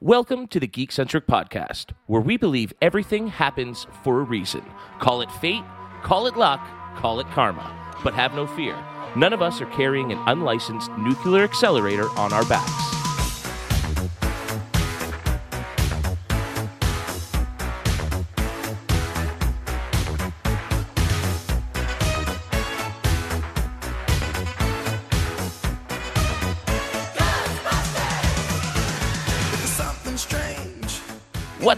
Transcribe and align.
Welcome 0.00 0.46
to 0.48 0.60
the 0.60 0.68
Geekcentric 0.68 1.22
Podcast, 1.22 1.86
where 2.06 2.20
we 2.20 2.36
believe 2.36 2.72
everything 2.80 3.26
happens 3.26 3.88
for 4.04 4.20
a 4.20 4.22
reason. 4.22 4.62
Call 5.00 5.22
it 5.22 5.32
fate, 5.32 5.64
call 6.04 6.28
it 6.28 6.36
luck, 6.36 6.60
call 6.94 7.18
it 7.18 7.26
karma. 7.30 7.96
But 8.04 8.14
have 8.14 8.32
no 8.32 8.46
fear. 8.46 8.78
None 9.16 9.32
of 9.32 9.42
us 9.42 9.60
are 9.60 9.66
carrying 9.66 10.12
an 10.12 10.22
unlicensed 10.28 10.92
nuclear 10.98 11.42
accelerator 11.42 12.08
on 12.10 12.32
our 12.32 12.44
backs. 12.44 12.97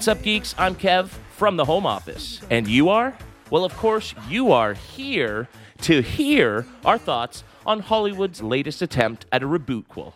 What's 0.00 0.08
up, 0.08 0.22
geeks? 0.22 0.54
I'm 0.56 0.76
Kev 0.76 1.08
from 1.36 1.58
the 1.58 1.66
home 1.66 1.84
office. 1.84 2.40
And 2.48 2.66
you 2.66 2.88
are? 2.88 3.14
Well, 3.50 3.66
of 3.66 3.76
course, 3.76 4.14
you 4.30 4.50
are 4.50 4.72
here 4.72 5.46
to 5.82 6.00
hear 6.00 6.64
our 6.86 6.96
thoughts 6.96 7.44
on 7.66 7.80
Hollywood's 7.80 8.40
latest 8.40 8.80
attempt 8.80 9.26
at 9.30 9.42
a 9.42 9.46
rebootquel 9.46 10.14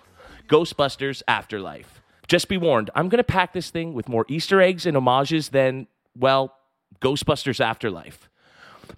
Ghostbusters 0.49 1.23
Afterlife. 1.29 2.01
Just 2.29 2.49
be 2.49 2.57
warned, 2.57 2.89
I'm 2.95 3.11
going 3.11 3.19
to 3.19 3.25
pack 3.25 3.53
this 3.53 3.69
thing 3.69 3.93
with 3.93 4.09
more 4.09 4.25
Easter 4.27 4.63
eggs 4.63 4.87
and 4.87 4.97
homages 4.97 5.51
than, 5.51 5.87
well, 6.19 6.55
Ghostbusters 7.03 7.61
Afterlife. 7.61 8.31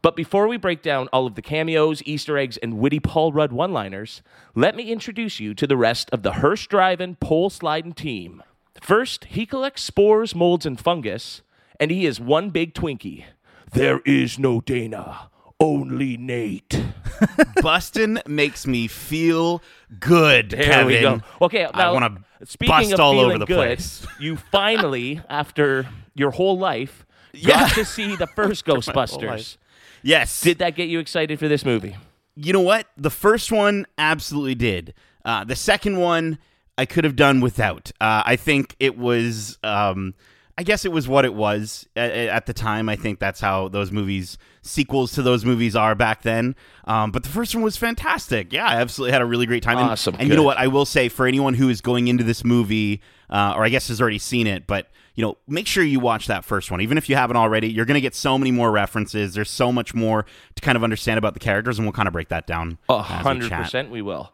But 0.02 0.14
before 0.14 0.46
we 0.46 0.56
break 0.56 0.82
down 0.82 1.08
all 1.08 1.26
of 1.26 1.34
the 1.34 1.42
cameos, 1.42 2.00
Easter 2.06 2.38
eggs, 2.38 2.58
and 2.58 2.78
witty 2.78 3.00
Paul 3.00 3.32
Rudd 3.32 3.50
one 3.50 3.72
liners, 3.72 4.22
let 4.54 4.76
me 4.76 4.92
introduce 4.92 5.40
you 5.40 5.52
to 5.52 5.66
the 5.66 5.76
rest 5.76 6.10
of 6.12 6.22
the 6.22 6.34
hearse 6.34 6.64
driving, 6.64 7.16
pole 7.16 7.50
sliding 7.50 7.92
team. 7.92 8.40
First, 8.80 9.24
he 9.26 9.46
collects 9.46 9.82
spores, 9.82 10.34
molds, 10.34 10.66
and 10.66 10.78
fungus, 10.78 11.42
and 11.80 11.90
he 11.90 12.06
is 12.06 12.20
one 12.20 12.50
big 12.50 12.74
Twinkie. 12.74 13.24
There 13.72 14.00
is 14.04 14.38
no 14.38 14.60
Dana, 14.60 15.30
only 15.60 16.16
Nate. 16.16 16.82
Bustin 17.62 18.20
makes 18.26 18.66
me 18.66 18.86
feel 18.86 19.62
good, 19.98 20.50
There 20.50 20.62
Kevin. 20.62 20.86
we 20.86 21.00
go. 21.00 21.20
Okay, 21.42 21.66
I 21.72 21.78
now 21.78 21.94
want 21.94 22.18
to 22.40 22.46
speaking 22.46 22.74
bust 22.74 22.92
of 22.92 23.00
all 23.00 23.12
feeling 23.12 23.30
over 23.30 23.38
the 23.38 23.46
good, 23.46 23.56
place. 23.56 24.06
you 24.20 24.36
finally, 24.36 25.20
after 25.28 25.88
your 26.14 26.30
whole 26.30 26.58
life, 26.58 27.04
Yeah. 27.32 27.60
got 27.60 27.72
to 27.72 27.84
see 27.84 28.16
the 28.16 28.26
first 28.28 28.64
Ghostbusters. 28.64 29.56
Yes. 30.02 30.40
Did 30.40 30.58
that 30.58 30.74
get 30.76 30.88
you 30.88 30.98
excited 31.00 31.38
for 31.38 31.48
this 31.48 31.64
movie? 31.64 31.96
you 32.38 32.52
know 32.52 32.60
what? 32.60 32.86
The 32.98 33.10
first 33.10 33.50
one 33.50 33.86
absolutely 33.96 34.54
did. 34.54 34.92
Uh, 35.24 35.42
the 35.44 35.56
second 35.56 35.96
one 35.98 36.38
I 36.78 36.86
could 36.86 37.04
have 37.04 37.16
done 37.16 37.40
without. 37.40 37.90
Uh, 38.00 38.22
I 38.24 38.36
think 38.36 38.76
it 38.80 38.98
was. 38.98 39.58
Um, 39.62 40.14
I 40.58 40.62
guess 40.62 40.86
it 40.86 40.92
was 40.92 41.06
what 41.06 41.26
it 41.26 41.34
was 41.34 41.86
at, 41.96 42.10
at 42.10 42.46
the 42.46 42.54
time. 42.54 42.88
I 42.88 42.96
think 42.96 43.18
that's 43.18 43.40
how 43.40 43.68
those 43.68 43.92
movies, 43.92 44.38
sequels 44.62 45.12
to 45.12 45.22
those 45.22 45.44
movies, 45.44 45.76
are 45.76 45.94
back 45.94 46.22
then. 46.22 46.56
Um, 46.86 47.10
but 47.10 47.24
the 47.24 47.28
first 47.28 47.54
one 47.54 47.62
was 47.62 47.76
fantastic. 47.76 48.54
Yeah, 48.54 48.66
I 48.66 48.76
absolutely 48.76 49.12
had 49.12 49.20
a 49.20 49.26
really 49.26 49.44
great 49.44 49.62
time. 49.62 49.76
And- 49.76 49.90
Awesome. 49.90 50.16
And, 50.18 50.30
you 50.30 50.34
know 50.34 50.42
what? 50.42 50.56
I 50.56 50.68
will 50.68 50.86
say 50.86 51.10
for 51.10 51.26
anyone 51.26 51.52
who 51.52 51.68
is 51.68 51.82
going 51.82 52.08
into 52.08 52.24
this 52.24 52.42
movie, 52.42 53.02
uh, 53.28 53.52
or 53.54 53.64
I 53.64 53.68
guess 53.68 53.88
has 53.88 54.00
already 54.00 54.18
seen 54.18 54.46
it, 54.46 54.66
but 54.66 54.88
you 55.14 55.22
know, 55.22 55.36
make 55.48 55.66
sure 55.66 55.82
you 55.84 55.98
watch 56.00 56.26
that 56.26 56.42
first 56.44 56.70
one. 56.70 56.80
Even 56.82 56.96
if 56.98 57.08
you 57.08 57.16
haven't 57.16 57.36
already, 57.36 57.68
you're 57.70 57.86
going 57.86 57.94
to 57.96 58.02
get 58.02 58.14
so 58.14 58.36
many 58.38 58.50
more 58.50 58.70
references. 58.70 59.32
There's 59.34 59.48
so 59.50 59.72
much 59.72 59.94
more 59.94 60.24
to 60.54 60.60
kind 60.62 60.76
of 60.76 60.84
understand 60.84 61.16
about 61.18 61.32
the 61.34 61.40
characters, 61.40 61.78
and 61.78 61.86
we'll 61.86 61.92
kind 61.94 62.06
of 62.06 62.12
break 62.12 62.28
that 62.28 62.46
down. 62.46 62.76
A 62.88 63.02
hundred 63.02 63.50
percent, 63.52 63.90
we 63.90 64.00
will. 64.02 64.32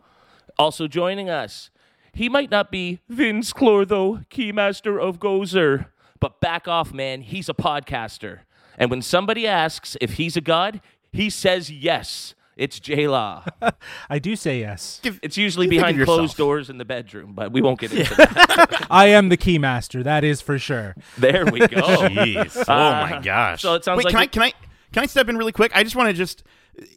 Also 0.59 0.87
joining 0.89 1.31
us, 1.31 1.70
he 2.13 2.29
might 2.29 2.51
not 2.51 2.71
be 2.71 3.01
Vinz 3.11 3.53
Clortho, 3.55 4.27
keymaster 4.29 5.01
of 5.01 5.19
Gozer, 5.19 5.87
but 6.21 6.41
back 6.41 6.69
off, 6.69 6.93
man. 6.93 7.23
He's 7.23 7.49
a 7.49 7.55
podcaster, 7.55 8.41
and 8.77 8.91
when 8.91 9.03
somebody 9.03 9.47
asks 9.47 9.97
if 10.01 10.15
he's 10.15 10.37
a 10.37 10.41
god, 10.41 10.81
he 11.13 11.31
says 11.31 11.71
yes. 11.71 12.35
It's 12.55 12.79
J 12.79 13.09
Law. 13.09 13.45
I 14.11 14.19
do 14.19 14.36
say 14.36 14.61
yes. 14.61 15.01
It's 15.23 15.39
usually 15.39 15.67
You 15.67 15.70
behind 15.70 16.03
closed 16.05 16.36
doors 16.36 16.69
in 16.69 16.77
the 16.77 16.85
bedroom, 16.85 17.33
but 17.33 17.51
we 17.51 17.63
won't 17.63 17.81
get 17.81 17.92
into 17.98 18.15
that. 18.15 18.86
I 18.91 19.07
am 19.07 19.31
the 19.31 19.39
keymaster. 19.39 20.05
That 20.05 20.23
is 20.23 20.42
for 20.42 20.59
sure. 20.59 20.95
There 21.17 21.47
we 21.47 21.61
go. 21.61 21.67
Jeez. 21.69 22.65
Oh 22.69 22.73
my 22.73 23.15
uh, 23.15 23.20
gosh. 23.20 23.63
so 23.63 23.75
it 23.75 23.85
sounds 23.85 23.98
Wait, 23.98 24.13
like 24.13 24.13
can 24.13 24.20
I 24.20 24.27
can 24.27 24.42
I 24.42 24.53
can 24.92 25.03
I 25.03 25.07
step 25.07 25.29
in 25.29 25.39
really 25.39 25.53
quick? 25.53 25.73
I 25.75 25.83
just 25.83 25.97
want 25.97 26.09
to 26.11 26.13
just 26.13 26.45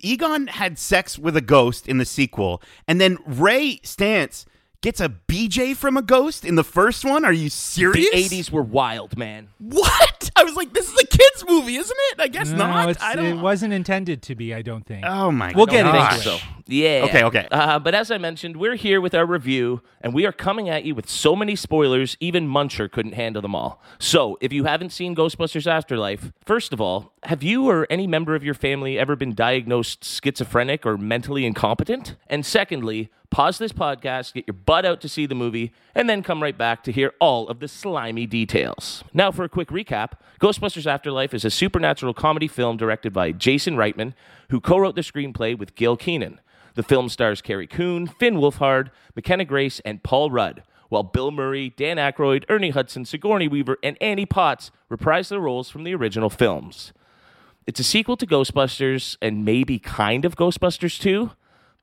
Egon 0.02 0.48
had 0.48 0.78
sex 0.78 1.18
with 1.18 1.38
a 1.38 1.42
ghost 1.42 1.88
in 1.88 2.00
the 2.00 2.06
sequel, 2.06 2.62
and 2.88 3.00
then 3.00 3.18
Ray 3.26 3.80
Stantz 3.84 4.46
gets 4.86 5.02
a 5.02 5.10
BJ 5.10 5.76
from 5.76 5.98
a 5.98 6.02
ghost 6.04 6.46
in 6.46 6.54
the 6.54 6.64
first 6.64 7.04
one. 7.04 7.26
Are 7.26 7.34
you 7.34 7.50
serious? 7.50 8.08
The 8.12 8.38
'80s 8.44 8.52
were 8.52 8.62
wild, 8.62 9.18
man. 9.18 9.48
What? 9.58 10.30
I 10.36 10.44
was 10.44 10.56
like, 10.56 10.74
this 10.74 10.88
is 10.88 10.94
a 11.02 11.08
kids 11.08 11.44
movie, 11.48 11.76
isn't 11.76 11.98
it? 12.12 12.22
I 12.22 12.28
guess 12.28 12.52
No, 12.52 12.58
not. 12.58 13.02
I 13.02 13.16
don't. 13.16 13.26
it 13.26 13.42
wasn't 13.42 13.74
intended 13.74 14.22
to 14.24 14.36
be. 14.36 14.54
I 14.54 14.62
don't 14.62 14.86
think. 14.86 15.04
Oh 15.06 15.32
my. 15.32 15.48
God. 15.48 15.56
We'll 15.56 15.66
get 15.66 15.88
I 15.88 15.90
into 15.90 16.10
think 16.24 16.36
it. 16.36 16.40
so. 16.40 16.48
Yeah. 16.68 17.06
Okay, 17.06 17.24
okay. 17.24 17.48
Uh, 17.52 17.80
but 17.80 17.96
as 17.96 18.12
I 18.12 18.18
mentioned, 18.20 18.58
we're 18.58 18.76
here 18.76 19.02
with 19.02 19.16
our 19.16 19.26
review, 19.26 19.82
and 20.02 20.14
we 20.14 20.26
are 20.26 20.32
coming 20.32 20.70
at 20.70 20.84
you 20.84 20.94
with 20.94 21.10
so 21.10 21.36
many 21.36 21.56
spoilers, 21.56 22.16
even 22.20 22.48
Muncher 22.48 22.92
couldn't 22.92 23.14
handle 23.14 23.42
them 23.42 23.56
all. 23.56 23.82
So, 24.00 24.38
if 24.42 24.52
you 24.54 24.66
haven't 24.66 24.92
seen 24.92 25.16
Ghostbusters 25.16 25.66
Afterlife, 25.68 26.32
first 26.46 26.74
of 26.74 26.82
all, 26.82 27.14
have 27.24 27.42
you 27.44 27.68
or 27.70 27.88
any 27.90 28.06
member 28.08 28.36
of 28.36 28.44
your 28.44 28.54
family 28.56 29.00
ever 29.00 29.16
been 29.16 29.34
diagnosed 29.34 30.04
schizophrenic 30.04 30.86
or 30.86 30.98
mentally 30.98 31.46
incompetent? 31.46 32.16
And 32.28 32.46
secondly, 32.46 33.10
pause 33.30 33.58
this 33.58 33.72
podcast, 33.72 34.34
get 34.34 34.48
your 34.48 34.54
butt 34.54 34.86
out 34.86 35.02
to 35.02 35.10
see 35.10 35.26
the 35.26 35.36
movie, 35.36 35.74
and 35.94 36.10
then 36.10 36.24
come 36.24 36.42
right 36.42 36.58
back 36.58 36.84
to 36.84 36.92
hear 36.92 37.14
all 37.20 37.48
of 37.48 37.60
the 37.60 37.68
slimy 37.68 38.26
details. 38.26 39.04
Now, 39.14 39.32
for 39.32 39.44
a 39.44 39.50
quick 39.50 39.70
recap 39.70 40.14
Ghostbusters 40.40 40.86
Afterlife 40.86 41.34
is 41.34 41.46
a 41.46 41.50
supernatural 41.50 42.14
comedy 42.14 42.48
film 42.48 42.78
directed 42.78 43.14
by 43.14 43.32
Jason 43.32 43.76
Reitman, 43.76 44.14
who 44.50 44.60
co 44.60 44.78
wrote 44.78 44.96
the 44.96 45.02
screenplay 45.02 45.58
with 45.58 45.76
Gil 45.76 45.98
Kenan. 45.98 46.40
The 46.76 46.84
film 46.84 47.08
stars 47.08 47.42
Carrie 47.42 47.68
Coon, 47.68 48.08
Finn 48.08 48.36
Wolfhard, 48.36 48.90
McKenna 49.16 49.46
Grace, 49.46 49.80
and 49.86 50.04
Paul 50.04 50.30
Rudd, 50.30 50.64
while 50.90 51.04
Bill 51.04 51.32
Murray, 51.32 51.70
Dan 51.70 51.98
Aykroyd, 51.98 52.44
Ernie 52.50 52.72
Hudson, 52.72 53.06
Sigourney 53.06 53.48
Weaver, 53.48 53.78
and 53.82 53.98
Annie 54.02 54.26
Potts 54.26 54.72
reprise 54.90 55.30
their 55.30 55.40
roles 55.40 55.70
from 55.70 55.86
the 55.86 55.96
original 55.96 56.30
films. 56.30 56.92
It's 57.66 57.80
a 57.80 57.84
sequel 57.84 58.18
to 58.18 58.28
Ghostbusters 58.28 59.18
and 59.22 59.44
maybe 59.44 59.80
kind 59.80 60.26
of 60.26 60.36
Ghostbusters 60.36 61.00
2, 61.00 61.32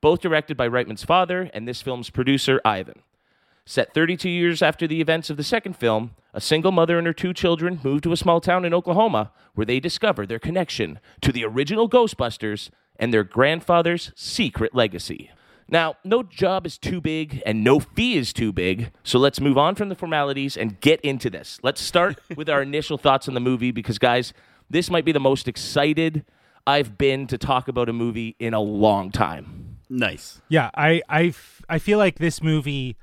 both 0.03 0.21
directed 0.21 0.59
by 0.59 0.69
Reitman's 0.69 1.05
father 1.05 1.49
and 1.55 1.67
this 1.67 1.81
film's 1.81 2.11
producer, 2.11 2.61
Ivan. 2.67 3.01
Set 3.65 3.95
32 3.95 4.29
years 4.29 4.61
after 4.61 4.89
the 4.89 5.01
events 5.01 5.31
of 5.31 5.37
the 5.37 5.45
second 5.45 5.77
film, 5.77 6.11
a 6.35 6.41
single 6.41 6.73
mother 6.73 6.99
and 6.99 7.07
her 7.07 7.13
two 7.13 7.33
children 7.33 7.81
move 7.85 8.03
to 8.03 8.13
a 8.13 8.17
small 8.17 8.41
town 8.41 8.65
in 8.65 8.75
Oklahoma 8.75 9.31
where 9.55 9.65
they 9.65 9.79
discover 9.79 10.27
their 10.27 10.41
connection 10.41 10.99
to 11.21 11.31
the 11.31 11.45
original 11.45 11.89
Ghostbusters 11.89 12.71
and 12.97 13.15
their 13.15 13.23
grandfather's 13.23 14.11
secret 14.17 14.75
legacy. 14.75 15.31
Now, 15.69 15.95
no 16.03 16.25
job 16.25 16.67
is 16.67 16.77
too 16.77 17.01
big 17.01 17.41
and 17.47 17.63
no 17.63 17.79
fee 17.79 18.17
is 18.17 18.33
too 18.33 18.53
big, 18.53 18.91
so 19.05 19.21
let's 19.21 19.41
move 19.41 19.57
on 19.57 19.77
from 19.77 19.89
the 19.89 19.95
formalities 19.95 20.57
and 20.57 20.81
get 20.81 21.01
into 21.03 21.31
this. 21.31 21.61
Let's 21.63 21.81
start 21.81 22.19
with 22.37 22.51
our 22.51 22.63
initial 22.63 22.99
thoughts 22.99 23.29
on 23.29 23.35
the 23.35 23.41
movie 23.41 23.71
because, 23.71 23.99
guys, 23.99 24.35
this 24.69 24.91
might 24.91 25.05
be 25.05 25.13
the 25.13 25.21
most 25.21 25.47
excited 25.47 26.25
I've 26.67 26.99
been 26.99 27.29
to 27.29 27.39
talk 27.39 27.69
about 27.69 27.89
a 27.89 27.93
movie 27.93 28.35
in 28.41 28.55
a 28.55 28.61
long 28.61 29.13
time. 29.13 29.62
Nice. 29.95 30.41
Yeah, 30.49 30.71
I, 30.75 31.03
I, 31.09 31.25
f- 31.27 31.63
I 31.69 31.79
feel 31.79 31.99
like 31.99 32.19
this 32.19 32.43
movie, 32.43 32.97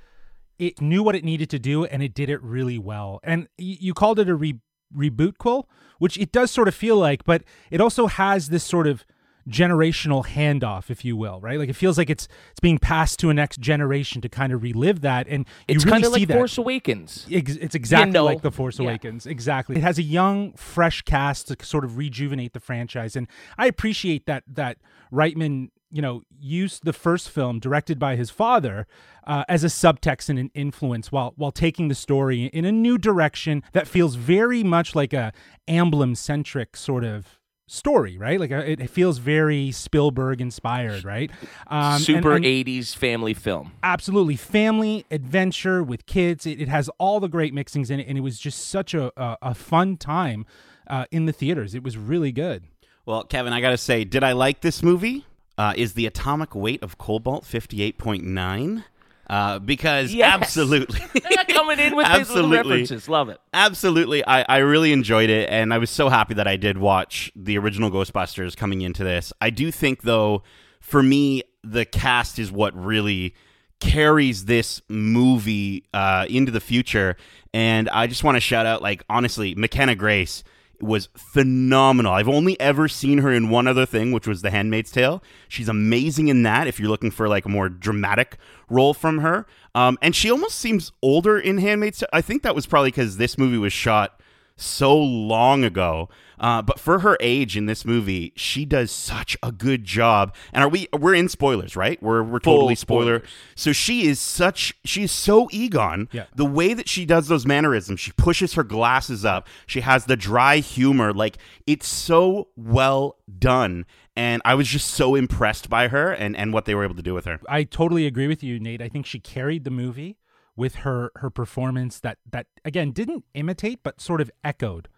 it 0.58 0.82
knew 0.82 1.04
what 1.04 1.16
it 1.16 1.24
needed 1.24 1.50
to 1.52 1.60
do 1.60 1.86
and 1.86 2.02
it 2.02 2.14
did 2.14 2.30
it 2.30 2.42
really 2.42 2.80
well. 2.80 3.20
And 3.24 3.44
y- 3.60 3.78
you 3.80 3.94
called 3.94 4.20
it 4.20 4.28
a 4.28 4.36
re- 4.36 4.60
rebootquel, 4.96 5.66
which 6.00 6.18
it 6.18 6.32
does 6.32 6.50
sort 6.52 6.68
of 6.68 6.74
feel 6.76 6.98
like, 6.98 7.24
but 7.26 7.44
it 7.70 7.80
also 7.80 8.08
has 8.08 8.50
this 8.50 8.64
sort 8.64 8.88
of 8.88 9.06
generational 9.48 10.26
handoff, 10.26 10.90
if 10.90 11.04
you 11.04 11.16
will, 11.16 11.40
right? 11.42 11.58
Like 11.58 11.70
it 11.70 11.76
feels 11.76 11.98
like 11.98 12.10
it's 12.10 12.28
it's 12.52 12.60
being 12.60 12.78
passed 12.78 13.20
to 13.20 13.30
a 13.30 13.34
next 13.34 13.60
generation 13.60 14.22
to 14.22 14.30
kind 14.30 14.54
of 14.54 14.62
relive 14.62 15.02
that, 15.02 15.28
and 15.28 15.46
you 15.68 15.76
It's 15.76 15.86
really 15.86 15.92
kind 15.94 16.06
of 16.06 16.12
like 16.12 16.28
that. 16.28 16.34
Force 16.38 16.58
Awakens. 16.58 17.26
Ex- 17.32 17.56
It's 17.56 17.74
exactly 17.76 18.12
know. 18.12 18.26
like 18.26 18.42
The 18.42 18.52
Force 18.52 18.78
Yeah. 18.80 18.86
Awakens. 18.86 19.26
Exactly. 19.26 19.76
It 19.78 19.82
has 19.82 19.98
a 19.98 20.04
young, 20.04 20.54
fresh 20.54 21.02
cast 21.04 21.48
to 21.48 21.66
sort 21.66 21.84
of 21.86 21.98
rejuvenate 21.98 22.54
the 22.54 22.60
franchise, 22.60 23.16
and 23.16 23.28
I 23.58 23.66
appreciate 23.68 24.26
that 24.28 24.44
that 24.48 24.78
Reitman, 25.12 25.70
you 25.92 26.02
know, 26.02 26.22
used 26.40 26.86
the 26.86 26.94
first 26.94 27.30
film 27.30 27.60
directed 27.60 27.98
by 28.00 28.16
his 28.16 28.30
father 28.30 28.86
uh, 29.26 29.44
as 29.50 29.64
a 29.64 29.68
subtext 29.68 30.30
and 30.30 30.38
an 30.40 30.52
influence, 30.54 31.12
while 31.12 31.34
while 31.36 31.52
taking 31.52 31.88
the 31.88 31.96
story 31.96 32.46
in 32.46 32.66
a 32.66 32.72
new 32.72 32.98
direction 32.98 33.64
that 33.74 33.88
feels 33.88 34.16
very 34.16 34.64
much 34.64 34.96
like 34.96 35.14
a 35.14 35.32
Amblin 35.68 36.16
centric 36.18 36.76
sort 36.78 37.04
of 37.04 37.40
story, 37.68 38.18
right? 38.18 38.40
Like 38.40 38.52
uh 38.52 38.58
it, 38.66 38.80
it 38.80 38.90
feels 38.90 39.20
very 39.20 39.72
Spielberg 39.72 40.42
inspired, 40.42 41.04
right? 41.06 41.30
Um, 41.68 41.94
and- 41.94 42.02
Super 42.02 42.36
and- 42.36 42.44
80s 42.46 42.96
family 42.96 43.34
film. 43.36 43.74
absolutely 43.84 44.36
family 44.36 45.06
adventure 45.12 45.84
with 45.84 46.06
kids 46.08 46.48
it, 46.48 46.60
it 46.60 46.68
has 46.68 46.90
all 46.98 47.20
the 47.20 47.28
great 47.28 47.54
mixings 47.54 47.92
in 47.92 48.00
it 48.00 48.08
and 48.08 48.18
it 48.18 48.22
was 48.22 48.40
just 48.40 48.68
such 48.70 48.96
a, 48.96 49.12
a, 49.16 49.38
a 49.44 49.54
fun 49.54 49.98
time 49.98 50.46
uh, 50.88 51.06
in 51.12 51.26
the 51.28 51.32
theaters 51.32 51.76
it 51.76 51.84
was 51.84 51.96
really 51.96 52.32
good 52.32 52.64
Well, 53.06 53.24
Kevin, 53.24 53.54
I 53.54 53.62
got 53.62 53.70
to 53.72 53.78
say, 53.78 54.04
did 54.04 54.24
I 54.24 54.32
like 54.34 54.62
this 54.62 54.82
movie? 54.82 55.26
Uh, 55.60 55.74
is 55.76 55.94
the 55.94 56.06
atomic 56.06 56.56
weight 56.56 56.82
of 56.82 56.98
cobalt 56.98 57.44
58.9? 57.44 58.84
uh, 59.30 59.60
because 59.60 60.12
Yes. 60.14 60.34
absolutely, 60.34 61.00
Coming 61.50 61.80
in 61.80 61.96
with 61.96 62.08
these 62.08 62.30
little 62.32 62.52
Absolutely. 62.52 62.58
references. 62.58 63.08
Love 63.10 63.30
it. 63.30 63.38
absolutely, 63.54 64.26
I, 64.26 64.42
I 64.44 64.58
really 64.60 64.92
enjoyed 64.94 65.30
it, 65.30 65.50
and 65.52 65.72
I 65.74 65.78
was 65.78 65.90
so 65.92 66.10
happy 66.10 66.34
that 66.36 66.48
I 66.48 66.56
did 66.58 66.78
watch 66.80 67.32
the 67.36 67.58
original 67.60 67.92
Ghostbusters 67.92 68.56
coming 68.58 68.82
into 68.82 69.04
this. 69.04 69.32
I 69.42 69.50
do 69.52 69.70
think, 69.72 70.02
though, 70.02 70.42
for 70.80 71.04
me, 71.04 71.44
the 71.64 71.86
cast 71.86 72.40
is 72.40 72.52
what 72.52 72.74
really 72.76 73.36
carries 73.80 74.46
this 74.46 74.82
movie 74.90 75.84
uh, 75.94 76.26
into 76.30 76.52
the 76.52 76.60
future, 76.62 77.16
and 77.54 77.88
I 77.90 78.08
just 78.08 78.24
want 78.24 78.36
to 78.38 78.42
shout 78.42 78.66
out, 78.66 78.82
like 78.82 79.04
honestly, 79.10 79.54
McKenna 79.56 79.94
Grace 79.96 80.44
was 80.82 81.10
phenomenal. 81.16 82.14
I've 82.14 82.30
only 82.30 82.60
ever 82.60 82.88
seen 82.88 83.20
her 83.20 83.32
in 83.32 83.50
one 83.50 83.68
other 83.68 83.86
thing, 83.86 84.12
which 84.12 84.28
was 84.28 84.42
The 84.42 84.52
Handmaid's 84.52 84.92
Tale. 84.92 85.24
She's 85.48 85.70
amazing 85.70 86.28
in 86.28 86.44
that. 86.44 86.68
If 86.68 86.80
you're 86.80 86.90
looking 86.90 87.12
for 87.12 87.28
like 87.28 87.46
a 87.46 87.50
more 87.50 87.70
dramatic 87.70 88.38
role 88.70 88.94
from 88.94 89.20
her, 89.20 89.46
um, 89.76 89.98
and 90.02 90.16
she 90.16 90.32
almost 90.32 90.58
seems 90.60 90.92
older 91.02 91.40
in 91.40 91.58
Handmaid's 91.58 92.00
Tale. 92.00 92.10
I 92.14 92.22
think 92.22 92.44
that 92.44 92.56
was 92.56 92.66
probably 92.66 92.92
because 92.92 93.18
this 93.18 93.38
movie 93.38 93.58
was 93.58 93.74
shot 93.74 94.19
so 94.62 94.98
long 94.98 95.64
ago. 95.64 96.10
Uh, 96.40 96.62
but 96.62 96.80
for 96.80 97.00
her 97.00 97.18
age 97.20 97.58
in 97.58 97.66
this 97.66 97.84
movie, 97.84 98.32
she 98.36 98.64
does 98.64 98.92
such 98.92 99.36
a 99.44 99.52
good 99.52 99.84
job. 99.84 100.34
And 100.54 100.64
are 100.64 100.70
we? 100.70 100.88
We're 100.98 101.14
in 101.14 101.28
spoilers, 101.28 101.76
right? 101.76 102.02
We're 102.02 102.24
we're 102.24 102.40
totally 102.40 102.76
spoiler. 102.76 103.24
So 103.56 103.74
she 103.74 104.08
is 104.08 104.20
such. 104.20 104.74
She's 104.86 105.12
so 105.12 105.50
Egon. 105.52 106.08
Yeah. 106.12 106.26
The 106.34 106.46
way 106.46 106.74
that 106.74 106.88
she 106.88 107.06
does 107.06 107.28
those 107.28 107.46
mannerisms, 107.46 108.00
she 108.00 108.14
pushes 108.14 108.54
her 108.54 108.64
glasses 108.64 109.26
up. 109.26 109.48
She 109.68 109.82
has 109.82 110.06
the 110.06 110.16
dry 110.16 110.58
humor. 110.58 111.12
Like 111.12 111.38
it's 111.68 111.88
so 111.88 112.48
well 112.56 113.18
done. 113.38 113.86
And 114.16 114.42
I 114.44 114.56
was 114.56 114.68
just 114.68 114.90
so 114.90 115.16
impressed 115.16 115.70
by 115.70 115.88
her 115.88 116.12
and, 116.12 116.36
and 116.36 116.52
what 116.52 116.66
they 116.66 116.76
were 116.76 116.84
able 116.84 116.96
to 116.96 117.02
do 117.02 117.14
with 117.14 117.24
her. 117.24 117.40
I 117.48 117.64
totally 117.64 118.06
agree 118.06 118.28
with 118.28 118.44
you, 118.44 118.60
Nate. 118.60 118.82
I 118.82 118.90
think 118.90 119.06
she 119.06 119.20
carried 119.20 119.64
the 119.64 119.72
movie 119.72 120.18
with 120.60 120.76
her 120.76 121.10
her 121.16 121.30
performance 121.30 122.02
that 122.02 122.18
that 122.30 122.46
again 122.66 122.92
didn't 122.92 123.24
imitate 123.34 123.80
but 123.82 124.02
sort 124.02 124.20
of 124.20 124.30
echoed 124.44 124.90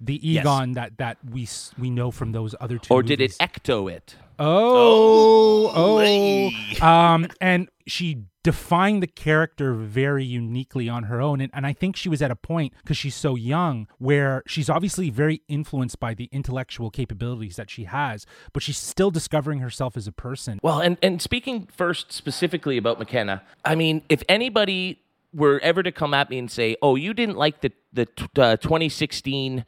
the 0.00 0.28
Egon 0.28 0.72
that 0.72 0.98
that 0.98 1.18
we 1.30 1.48
we 1.78 1.90
know 1.90 2.10
from 2.10 2.32
those 2.32 2.54
other 2.60 2.78
two. 2.78 2.92
Or 2.92 3.02
did 3.02 3.20
it 3.20 3.32
ecto 3.40 3.90
it? 3.90 4.16
Oh, 4.38 5.70
oh, 5.74 5.98
hey. 6.00 6.76
um, 6.80 7.28
and 7.40 7.68
she 7.86 8.24
defined 8.42 9.00
the 9.00 9.06
character 9.06 9.74
very 9.74 10.24
uniquely 10.24 10.88
on 10.88 11.04
her 11.04 11.20
own, 11.20 11.40
and, 11.40 11.52
and 11.54 11.64
I 11.64 11.72
think 11.72 11.94
she 11.94 12.08
was 12.08 12.20
at 12.20 12.32
a 12.32 12.36
point 12.36 12.72
because 12.82 12.96
she's 12.96 13.14
so 13.14 13.36
young 13.36 13.86
where 13.98 14.42
she's 14.46 14.68
obviously 14.68 15.08
very 15.08 15.42
influenced 15.46 16.00
by 16.00 16.14
the 16.14 16.28
intellectual 16.32 16.90
capabilities 16.90 17.54
that 17.56 17.70
she 17.70 17.84
has, 17.84 18.26
but 18.52 18.62
she's 18.62 18.76
still 18.76 19.12
discovering 19.12 19.60
herself 19.60 19.96
as 19.96 20.08
a 20.08 20.12
person. 20.12 20.58
Well, 20.62 20.80
and, 20.80 20.98
and 21.00 21.22
speaking 21.22 21.68
first 21.72 22.10
specifically 22.10 22.76
about 22.76 22.98
McKenna, 22.98 23.42
I 23.64 23.76
mean, 23.76 24.02
if 24.08 24.24
anybody 24.28 25.00
were 25.32 25.60
ever 25.60 25.82
to 25.82 25.92
come 25.92 26.12
at 26.14 26.28
me 26.30 26.38
and 26.38 26.50
say, 26.50 26.76
"Oh, 26.82 26.96
you 26.96 27.14
didn't 27.14 27.36
like 27.36 27.60
the 27.60 27.72
the 27.92 28.06
t- 28.06 28.26
uh, 28.36 28.56
2016 28.56 29.64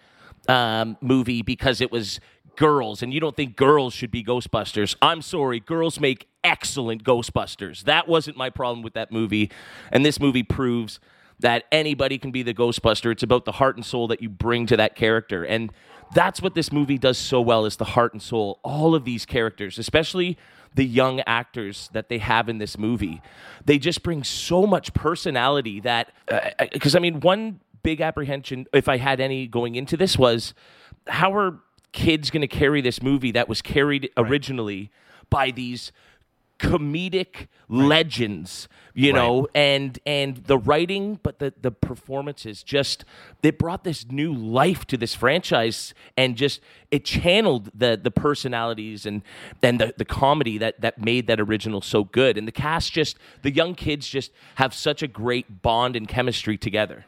um, 0.49 0.97
movie 1.01 1.43
because 1.43 1.81
it 1.81 1.91
was 1.91 2.21
girls, 2.57 3.03
and 3.03 3.13
you 3.13 3.21
don't 3.21 3.37
think 3.37 3.57
girls 3.57 3.95
should 3.95 4.11
be 4.11 4.25
Ghostbusters," 4.25 4.97
I'm 5.03 5.23
sorry, 5.23 5.61
girls 5.61 6.01
make 6.01 6.29
excellent 6.45 7.05
Ghostbusters. 7.05 7.85
That 7.85 8.09
wasn't 8.09 8.37
my 8.37 8.51
problem 8.51 8.83
with 8.83 8.95
that 8.95 9.13
movie, 9.13 9.51
and 9.93 10.05
this 10.05 10.21
movie 10.21 10.43
proves 10.43 11.01
that 11.39 11.65
anybody 11.71 12.19
can 12.19 12.31
be 12.31 12.43
the 12.43 12.55
Ghostbuster. 12.55 13.13
It's 13.13 13.23
about 13.23 13.45
the 13.45 13.53
heart 13.53 13.77
and 13.77 13.85
soul 13.85 14.09
that 14.09 14.23
you 14.23 14.29
bring 14.29 14.67
to 14.67 14.77
that 14.77 14.95
character. 14.95 15.45
And 15.45 15.71
that's 16.15 16.41
what 16.41 16.55
this 16.55 16.73
movie 16.73 16.99
does 16.99 17.19
so 17.19 17.41
well 17.41 17.65
is 17.67 17.77
the 17.77 17.85
heart 17.85 18.13
and 18.13 18.23
soul. 18.23 18.61
All 18.63 18.95
of 18.95 19.05
these 19.05 19.27
characters, 19.27 19.79
especially 19.79 20.39
the 20.75 20.85
young 20.85 21.21
actors 21.21 21.89
that 21.93 22.09
they 22.09 22.19
have 22.19 22.49
in 22.49 22.59
this 22.59 22.79
movie, 22.79 23.21
they 23.65 23.79
just 23.79 24.03
bring 24.03 24.23
so 24.23 24.67
much 24.67 24.95
personality 24.95 25.81
that 25.81 26.13
because 26.73 26.95
I 26.95 27.01
mean 27.01 27.21
one 27.21 27.61
big 27.83 28.01
apprehension 28.01 28.67
if 28.73 28.89
I 28.89 28.97
had 28.97 29.21
any 29.21 29.47
going 29.47 29.75
into 29.75 29.97
this 29.97 30.19
was 30.19 30.55
how 31.07 31.35
are 31.35 31.61
kids 31.93 32.31
going 32.31 32.43
to 32.43 32.49
carry 32.49 32.81
this 32.81 33.03
movie 33.03 33.33
that 33.33 33.49
was 33.49 33.63
carried 33.63 34.11
originally 34.17 34.91
by 35.31 35.51
these 35.51 35.93
comedic 36.59 37.49
legends 37.69 38.69
you 38.97 39.13
know? 39.13 39.47
And 39.55 39.99
and 40.07 40.39
the 40.39 40.57
writing 40.57 41.21
but 41.23 41.39
the 41.39 41.53
the 41.61 41.71
performances 41.71 42.63
just 42.63 43.05
it 43.43 43.59
brought 43.59 43.85
this 43.85 44.11
new 44.11 44.33
life 44.33 44.87
to 44.87 44.97
this 44.97 45.15
franchise 45.15 45.93
and 46.17 46.35
just 46.35 46.61
it 46.91 47.05
channeled 47.05 47.71
the 47.75 48.01
the 48.03 48.11
personalities 48.11 49.05
and 49.05 49.23
and 49.63 49.79
the, 49.79 49.95
the 49.99 50.07
comedy 50.07 50.57
that 50.59 50.81
that 50.81 50.99
made 50.99 51.27
that 51.27 51.39
original 51.39 51.83
so 51.83 52.05
good. 52.05 52.39
And 52.39 52.49
the 52.49 52.53
cast 52.53 52.95
just 52.95 53.19
the 53.43 53.51
young 53.51 53.75
kids 53.75 54.09
just 54.09 54.33
have 54.57 54.73
such 54.73 55.03
a 55.03 55.07
great 55.07 55.61
bond 55.61 55.95
and 55.95 56.09
chemistry 56.09 56.57
together 56.57 57.05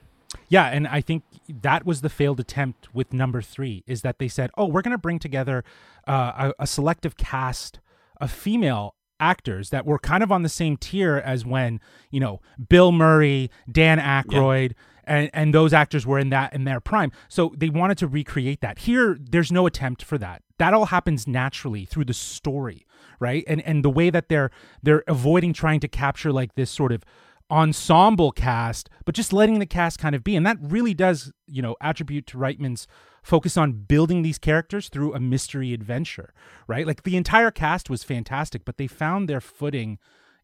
Yeah, 0.48 0.66
and 0.66 0.86
I 0.86 1.00
think 1.00 1.24
that 1.48 1.86
was 1.86 2.00
the 2.00 2.08
failed 2.08 2.40
attempt 2.40 2.94
with 2.94 3.12
number 3.12 3.40
three 3.40 3.82
is 3.86 4.02
that 4.02 4.18
they 4.18 4.28
said, 4.28 4.50
"Oh, 4.56 4.66
we're 4.66 4.82
going 4.82 4.92
to 4.92 4.98
bring 4.98 5.18
together 5.18 5.64
uh, 6.06 6.52
a, 6.58 6.62
a 6.62 6.66
selective 6.66 7.16
cast 7.16 7.80
of 8.20 8.30
female 8.30 8.94
actors 9.20 9.70
that 9.70 9.86
were 9.86 9.98
kind 9.98 10.22
of 10.22 10.30
on 10.30 10.42
the 10.42 10.48
same 10.48 10.76
tier 10.76 11.16
as 11.16 11.46
when 11.46 11.80
you 12.10 12.20
know 12.20 12.40
Bill 12.68 12.92
Murray, 12.92 13.50
Dan 13.70 13.98
Aykroyd." 13.98 14.72
And, 15.04 15.30
and 15.32 15.54
those 15.54 15.72
actors 15.72 16.06
were 16.06 16.18
in 16.18 16.28
that 16.28 16.52
in 16.52 16.64
their 16.64 16.80
prime. 16.80 17.12
So 17.30 17.54
they 17.56 17.70
wanted 17.70 17.96
to 17.96 18.06
recreate 18.06 18.60
that. 18.60 18.80
Here 18.80 19.16
there's 19.18 19.50
no 19.50 19.66
attempt 19.66 20.04
for 20.04 20.18
that. 20.18 20.42
That 20.58 20.74
all 20.74 20.84
happens 20.84 21.26
naturally 21.26 21.86
through 21.86 22.04
the 22.04 22.12
story 22.12 22.84
right? 23.20 23.44
And 23.46 23.60
and 23.62 23.84
the 23.84 23.90
way 23.90 24.10
that 24.10 24.28
they're 24.28 24.50
they're 24.82 25.04
avoiding 25.06 25.52
trying 25.52 25.80
to 25.80 25.88
capture 25.88 26.32
like 26.32 26.54
this 26.54 26.70
sort 26.70 26.92
of 26.92 27.04
ensemble 27.50 28.32
cast, 28.32 28.88
but 29.04 29.14
just 29.14 29.32
letting 29.32 29.58
the 29.58 29.66
cast 29.66 29.98
kind 29.98 30.14
of 30.14 30.22
be. 30.22 30.36
And 30.36 30.46
that 30.46 30.58
really 30.60 30.94
does, 30.94 31.32
you 31.46 31.62
know, 31.62 31.76
attribute 31.80 32.26
to 32.28 32.38
Reitman's 32.38 32.86
focus 33.22 33.56
on 33.56 33.72
building 33.72 34.22
these 34.22 34.38
characters 34.38 34.88
through 34.88 35.14
a 35.14 35.20
mystery 35.20 35.72
adventure, 35.72 36.32
right? 36.66 36.86
Like 36.86 37.02
the 37.02 37.16
entire 37.16 37.50
cast 37.50 37.90
was 37.90 38.04
fantastic, 38.04 38.64
but 38.64 38.76
they 38.76 38.86
found 38.86 39.28
their 39.28 39.40
footing 39.40 39.98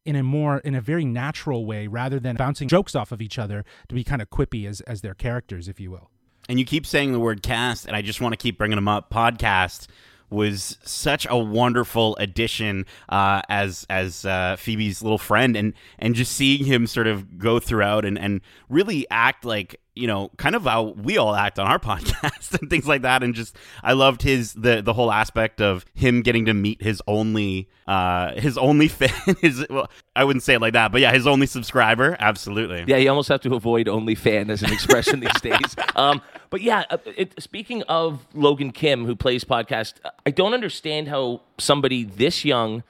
in 0.04 0.16
a 0.16 0.22
more 0.22 0.58
in 0.58 0.74
a 0.74 0.80
very 0.80 1.04
natural 1.04 1.64
way 1.64 1.86
rather 1.86 2.20
than 2.20 2.36
bouncing 2.36 2.68
jokes 2.68 2.94
off 2.94 3.10
of 3.10 3.22
each 3.22 3.38
other 3.38 3.64
to 3.88 3.94
be 3.94 4.04
kind 4.04 4.20
of 4.20 4.28
quippy 4.28 4.68
as 4.68 4.80
as 4.82 5.00
their 5.00 5.14
characters, 5.14 5.68
if 5.68 5.80
you 5.80 5.90
will. 5.90 6.10
And 6.48 6.58
you 6.58 6.66
keep 6.66 6.84
saying 6.84 7.12
the 7.12 7.20
word 7.20 7.42
cast, 7.42 7.86
and 7.86 7.96
I 7.96 8.02
just 8.02 8.20
want 8.20 8.34
to 8.34 8.36
keep 8.36 8.58
bringing 8.58 8.76
them 8.76 8.88
up. 8.88 9.10
Podcast 9.10 9.86
was 10.30 10.78
such 10.84 11.26
a 11.28 11.36
wonderful 11.36 12.16
addition 12.18 12.86
uh, 13.08 13.42
as 13.48 13.86
as 13.90 14.24
uh, 14.24 14.56
Phoebe's 14.58 15.02
little 15.02 15.18
friend, 15.18 15.56
and 15.56 15.74
and 15.98 16.14
just 16.14 16.32
seeing 16.32 16.64
him 16.64 16.86
sort 16.86 17.06
of 17.06 17.38
go 17.38 17.58
throughout 17.58 18.04
and 18.04 18.18
and 18.18 18.40
really 18.68 19.06
act 19.10 19.44
like 19.44 19.80
you 19.94 20.06
know 20.06 20.30
kind 20.36 20.54
of 20.54 20.64
how 20.64 20.82
we 20.82 21.18
all 21.18 21.34
act 21.34 21.58
on 21.58 21.66
our 21.66 21.78
podcast 21.90 22.58
and 22.60 22.68
things 22.68 22.86
like 22.86 23.02
that. 23.02 23.22
And 23.22 23.34
just 23.34 23.56
I 23.82 23.92
loved 23.92 24.22
his 24.22 24.54
the 24.54 24.82
the 24.82 24.92
whole 24.92 25.12
aspect 25.12 25.60
of 25.60 25.84
him 25.94 26.22
getting 26.22 26.46
to 26.46 26.54
meet 26.54 26.82
his 26.82 27.02
only 27.06 27.68
uh, 27.86 28.38
his 28.38 28.58
only 28.58 28.88
fan. 29.00 29.36
His 29.40 29.66
well, 29.68 29.90
I 30.16 30.24
wouldn't 30.24 30.42
say 30.42 30.54
it 30.54 30.60
like 30.60 30.72
that, 30.72 30.92
but 30.92 31.00
yeah, 31.00 31.12
his 31.12 31.26
only 31.26 31.46
subscriber. 31.46 32.16
Absolutely. 32.18 32.84
Yeah, 32.86 32.96
you 32.96 33.08
almost 33.08 33.28
have 33.28 33.40
to 33.42 33.54
avoid 33.54 33.88
only 33.88 34.14
fan 34.14 34.50
as 34.50 34.62
an 34.62 34.72
expression 34.72 35.20
these 35.20 35.40
days. 35.42 35.76
Um, 35.94 36.22
but 36.50 36.60
yeah, 36.60 36.84
uh, 36.90 36.98
it, 37.16 37.40
speaking 37.42 37.82
of 37.84 38.26
Logan 38.34 38.72
Kim, 38.72 39.04
who 39.04 39.16
plays 39.16 39.44
podcast, 39.44 39.94
I 40.26 40.30
don't 40.30 40.54
understand 40.54 41.08
how 41.08 41.42
somebody 41.58 42.04
this 42.04 42.44
young 42.44 42.82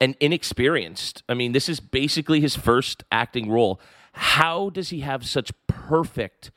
and 0.00 0.16
inexperienced. 0.20 1.22
I 1.28 1.34
mean, 1.34 1.52
this 1.52 1.68
is 1.68 1.80
basically 1.80 2.40
his 2.40 2.56
first 2.56 3.02
acting 3.10 3.50
role. 3.50 3.80
How 4.18 4.70
does 4.70 4.88
he 4.90 5.00
have 5.00 5.26
such 5.26 5.52
perfect 5.66 6.50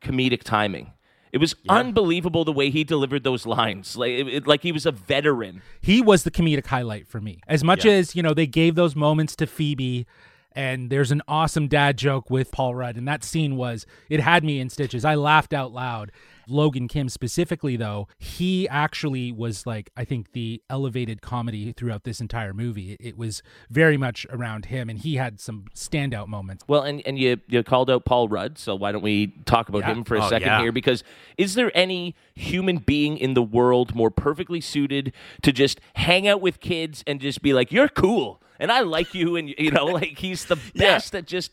comedic 0.00 0.42
timing? 0.44 0.92
It 1.32 1.38
was 1.38 1.54
unbelievable 1.68 2.44
the 2.44 2.52
way 2.52 2.70
he 2.70 2.84
delivered 2.84 3.22
those 3.22 3.44
lines, 3.44 3.96
like 3.96 4.12
it, 4.12 4.28
it- 4.28 4.46
like 4.46 4.62
he 4.62 4.72
was 4.72 4.86
a 4.86 4.92
veteran. 4.92 5.60
he 5.82 6.00
was 6.00 6.22
the 6.22 6.30
comedic 6.30 6.66
highlight 6.66 7.06
for 7.06 7.20
me. 7.20 7.40
As 7.46 7.62
much 7.62 7.84
Yeah. 7.84 7.92
as, 7.92 8.16
you 8.16 8.22
know, 8.22 8.32
they 8.32 8.46
gave 8.46 8.76
those 8.76 8.96
moments 8.96 9.36
to 9.36 9.46
Phoebe 9.46 10.06
and 10.52 10.90
there's 10.90 11.10
an 11.12 11.22
awesome 11.28 11.68
dad 11.68 11.96
joke 11.98 12.30
with 12.30 12.50
Paul 12.50 12.74
Rudd 12.74 12.96
and 12.96 13.06
that 13.06 13.22
scene 13.24 13.56
was 13.56 13.86
it 14.08 14.20
had 14.20 14.44
me 14.44 14.60
in 14.60 14.70
stitches. 14.70 15.04
I 15.04 15.14
laughed 15.14 15.52
out 15.52 15.72
loud. 15.72 16.10
Logan 16.50 16.88
Kim 16.88 17.10
specifically 17.10 17.76
though, 17.76 18.08
he 18.18 18.66
actually 18.70 19.30
was 19.30 19.66
like 19.66 19.90
I 19.96 20.04
think 20.06 20.32
the 20.32 20.62
elevated 20.70 21.20
comedy 21.20 21.72
throughout 21.72 22.04
this 22.04 22.20
entire 22.22 22.54
movie. 22.54 22.92
It, 22.92 23.00
it 23.08 23.18
was 23.18 23.42
very 23.68 23.98
much 23.98 24.26
around 24.30 24.66
him 24.66 24.88
and 24.88 24.98
he 24.98 25.16
had 25.16 25.40
some 25.40 25.66
standout 25.74 26.26
moments. 26.28 26.64
Well, 26.66 26.82
and, 26.82 27.02
and 27.06 27.18
you, 27.18 27.38
you 27.48 27.62
called 27.62 27.90
out 27.90 28.06
Paul 28.06 28.28
Rudd, 28.28 28.56
so 28.56 28.74
why 28.74 28.92
don't 28.92 29.02
we 29.02 29.26
talk 29.44 29.68
about 29.68 29.80
Yeah. 29.80 29.92
him 29.92 30.04
for 30.04 30.16
a 30.16 30.24
Oh, 30.24 30.28
second 30.30 30.48
yeah. 30.48 30.60
here? 30.62 30.72
Because 30.72 31.04
is 31.36 31.54
there 31.54 31.70
any 31.76 32.16
human 32.34 32.78
being 32.78 33.18
in 33.18 33.34
the 33.34 33.42
world 33.42 33.94
more 33.94 34.10
perfectly 34.10 34.60
suited 34.62 35.12
to 35.42 35.52
just 35.52 35.80
hang 35.96 36.26
out 36.26 36.40
with 36.40 36.60
kids 36.60 37.04
and 37.06 37.20
just 37.20 37.42
be 37.42 37.52
like, 37.52 37.70
"You're 37.70 37.88
cool," 37.88 38.40
and 38.58 38.70
I 38.72 38.80
like 38.80 39.14
you, 39.14 39.36
and 39.36 39.48
you 39.58 39.70
know, 39.70 39.86
like 39.86 40.18
he's 40.18 40.44
the 40.46 40.56
best 40.74 41.14
at 41.14 41.26
just. 41.26 41.52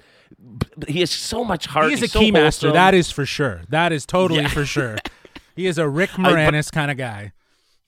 He 0.88 1.00
has 1.02 1.12
so 1.12 1.44
much 1.44 1.68
heart. 1.68 1.90
He's, 1.92 2.00
is 2.00 2.02
a 2.02 2.06
he's 2.06 2.12
so 2.14 2.20
key 2.20 2.32
master, 2.32 2.68
wholesome. 2.68 2.76
that 2.76 2.94
is 2.96 3.12
for 3.12 3.26
sure. 3.26 3.62
That 3.70 3.92
is 3.94 4.06
totally 4.06 4.42
Yeah. 4.42 4.48
for 4.50 4.66
sure. 4.66 4.98
He 5.56 5.68
is 5.68 5.78
a 5.78 5.88
Rick 5.88 6.10
Moranis 6.12 6.70
kind 6.70 6.92
of 6.92 6.98
guy. 6.98 7.32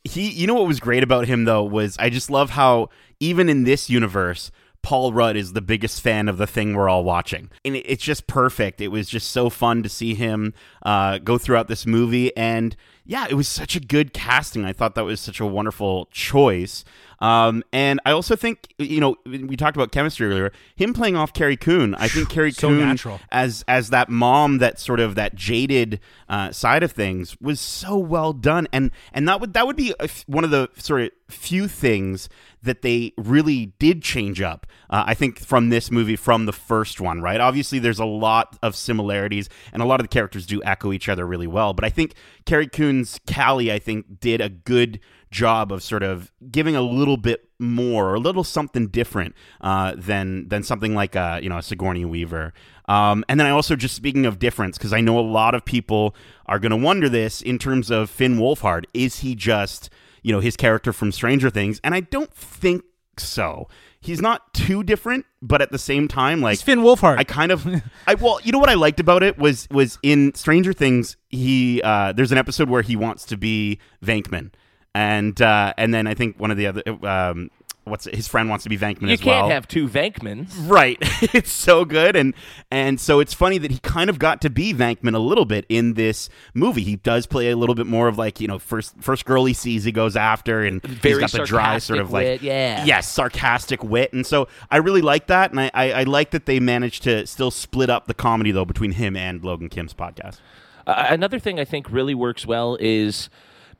he 0.06 0.30
you 0.30 0.48
know 0.48 0.54
what 0.54 0.68
was 0.68 0.80
great 0.80 1.04
about 1.04 1.28
him 1.28 1.44
though 1.44 1.64
was 1.66 1.98
I 1.98 2.10
just 2.10 2.30
love 2.32 2.52
how 2.52 2.90
even 3.20 3.50
in 3.50 3.66
this 3.66 3.90
universe 3.90 4.52
Paul 4.88 5.12
Rudd 5.12 5.36
is 5.36 5.52
the 5.52 5.60
biggest 5.60 6.00
fan 6.00 6.30
of 6.30 6.38
the 6.38 6.48
thing 6.48 6.74
we're 6.74 6.88
all 6.88 7.04
watching, 7.04 7.50
and 7.66 7.76
it, 7.76 7.80
it's 7.80 8.02
just 8.02 8.26
perfect. 8.26 8.80
It 8.80 8.88
was 8.88 9.10
just 9.10 9.32
so 9.32 9.50
fun 9.50 9.84
to 9.84 9.90
see 9.90 10.14
him 10.14 10.54
uh, 10.82 11.18
go 11.18 11.38
throughout 11.38 11.68
this 11.68 11.86
movie, 11.86 12.34
and 12.38 12.74
yeah, 13.04 13.28
it 13.30 13.34
was 13.34 13.50
such 13.50 13.76
a 13.76 13.82
good 13.82 14.14
casting. 14.14 14.64
I 14.64 14.72
thought 14.72 14.96
that 14.96 15.04
was 15.04 15.20
such 15.20 15.42
a 15.42 15.46
wonderful 15.46 16.08
choice. 16.12 16.86
Um, 17.20 17.64
and 17.74 18.00
I 18.06 18.12
also 18.12 18.36
think, 18.36 18.74
you 18.78 19.00
know, 19.02 19.16
we 19.26 19.58
talked 19.58 19.76
about 19.76 19.92
chemistry 19.92 20.28
earlier. 20.28 20.52
Him 20.76 20.94
playing 20.94 21.16
off 21.16 21.34
Carrie 21.34 21.58
Coon, 21.58 21.96
I 21.96 22.08
think 22.08 22.30
Carrie 22.30 22.52
So 22.52 22.70
Coon 22.70 22.80
natural. 22.80 23.20
as 23.30 23.66
as 23.68 23.90
that 23.90 24.08
mom, 24.08 24.60
that 24.60 24.80
sort 24.80 25.00
of 25.00 25.16
that 25.16 25.36
jaded 25.36 26.00
uh, 26.30 26.52
side 26.52 26.84
of 26.84 26.94
things, 26.94 27.36
was 27.42 27.60
so 27.60 27.98
well 27.98 28.32
done. 28.32 28.68
And 28.72 28.92
and 29.14 29.28
that 29.28 29.42
would 29.42 29.54
that 29.54 29.68
would 29.68 29.76
be 29.76 29.94
one 30.28 30.44
of 30.46 30.52
the 30.52 30.70
sort 30.78 31.02
of 31.02 31.10
few 31.28 31.68
things 31.68 32.30
that 32.68 32.84
they 32.84 33.14
really 33.18 33.74
did 33.80 34.04
change 34.04 34.42
up. 34.42 34.68
Uh, 34.90 35.04
I 35.08 35.14
think 35.14 35.40
from 35.40 35.70
this 35.70 35.90
movie, 35.90 36.16
from 36.16 36.46
the 36.46 36.54
first 36.54 37.02
one, 37.02 37.22
right? 37.22 37.42
Obviously, 37.42 37.80
there's 37.80 38.00
a 38.00 38.06
lot 38.06 38.58
of 38.62 38.76
similarities, 38.76 39.50
and 39.74 39.82
a 39.82 39.86
lot 39.86 40.00
of 40.00 40.04
the 40.04 40.10
characters 40.10 40.46
do 40.46 40.62
echo 40.64 40.94
each 40.94 41.10
other 41.10 41.26
really 41.26 41.48
well. 41.48 41.74
But 41.74 41.86
I 41.86 41.90
think 41.90 42.14
Carrie 42.46 42.68
Coon's 42.68 43.20
Callie, 43.28 43.72
I 43.72 43.80
think, 43.80 44.20
did 44.20 44.40
a 44.40 44.50
good 44.50 45.00
job 45.30 45.74
of 45.74 45.84
sort 45.84 46.04
of 46.04 46.32
giving 46.50 46.76
a 46.76 46.82
little 46.82 47.18
bit 47.18 47.50
more, 47.60 48.12
or 48.12 48.16
a 48.16 48.20
little 48.20 48.44
something 48.44 48.88
different 48.88 49.36
uh, 49.62 49.94
than 49.98 50.48
than 50.48 50.64
something 50.64 50.94
like 50.94 51.16
a 51.16 51.40
you 51.42 51.50
know 51.50 51.58
a 51.58 51.64
Sigourney 51.64 52.06
Weaver. 52.06 52.54
Um, 52.88 53.26
and 53.28 53.40
then 53.40 53.48
I 53.48 53.50
also 53.50 53.76
just 53.76 53.96
speaking 53.96 54.26
of 54.26 54.40
difference, 54.40 54.78
because 54.78 54.94
I 54.94 55.02
know 55.02 55.20
a 55.20 55.22
lot 55.22 55.56
of 55.56 55.66
people 55.66 56.16
are 56.46 56.60
going 56.60 56.70
to 56.72 56.78
wonder 56.78 57.10
this 57.10 57.42
in 57.42 57.60
terms 57.60 57.90
of 57.90 58.10
Finn 58.10 58.38
Wolfhard. 58.38 58.86
Is 58.94 59.20
he 59.20 59.36
just 59.36 59.90
you 60.24 60.32
know 60.34 60.40
his 60.40 60.56
character 60.56 60.94
from 60.94 61.12
Stranger 61.12 61.50
Things? 61.50 61.80
And 61.84 61.94
I 61.94 62.02
don't 62.02 62.34
think 62.34 62.84
so. 63.18 63.68
He's 64.00 64.22
not 64.22 64.54
too 64.54 64.84
different, 64.84 65.26
but 65.42 65.62
at 65.62 65.72
the 65.72 65.80
same 65.80 66.08
time, 66.08 66.42
like 66.42 66.54
It's 66.54 66.62
Finn 66.62 66.80
Wolfhard. 66.80 67.18
I 67.18 67.24
kind 67.24 67.52
of, 67.52 67.66
I 68.08 68.14
well, 68.14 68.40
you 68.44 68.52
know 68.52 68.60
what 68.60 68.70
I 68.70 68.76
liked 68.76 69.00
about 69.00 69.24
it 69.24 69.38
was 69.38 69.68
was 69.72 69.98
in 70.04 70.34
Stranger 70.36 70.74
Things. 70.74 71.18
He 71.30 71.82
uh, 71.82 72.14
there's 72.14 72.32
an 72.32 72.38
episode 72.38 72.70
where 72.70 72.82
he 72.82 72.96
wants 72.96 73.26
to 73.26 73.38
be 73.38 73.80
Venkman, 74.04 74.52
and 74.94 75.42
uh, 75.42 75.74
and 75.78 75.94
then 75.94 76.08
I 76.08 76.14
think 76.14 76.40
one 76.40 76.52
of 76.52 76.58
the 76.58 76.68
other 76.68 76.84
um, 77.06 77.50
what's 77.90 78.06
his 78.06 78.28
friend 78.28 78.50
wants 78.50 78.64
to 78.64 78.70
be 78.70 78.78
Venkman 78.78 79.08
You 79.08 79.14
as 79.14 79.24
well. 79.24 79.36
You 79.36 79.42
can't 79.42 79.52
have 79.52 79.68
two 79.68 79.88
Venkmans. 79.88 80.70
Right, 80.70 80.98
it's 81.34 81.52
so 81.52 81.86
good, 81.86 82.16
and 82.16 82.34
and 82.72 83.00
so 83.00 83.20
it's 83.20 83.34
funny 83.34 83.58
that 83.58 83.72
he 83.72 83.80
kind 83.80 84.10
of 84.10 84.20
got 84.20 84.42
to 84.42 84.50
be 84.50 84.74
Venkman 84.74 85.16
a 85.16 85.20
little 85.20 85.46
bit 85.46 85.66
in 85.70 85.94
this 85.94 86.30
movie. 86.54 86.84
He 86.84 86.98
does 86.98 87.26
play 87.26 87.50
a 87.50 87.58
little 87.58 87.76
bit 87.76 87.88
more 87.88 88.08
of 88.08 88.18
like 88.18 88.40
you 88.40 88.48
know 88.48 88.60
first 88.60 88.96
first 89.00 89.26
girl 89.26 89.46
he 89.46 89.54
sees 89.54 89.84
he 89.84 89.92
goes 89.92 90.16
after, 90.16 90.64
and 90.64 90.82
Very 90.82 91.22
he's 91.22 91.32
got 91.32 91.40
the 91.40 91.46
dry 91.46 91.78
sort 91.80 92.00
of 92.00 92.12
like 92.12 92.26
wit, 92.26 92.42
yeah. 92.42 92.86
yes 92.86 93.10
sarcastic 93.10 93.84
wit, 93.84 94.14
and 94.14 94.26
so 94.26 94.48
I 94.70 94.78
really 94.78 95.02
like 95.02 95.28
that, 95.28 95.52
and 95.52 95.60
I, 95.60 95.72
I 95.74 95.92
I 95.92 96.04
like 96.04 96.32
that 96.32 96.46
they 96.46 96.60
managed 96.60 97.04
to 97.04 97.26
still 97.28 97.52
split 97.52 97.90
up 97.90 98.08
the 98.08 98.14
comedy 98.14 98.52
though 98.52 98.66
between 98.66 98.92
him 98.94 99.16
and 99.16 99.44
Logan 99.44 99.70
Kim's 99.70 99.94
podcast. 99.94 100.40
Uh, 100.86 101.08
another 101.10 101.38
thing 101.38 101.60
I 101.60 101.66
think 101.66 101.92
really 101.92 102.16
works 102.16 102.46
well 102.46 102.78
is, 102.80 103.30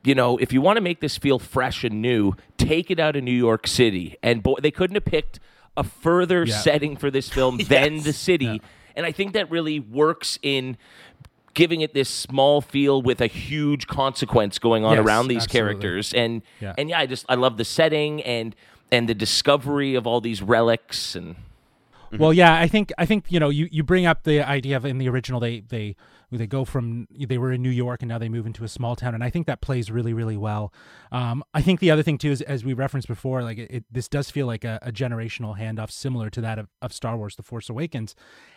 you 0.04 0.14
know, 0.14 0.36
if 0.38 0.52
you 0.52 0.60
want 0.60 0.76
to 0.76 0.80
make 0.80 1.00
this 1.00 1.16
feel 1.18 1.38
fresh 1.38 1.84
and 1.84 2.00
new, 2.00 2.34
take 2.56 2.90
it 2.90 2.98
out 3.00 3.16
of 3.16 3.24
New 3.24 3.32
York 3.32 3.66
City. 3.66 4.16
And 4.22 4.42
boy, 4.42 4.54
they 4.62 4.70
couldn't 4.70 4.94
have 4.94 5.04
picked 5.04 5.40
a 5.76 5.84
further 5.84 6.44
Yeah. 6.44 6.54
setting 6.56 6.96
for 6.96 7.10
this 7.10 7.28
film 7.38 7.58
than 7.58 8.02
the 8.02 8.12
city. 8.12 8.60
And 8.96 9.04
I 9.06 9.12
think 9.12 9.32
that 9.34 9.50
really 9.50 9.78
works 9.80 10.38
in 10.42 10.76
giving 11.54 11.80
it 11.80 11.92
this 11.94 12.08
small 12.08 12.60
feel 12.60 13.02
with 13.02 13.20
a 13.20 13.26
huge 13.26 13.86
consequence 13.88 14.58
going 14.58 14.84
on 14.84 14.96
Yes, 14.96 15.04
around 15.04 15.28
these 15.28 15.44
absolutely. 15.44 15.72
characters. 15.72 16.14
And 16.14 16.42
Yeah. 16.60 16.74
and 16.78 16.88
yeah, 16.88 17.00
I 17.00 17.06
just 17.06 17.26
I 17.28 17.34
love 17.34 17.56
the 17.56 17.64
setting 17.64 18.22
and 18.22 18.54
and 18.92 19.08
the 19.08 19.14
discovery 19.14 19.94
of 19.94 20.06
all 20.06 20.20
these 20.20 20.40
relics 20.40 21.14
and 21.16 21.34
Well, 22.16 22.32
yeah, 22.32 22.54
I 22.58 22.68
think 22.68 22.92
I 22.96 23.04
think 23.06 23.24
you 23.28 23.38
know 23.40 23.48
you, 23.50 23.68
you 23.70 23.82
bring 23.82 24.06
up 24.06 24.22
the 24.24 24.40
idea 24.40 24.76
of 24.76 24.84
in 24.84 24.98
the 24.98 25.08
original 25.08 25.40
they 25.40 25.60
they 25.60 25.96
they 26.30 26.46
go 26.46 26.64
from 26.64 27.06
they 27.10 27.38
were 27.38 27.52
in 27.52 27.62
New 27.62 27.70
York 27.70 28.02
and 28.02 28.08
now 28.08 28.18
they 28.18 28.28
move 28.28 28.46
into 28.46 28.64
a 28.64 28.68
small 28.68 28.94
town 28.96 29.14
and 29.14 29.24
I 29.24 29.30
think 29.30 29.46
that 29.46 29.60
plays 29.60 29.90
really 29.90 30.12
really 30.12 30.36
well. 30.36 30.72
Um, 31.10 31.42
I 31.54 31.62
think 31.62 31.80
the 31.80 31.90
other 31.90 32.02
thing 32.02 32.18
too 32.18 32.30
is 32.30 32.42
as 32.42 32.64
we 32.64 32.74
referenced 32.74 33.08
before, 33.08 33.42
like 33.42 33.58
it, 33.58 33.70
it 33.70 33.84
this 33.90 34.08
does 34.08 34.30
feel 34.30 34.46
like 34.46 34.64
a, 34.64 34.78
a 34.82 34.92
generational 34.92 35.58
handoff 35.58 35.90
similar 35.90 36.28
to 36.30 36.40
that 36.42 36.58
of, 36.58 36.68
of 36.82 36.92
Star 36.92 37.16
Wars: 37.16 37.36
The 37.36 37.42
Force 37.42 37.70
Awakens, 37.70 38.14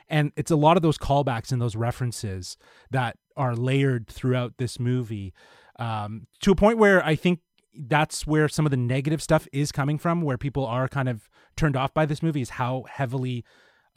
and 0.10 0.32
it's 0.36 0.51
a 0.51 0.56
lot 0.56 0.75
of 0.75 0.84
those 0.84 0.98
callbacks 0.98 1.51
and 1.51 1.62
those 1.62 1.75
references 1.75 2.58
that 2.90 3.18
are 3.38 3.56
layered 3.56 4.08
throughout 4.08 4.58
this 4.58 4.80
movie 4.80 5.34
um, 5.80 6.28
to 6.42 6.51
a 6.51 6.56
point 6.56 6.78
where 6.78 7.04
I 7.06 7.16
think 7.16 7.40
that's 7.74 8.28
where 8.28 8.50
some 8.50 8.66
of 8.66 8.72
the 8.72 8.78
negative 8.78 9.22
stuff 9.22 9.48
is 9.54 9.72
coming 9.72 9.98
from 9.98 10.22
where 10.22 10.38
people 10.38 10.66
are 10.66 10.88
kind 10.88 11.08
of 11.08 11.30
turned 11.56 11.78
off 11.78 11.94
by 11.94 12.06
this 12.06 12.22
movie 12.22 12.42
is 12.42 12.51
how 12.51 12.84
heavily 12.90 13.46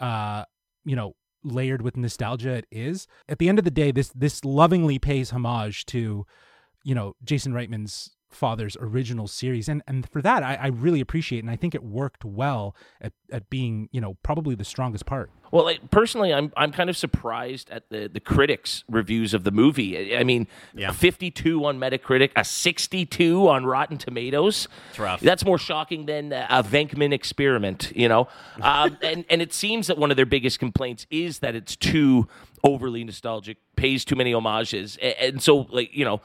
uh 0.01 0.45
you 0.85 0.95
know 0.95 1.15
layered 1.45 1.83
with 1.83 1.97
nostalgia 1.97 2.51
it 2.55 2.67
is 2.71 3.07
at 3.29 3.39
the 3.39 3.49
end 3.49 3.59
of 3.59 3.65
the 3.65 3.71
day 3.71 3.91
this 3.91 4.09
this 4.15 4.45
lovingly 4.45 4.99
pays 4.99 5.31
homage 5.31 5.85
to 5.87 6.27
you 6.83 6.95
know 6.95 7.15
jason 7.23 7.53
reitman's 7.53 8.11
father's 8.35 8.77
original 8.81 9.27
series 9.29 9.69
and 9.69 9.83
and 9.87 10.09
for 10.11 10.21
that 10.23 10.43
i, 10.43 10.55
I 10.55 10.67
really 10.69 11.01
appreciate 11.01 11.39
it 11.39 11.43
and 11.43 11.51
i 11.51 11.57
think 11.57 11.75
it 11.75 11.83
worked 11.83 12.25
well 12.25 12.75
at, 13.01 13.13
at 13.31 13.49
being 13.51 13.89
you 13.93 14.01
know 14.01 14.15
probably 14.23 14.55
the 14.55 14.65
strongest 14.65 15.07
part 15.07 15.31
Well, 15.51 15.65
like, 15.65 15.89
personally, 15.91 16.35
I'm 16.35 16.51
I'm 16.57 16.73
kind 16.73 16.91
of 16.91 16.97
surprised 16.97 17.71
at 17.71 17.89
the 17.89 18.09
the 18.13 18.19
critics' 18.19 18.83
reviews 18.91 19.35
of 19.35 19.45
the 19.45 19.53
movie. 19.53 19.93
I- 20.15 20.19
I 20.21 20.25
mean, 20.25 20.49
Yeah. 20.75 20.91
52 20.91 21.65
on 21.65 21.79
Metacritic, 21.79 22.31
a 22.35 22.43
62 22.45 23.49
on 23.49 23.65
Rotten 23.65 23.97
Tomatoes. 23.97 24.67
That's 24.89 24.99
rough. 24.99 25.21
That's 25.21 25.45
more 25.45 25.59
shocking 25.59 26.07
than 26.07 26.33
a 26.33 26.63
Venkman 26.65 27.13
experiment, 27.13 27.93
you 27.95 28.09
know. 28.09 28.27
Um, 28.61 28.97
and 29.11 29.25
and 29.31 29.41
it 29.43 29.53
seems 29.53 29.87
that 29.87 29.97
one 29.97 30.11
of 30.11 30.17
their 30.17 30.27
biggest 30.27 30.59
complaints 30.59 31.07
is 31.11 31.39
that 31.39 31.55
it's 31.55 31.77
too 31.77 32.27
overly 32.65 33.05
nostalgic, 33.05 33.59
pays 33.77 34.05
too 34.05 34.17
many 34.17 34.33
homages, 34.33 34.99
A- 35.01 35.23
and 35.23 35.41
so 35.43 35.67
like 35.71 35.91
you 35.95 36.05
know. 36.05 36.21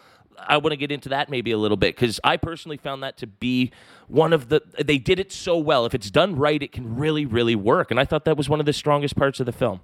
I 0.48 0.58
want 0.58 0.72
to 0.72 0.78
get 0.78 0.92
into 0.92 1.10
that 1.10 1.30
maybe 1.30 1.52
a 1.52 1.58
little 1.58 1.78
bit 1.78 1.96
because 1.96 2.20
I 2.24 2.38
personally 2.38 2.78
found 2.78 3.04
that 3.04 3.18
to 3.18 3.28
be 3.28 3.72
one 4.08 4.34
of 4.34 4.50
the. 4.50 4.62
They 4.84 4.98
did 4.98 5.20
it 5.20 5.32
so 5.32 5.58
well. 5.58 5.86
If 5.86 5.94
it's 5.94 6.12
done 6.12 6.36
right, 6.36 6.62
it 6.62 6.72
can 6.72 6.96
really, 6.96 7.26
really 7.26 7.56
work. 7.56 7.92
And 7.92 8.00
I 8.00 8.06
thought 8.06 8.26
that 8.26 8.38
was 8.38 8.50
one 8.50 8.60
of 8.60 8.66
the 8.66 8.74
strongest 8.74 9.16
parts 9.16 9.40
of 9.40 9.46
the 9.46 9.52
film. 9.52 9.82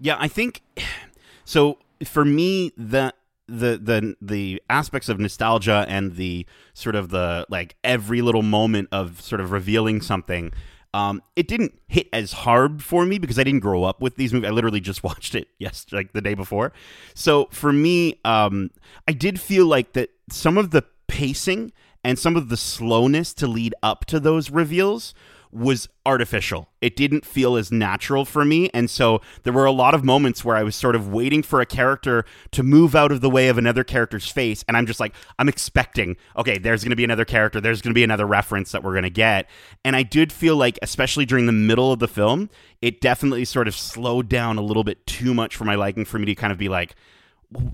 Yeah, 0.00 0.16
I 0.18 0.28
think 0.28 0.62
so. 1.44 1.78
For 2.04 2.26
me, 2.26 2.72
the 2.76 3.14
the 3.48 3.78
the 3.78 4.16
the 4.20 4.62
aspects 4.68 5.08
of 5.08 5.18
nostalgia 5.18 5.86
and 5.88 6.16
the 6.16 6.46
sort 6.74 6.94
of 6.94 7.10
the 7.10 7.46
like 7.48 7.76
every 7.84 8.20
little 8.20 8.42
moment 8.42 8.88
of 8.92 9.20
sort 9.20 9.40
of 9.40 9.50
revealing 9.52 10.00
something. 10.00 10.52
Um, 10.96 11.22
it 11.36 11.46
didn't 11.46 11.78
hit 11.88 12.08
as 12.10 12.32
hard 12.32 12.82
for 12.82 13.04
me 13.04 13.18
because 13.18 13.38
I 13.38 13.44
didn't 13.44 13.60
grow 13.60 13.84
up 13.84 14.00
with 14.00 14.16
these 14.16 14.32
movies. 14.32 14.48
I 14.48 14.52
literally 14.52 14.80
just 14.80 15.04
watched 15.04 15.34
it 15.34 15.48
yes, 15.58 15.84
like 15.92 16.14
the 16.14 16.22
day 16.22 16.32
before. 16.32 16.72
So 17.12 17.48
for 17.50 17.70
me, 17.70 18.18
um, 18.24 18.70
I 19.06 19.12
did 19.12 19.38
feel 19.38 19.66
like 19.66 19.92
that 19.92 20.08
some 20.30 20.56
of 20.56 20.70
the 20.70 20.84
pacing 21.06 21.72
and 22.02 22.18
some 22.18 22.34
of 22.34 22.48
the 22.48 22.56
slowness 22.56 23.34
to 23.34 23.46
lead 23.46 23.74
up 23.82 24.06
to 24.06 24.18
those 24.18 24.50
reveals 24.50 25.12
was 25.56 25.88
artificial. 26.04 26.68
It 26.80 26.96
didn't 26.96 27.24
feel 27.24 27.56
as 27.56 27.72
natural 27.72 28.24
for 28.24 28.44
me. 28.44 28.68
And 28.74 28.90
so 28.90 29.20
there 29.42 29.52
were 29.52 29.64
a 29.64 29.72
lot 29.72 29.94
of 29.94 30.04
moments 30.04 30.44
where 30.44 30.56
I 30.56 30.62
was 30.62 30.76
sort 30.76 30.94
of 30.94 31.08
waiting 31.08 31.42
for 31.42 31.60
a 31.60 31.66
character 31.66 32.24
to 32.52 32.62
move 32.62 32.94
out 32.94 33.10
of 33.10 33.22
the 33.22 33.30
way 33.30 33.48
of 33.48 33.56
another 33.56 33.82
character's 33.82 34.30
face. 34.30 34.64
And 34.68 34.76
I'm 34.76 34.86
just 34.86 35.00
like, 35.00 35.14
I'm 35.38 35.48
expecting, 35.48 36.16
okay, 36.36 36.58
there's 36.58 36.84
going 36.84 36.90
to 36.90 36.96
be 36.96 37.04
another 37.04 37.24
character. 37.24 37.60
There's 37.60 37.80
going 37.80 37.92
to 37.92 37.98
be 37.98 38.04
another 38.04 38.26
reference 38.26 38.72
that 38.72 38.82
we're 38.82 38.92
going 38.92 39.04
to 39.04 39.10
get. 39.10 39.48
And 39.84 39.96
I 39.96 40.02
did 40.02 40.32
feel 40.32 40.56
like, 40.56 40.78
especially 40.82 41.24
during 41.24 41.46
the 41.46 41.52
middle 41.52 41.90
of 41.90 41.98
the 41.98 42.08
film, 42.08 42.50
it 42.82 43.00
definitely 43.00 43.44
sort 43.46 43.66
of 43.66 43.74
slowed 43.74 44.28
down 44.28 44.58
a 44.58 44.62
little 44.62 44.84
bit 44.84 45.06
too 45.06 45.32
much 45.32 45.56
for 45.56 45.64
my 45.64 45.74
liking 45.74 46.04
for 46.04 46.18
me 46.18 46.26
to 46.26 46.34
kind 46.34 46.52
of 46.52 46.58
be 46.58 46.68
like, 46.68 46.94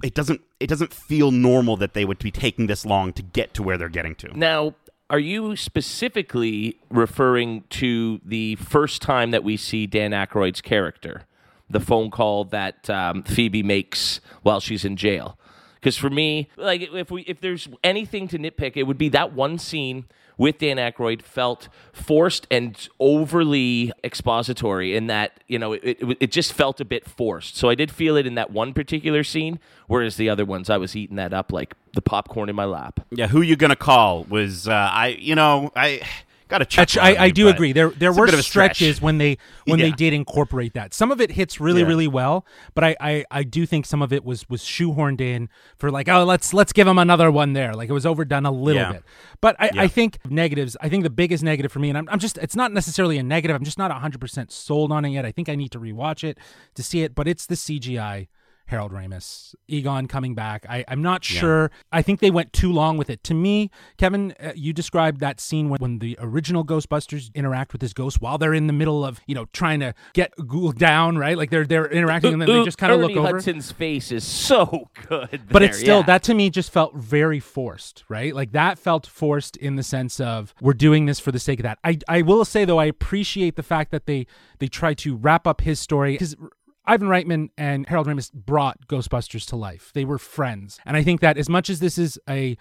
it 0.02 0.14
doesn't 0.14 0.40
it 0.60 0.68
doesn't 0.68 0.92
feel 0.92 1.30
normal 1.30 1.76
that 1.78 1.94
they 1.94 2.04
would 2.04 2.18
be 2.18 2.30
taking 2.30 2.66
this 2.66 2.84
long 2.84 3.12
to 3.14 3.22
get 3.22 3.54
to 3.54 3.62
where 3.62 3.76
they're 3.76 3.88
getting 3.88 4.14
to. 4.16 4.38
Now, 4.38 4.74
are 5.12 5.18
you 5.18 5.54
specifically 5.56 6.80
referring 6.88 7.64
to 7.68 8.18
the 8.24 8.56
first 8.56 9.02
time 9.02 9.30
that 9.30 9.44
we 9.44 9.58
see 9.58 9.86
Dan 9.86 10.12
Aykroyd's 10.12 10.62
character, 10.62 11.24
the 11.68 11.80
phone 11.80 12.10
call 12.10 12.44
that 12.46 12.88
um, 12.88 13.22
Phoebe 13.22 13.62
makes 13.62 14.22
while 14.40 14.58
she's 14.58 14.86
in 14.86 14.96
jail? 14.96 15.38
Because 15.74 15.98
for 15.98 16.08
me, 16.08 16.48
like 16.56 16.80
if 16.80 17.10
we 17.10 17.22
if 17.22 17.42
there's 17.42 17.68
anything 17.84 18.26
to 18.28 18.38
nitpick, 18.38 18.72
it 18.76 18.84
would 18.84 18.96
be 18.96 19.10
that 19.10 19.34
one 19.34 19.58
scene 19.58 20.06
with 20.38 20.58
Dan 20.58 20.76
Aykroyd 20.76 21.22
felt 21.22 21.68
forced 21.92 22.46
and 22.50 22.88
overly 22.98 23.92
expository 24.04 24.96
in 24.96 25.06
that 25.06 25.42
you 25.48 25.58
know 25.58 25.72
it, 25.72 25.82
it, 25.84 26.16
it 26.20 26.32
just 26.32 26.52
felt 26.52 26.80
a 26.80 26.84
bit 26.84 27.08
forced. 27.08 27.56
So 27.56 27.68
I 27.68 27.74
did 27.74 27.90
feel 27.90 28.16
it 28.16 28.26
in 28.26 28.34
that 28.34 28.50
one 28.50 28.72
particular 28.74 29.24
scene, 29.24 29.58
whereas 29.86 30.16
the 30.16 30.28
other 30.28 30.44
ones 30.44 30.70
I 30.70 30.76
was 30.76 30.96
eating 30.96 31.16
that 31.16 31.32
up 31.32 31.52
like 31.52 31.74
the 31.94 32.02
popcorn 32.02 32.48
in 32.48 32.56
my 32.56 32.64
lap. 32.64 33.00
Yeah, 33.10 33.28
who 33.28 33.42
you 33.42 33.56
gonna 33.56 33.76
call 33.76 34.24
was 34.24 34.68
uh, 34.68 34.72
I? 34.72 35.08
You 35.18 35.34
know, 35.34 35.70
I 35.76 36.02
got 36.52 36.58
That's- 36.68 36.92
chuckle. 36.94 37.06
I, 37.18 37.24
I 37.26 37.30
do 37.30 37.48
agree. 37.48 37.72
There 37.72 37.90
there 37.90 38.12
were 38.12 38.28
stretches 38.42 39.00
when 39.02 39.18
they 39.18 39.38
when 39.66 39.78
they 39.80 39.90
did 39.90 40.12
incorporate 40.12 40.74
that. 40.74 40.94
Some 40.94 41.10
of 41.10 41.20
it 41.20 41.32
hits 41.32 41.60
really 41.60 41.80
Yeah. 41.82 41.86
really 41.88 42.08
well, 42.08 42.46
but 42.74 42.84
I, 42.84 42.96
I 43.00 43.24
I 43.30 43.42
do 43.42 43.66
think 43.66 43.86
some 43.86 44.02
of 44.02 44.12
it 44.12 44.24
was 44.24 44.48
was 44.48 44.62
shoehorned 44.62 45.20
in 45.20 45.48
for 45.78 45.90
like 45.90 46.08
oh 46.08 46.24
let's 46.24 46.52
let's 46.54 46.72
give 46.72 46.86
him 46.86 46.98
another 46.98 47.30
one 47.30 47.52
there. 47.54 47.74
Like 47.74 47.88
it 47.88 47.92
was 47.92 48.06
overdone 48.06 48.46
a 48.46 48.50
little 48.52 48.82
Yeah. 48.82 48.92
bit. 48.92 49.04
But 49.40 49.56
I, 49.58 49.70
Yeah. 49.74 49.82
I 49.82 49.88
think 49.88 50.18
negatives. 50.28 50.76
I 50.80 50.88
think 50.88 51.02
the 51.02 51.10
biggest 51.10 51.42
negative 51.42 51.72
for 51.72 51.78
me, 51.80 51.88
and 51.88 51.98
I'm, 51.98 52.08
I'm 52.10 52.18
just 52.18 52.38
it's 52.38 52.54
not 52.56 52.72
necessarily 52.72 53.18
a 53.18 53.22
negative. 53.22 53.56
I'm 53.56 53.64
just 53.64 53.78
not 53.78 53.90
100 53.90 54.20
percent 54.20 54.52
sold 54.52 54.92
on 54.92 55.04
it 55.04 55.10
yet. 55.10 55.24
I 55.24 55.32
think 55.32 55.48
I 55.48 55.54
need 55.56 55.70
to 55.72 55.80
rewatch 55.80 56.22
it 56.24 56.38
to 56.74 56.82
see 56.82 57.02
it. 57.02 57.14
But 57.14 57.26
it's 57.26 57.46
the 57.46 57.54
CGI. 57.56 58.28
Harold 58.72 58.90
Ramis, 58.90 59.54
Egon 59.68 60.08
coming 60.08 60.34
back. 60.34 60.64
I, 60.66 60.82
I'm 60.88 61.02
not 61.02 61.22
sure. 61.22 61.70
I 61.92 62.00
think 62.00 62.20
they 62.20 62.30
went 62.30 62.54
too 62.54 62.72
long 62.72 62.96
with 62.96 63.10
it. 63.10 63.22
To 63.24 63.34
me, 63.34 63.70
Kevin, 63.98 64.32
uh, 64.40 64.52
you 64.56 64.72
described 64.72 65.20
that 65.20 65.40
scene 65.40 65.68
when, 65.68 65.78
when 65.78 65.98
the 65.98 66.16
original 66.18 66.64
Ghostbusters 66.64 67.32
interact 67.34 67.72
with 67.72 67.82
this 67.82 67.92
ghost 67.92 68.22
while 68.22 68.38
they're 68.38 68.54
in 68.54 68.68
the 68.68 68.72
middle 68.72 69.04
of, 69.04 69.20
you 69.26 69.34
know, 69.34 69.44
trying 69.52 69.80
to 69.80 69.92
get 70.14 70.32
Ghoul 70.48 70.72
down, 70.72 71.18
right? 71.18 71.36
Like 71.36 71.50
they're 71.50 71.66
they're 71.66 71.86
interacting 71.86 72.32
and 72.32 72.40
then 72.40 72.48
they 72.48 72.64
just 72.64 72.78
kind 72.78 72.92
of 72.94 73.00
look 73.00 73.14
over. 73.14 73.28
Hudson's 73.28 73.70
face 73.70 74.10
is 74.10 74.24
so 74.24 74.88
good. 75.06 75.42
But 75.50 75.62
it's 75.62 75.78
still 75.78 75.98
yeah. 75.98 76.06
that 76.06 76.22
to 76.24 76.34
me 76.34 76.48
just 76.48 76.72
felt 76.72 76.96
very 76.96 77.40
forced, 77.40 78.04
right? 78.08 78.34
Like 78.34 78.52
that 78.52 78.78
felt 78.78 79.06
forced 79.06 79.58
in 79.58 79.76
the 79.76 79.82
sense 79.82 80.18
of 80.18 80.54
we're 80.62 80.72
doing 80.72 81.04
this 81.04 81.20
for 81.20 81.30
the 81.30 81.38
sake 81.38 81.58
of 81.58 81.64
that. 81.64 81.78
I 81.84 81.98
I 82.08 82.22
will 82.22 82.46
say 82.46 82.64
though 82.64 82.78
I 82.78 82.86
appreciate 82.86 83.56
the 83.56 83.62
fact 83.62 83.90
that 83.90 84.06
they 84.06 84.26
they 84.60 84.68
try 84.68 84.94
to 84.94 85.14
wrap 85.14 85.46
up 85.46 85.60
his 85.60 85.78
story 85.78 86.12
because 86.12 86.36
Ivan 86.84 87.08
Reitman 87.08 87.50
and 87.56 87.86
Harold 87.88 88.06
Ramis 88.06 88.32
brought 88.32 88.88
Ghostbusters 88.88 89.46
to 89.48 89.56
life. 89.56 89.90
They 89.94 90.04
were 90.04 90.18
friends, 90.18 90.78
and 90.84 90.96
I 90.96 91.02
think 91.02 91.20
that 91.20 91.38
as 91.38 91.48
much 91.48 91.70
as 91.70 91.80
this 91.80 91.96
is 91.96 92.18
a 92.28 92.56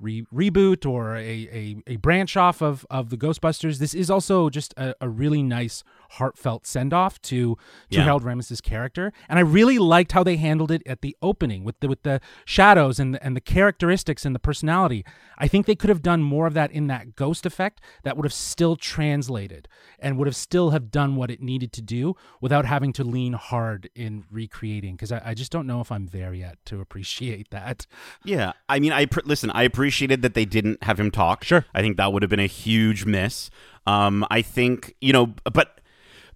re- 0.00 0.26
reboot 0.32 0.88
or 0.88 1.16
a, 1.16 1.20
a, 1.20 1.76
a 1.86 1.96
branch 1.96 2.36
off 2.36 2.62
of, 2.62 2.86
of 2.90 3.10
the 3.10 3.16
Ghostbusters. 3.16 3.78
This 3.78 3.94
is 3.94 4.10
also 4.10 4.50
just 4.50 4.74
a, 4.76 4.94
a 5.00 5.08
really 5.08 5.42
nice, 5.42 5.84
heartfelt 6.10 6.66
send 6.66 6.92
off 6.92 7.20
to 7.22 7.36
to 7.36 7.56
Yeah. 7.90 8.04
Harold 8.04 8.22
Ramis's 8.24 8.60
character, 8.60 9.12
and 9.28 9.38
I 9.38 9.42
really 9.42 9.78
liked 9.78 10.12
how 10.12 10.22
they 10.22 10.36
handled 10.36 10.70
it 10.70 10.82
at 10.86 11.02
the 11.02 11.16
opening 11.22 11.64
with 11.64 11.78
the 11.80 11.88
with 11.88 12.02
the 12.02 12.20
shadows 12.44 12.98
and 12.98 13.14
the, 13.14 13.22
and 13.24 13.36
the 13.36 13.40
characteristics 13.40 14.24
and 14.24 14.34
the 14.34 14.38
personality. 14.38 15.04
I 15.38 15.48
think 15.48 15.66
they 15.66 15.74
could 15.74 15.90
have 15.90 16.02
done 16.02 16.22
more 16.22 16.46
of 16.46 16.54
that 16.54 16.70
in 16.70 16.86
that 16.86 17.14
ghost 17.14 17.44
effect 17.44 17.80
that 18.04 18.16
would 18.16 18.24
have 18.24 18.32
still 18.32 18.76
translated 18.76 19.68
and 19.98 20.16
would 20.18 20.26
have 20.26 20.36
still 20.36 20.70
have 20.70 20.90
done 20.90 21.16
what 21.16 21.30
it 21.30 21.42
needed 21.42 21.72
to 21.74 21.82
do 21.82 22.14
without 22.40 22.64
having 22.64 22.92
to 22.94 23.04
lean 23.04 23.34
hard 23.34 23.90
in 23.94 24.24
recreating 24.30 24.94
because 24.94 25.12
I, 25.12 25.20
I 25.26 25.34
just 25.34 25.52
don't 25.52 25.66
know 25.66 25.80
if 25.80 25.92
I'm 25.92 26.06
there 26.06 26.32
yet 26.32 26.58
to 26.66 26.80
appreciate 26.80 27.50
that. 27.50 27.86
Yeah, 28.24 28.52
I 28.68 28.78
mean, 28.78 28.92
I 28.92 29.06
pr- 29.06 29.20
listen. 29.24 29.50
I 29.50 29.64
appreciated 29.64 30.22
that 30.22 30.34
they 30.34 30.44
didn't 30.44 30.82
have 30.82 30.98
him 30.98 31.10
talk. 31.10 31.44
Sure. 31.44 31.64
I 31.74 31.82
think 31.82 31.96
that 31.98 32.12
would 32.12 32.22
have 32.22 32.30
been 32.30 32.40
a 32.40 32.46
huge 32.46 33.04
miss. 33.04 33.50
Um, 33.86 34.26
I 34.30 34.42
think 34.42 34.94
you 35.00 35.12
know, 35.12 35.34
but 35.52 35.80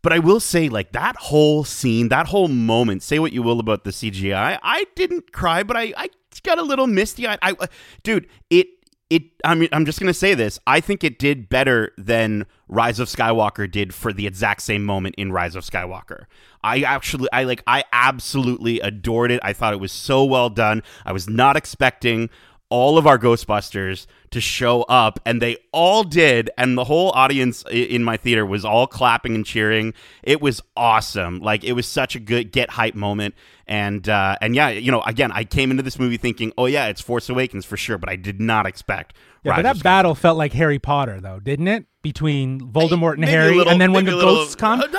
but 0.03 0.13
I 0.13 0.19
will 0.19 0.41
say, 0.41 0.69
like 0.69 0.93
that 0.93 1.17
whole 1.17 1.65
scene, 1.65 2.09
that 2.09 2.29
whole 2.29 2.49
moment. 2.49 3.03
Say 3.03 3.19
what 3.19 3.33
you 3.33 3.43
will 3.43 3.61
about 3.61 3.85
the 3.85 3.91
CGI, 3.91 4.59
I 4.63 4.85
didn't 4.95 5.33
cry, 5.33 5.63
but 5.63 5.77
I 5.77 5.93
I 5.97 6.09
got 6.43 6.59
a 6.59 6.63
little 6.63 6.87
misty 6.87 7.27
eyed. 7.27 7.39
I, 7.43 7.55
dude, 8.03 8.27
it 8.49 8.69
it. 9.11 9.25
I 9.45 9.55
mean, 9.55 9.69
I'm 9.73 9.85
just 9.85 10.01
gonna 10.01 10.15
say 10.15 10.35
this. 10.35 10.59
I 10.67 10.81
think 10.81 11.05
it 11.05 11.19
did 11.19 11.49
better 11.49 11.93
than 11.99 12.47
Rise 12.69 13.01
of 13.01 13.09
Skywalker 13.09 13.71
did 13.71 13.93
for 13.93 14.13
the 14.13 14.27
exact 14.27 14.63
same 14.63 14.85
moment 14.85 15.17
in 15.19 15.33
Rise 15.33 15.57
of 15.57 15.65
Skywalker. 15.65 16.27
I 16.63 16.83
actually, 16.83 17.29
I 17.33 17.45
like, 17.45 17.63
I 17.67 17.85
absolutely 17.93 18.81
adored 18.81 19.33
it. 19.33 19.41
I 19.43 19.53
thought 19.53 19.73
it 19.73 19.81
was 19.81 19.93
so 19.93 20.25
well 20.25 20.51
done. 20.51 20.83
I 21.05 21.13
was 21.13 21.29
not 21.29 21.57
expecting 21.57 22.31
all 22.71 22.97
of 22.99 23.07
our 23.07 23.19
Ghostbusters 23.19 24.07
to 24.31 24.41
show 24.41 24.83
up, 24.83 25.19
and 25.27 25.43
they 25.43 25.57
all 25.73 26.05
did. 26.05 26.51
And 26.57 26.79
the 26.79 26.85
whole 26.85 27.11
audience 27.11 27.65
in 27.71 28.03
my 28.05 28.17
theater 28.17 28.47
was 28.47 28.65
all 28.65 28.87
clapping 28.87 29.35
and 29.35 29.45
cheering. 29.45 29.93
It 30.23 30.41
was 30.41 30.63
awesome. 30.77 31.41
Like 31.41 31.65
it 31.65 31.73
was 31.73 31.87
such 31.87 32.15
a 32.17 32.21
good 32.21 32.53
get 32.53 32.71
hype 32.71 32.95
moment. 32.95 33.35
And 33.67 34.09
uh, 34.09 34.37
and 34.41 34.55
yeah, 34.55 34.69
you 34.71 34.91
know, 34.91 35.03
again, 35.03 35.31
I 35.33 35.45
came 35.45 35.71
into 35.71 35.83
this 35.83 35.99
movie 35.99 36.17
thinking, 36.17 36.53
oh 36.57 36.67
yeah, 36.67 36.87
it's 36.87 37.01
Force 37.01 37.29
Awakens 37.29 37.65
for 37.65 37.77
sure, 37.77 37.99
but 37.99 38.09
I 38.09 38.17
did 38.17 38.41
not 38.41 38.67
expect. 38.67 39.15
Yeah, 39.45 39.53
Rise 39.53 39.59
but 39.59 39.63
that 39.75 39.83
battle 39.83 40.15
felt 40.15 40.37
like 40.39 40.53
Harry 40.53 40.79
Potter, 40.79 41.21
though, 41.21 41.41
didn't 41.41 41.69
it? 41.69 41.87
Between 42.03 42.61
Voldemort 42.61 43.13
and 43.13 43.21
Maybe 43.23 43.33
Harry, 43.33 43.55
little- 43.57 43.73
and 43.73 43.81
then 43.81 43.93
when 43.93 44.05
the 44.05 44.15
little- 44.15 44.37
ghosts 44.37 44.55
come, 44.55 44.81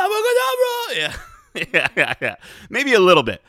yeah, 0.96 1.14
yeah, 1.56 1.88
yeah, 1.96 2.14
yeah. 2.22 2.36
Maybe 2.70 2.94
a 2.94 3.00
little 3.00 3.24
bit. 3.24 3.42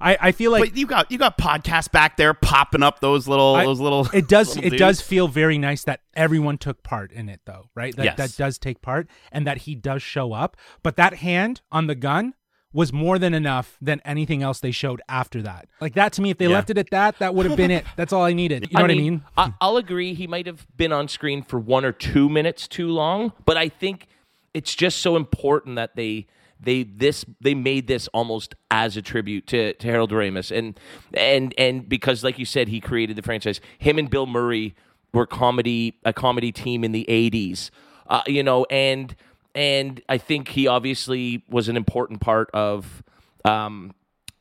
I, 0.00 0.16
I 0.20 0.32
feel 0.32 0.50
like 0.52 0.62
but 0.62 0.76
you 0.76 0.86
got 0.86 1.10
you 1.10 1.16
got 1.18 1.38
podcasts 1.38 1.90
back 1.90 2.16
there 2.16 2.34
popping 2.34 2.82
up 2.82 3.00
those 3.00 3.26
little 3.26 3.54
I- 3.56 3.64
those 3.64 3.80
little. 3.80 4.06
it 4.12 4.28
does 4.28 4.48
little 4.56 4.64
it 4.66 4.70
dudes. 4.70 4.80
does 4.80 5.00
feel 5.00 5.28
very 5.28 5.58
nice 5.58 5.84
that 5.84 6.00
everyone 6.14 6.58
took 6.58 6.82
part 6.82 7.12
in 7.12 7.28
it, 7.28 7.40
though, 7.46 7.70
right? 7.74 7.94
That 7.96 8.04
Yes. 8.04 8.16
that 8.16 8.36
does 8.36 8.58
take 8.58 8.82
part, 8.82 9.08
and 9.32 9.46
that 9.46 9.58
he 9.58 9.74
does 9.74 10.02
show 10.02 10.32
up. 10.32 10.56
But 10.82 10.96
that 10.96 11.14
hand 11.14 11.60
on 11.72 11.86
the 11.86 11.94
gun 11.94 12.34
was 12.72 12.92
more 12.92 13.18
than 13.18 13.34
enough 13.34 13.76
than 13.80 14.00
anything 14.04 14.42
else 14.44 14.60
they 14.60 14.70
showed 14.70 15.02
after 15.08 15.42
that. 15.42 15.68
Like 15.80 15.94
that 15.94 16.12
to 16.12 16.22
me, 16.22 16.30
if 16.30 16.38
they 16.38 16.46
Yeah. 16.46 16.52
left 16.54 16.70
it 16.70 16.78
at 16.78 16.90
that, 16.90 17.18
that 17.18 17.34
would 17.34 17.46
have 17.46 17.56
been 17.56 17.72
it. 17.72 17.84
That's 17.96 18.12
all 18.12 18.22
I 18.22 18.32
needed. 18.32 18.68
You 18.70 18.74
know 18.78 18.82
what 18.82 18.90
I 18.92 18.94
mean? 18.94 19.24
I, 19.36 19.52
I'll 19.60 19.76
agree. 19.76 20.14
He 20.14 20.28
might 20.28 20.46
have 20.46 20.66
been 20.76 20.92
on 20.92 21.08
screen 21.08 21.42
for 21.42 21.58
one 21.58 21.84
or 21.84 21.90
two 21.90 22.28
minutes 22.28 22.68
too 22.68 22.86
long, 22.88 23.32
but 23.44 23.56
I 23.56 23.68
think 23.70 24.06
it's 24.54 24.74
just 24.76 24.98
so 24.98 25.16
important 25.16 25.74
that 25.76 25.96
they 25.96 26.26
they 26.62 26.82
this 26.82 27.24
they 27.40 27.54
made 27.54 27.86
this 27.86 28.08
almost 28.08 28.54
as 28.70 28.96
a 28.96 29.02
tribute 29.02 29.46
to, 29.48 29.72
to 29.74 29.86
Harold 29.86 30.10
Ramis 30.10 30.56
and 30.56 30.78
and 31.14 31.54
and 31.56 31.88
because 31.88 32.22
like 32.22 32.38
you 32.38 32.44
said 32.44 32.68
he 32.68 32.80
created 32.80 33.16
the 33.16 33.22
franchise. 33.22 33.60
Him 33.78 33.98
and 33.98 34.10
Bill 34.10 34.26
Murray 34.26 34.74
were 35.12 35.26
comedy 35.26 35.98
a 36.04 36.12
comedy 36.12 36.52
team 36.52 36.84
in 36.84 36.92
the 36.92 37.06
80s. 37.08 37.70
Uh, 38.06 38.22
you 38.26 38.42
know, 38.42 38.64
and 38.70 39.14
and 39.54 40.00
I 40.08 40.18
think 40.18 40.48
he 40.48 40.66
obviously 40.66 41.44
was 41.48 41.68
an 41.68 41.76
important 41.76 42.20
part 42.20 42.50
of 42.52 43.02
um, 43.44 43.94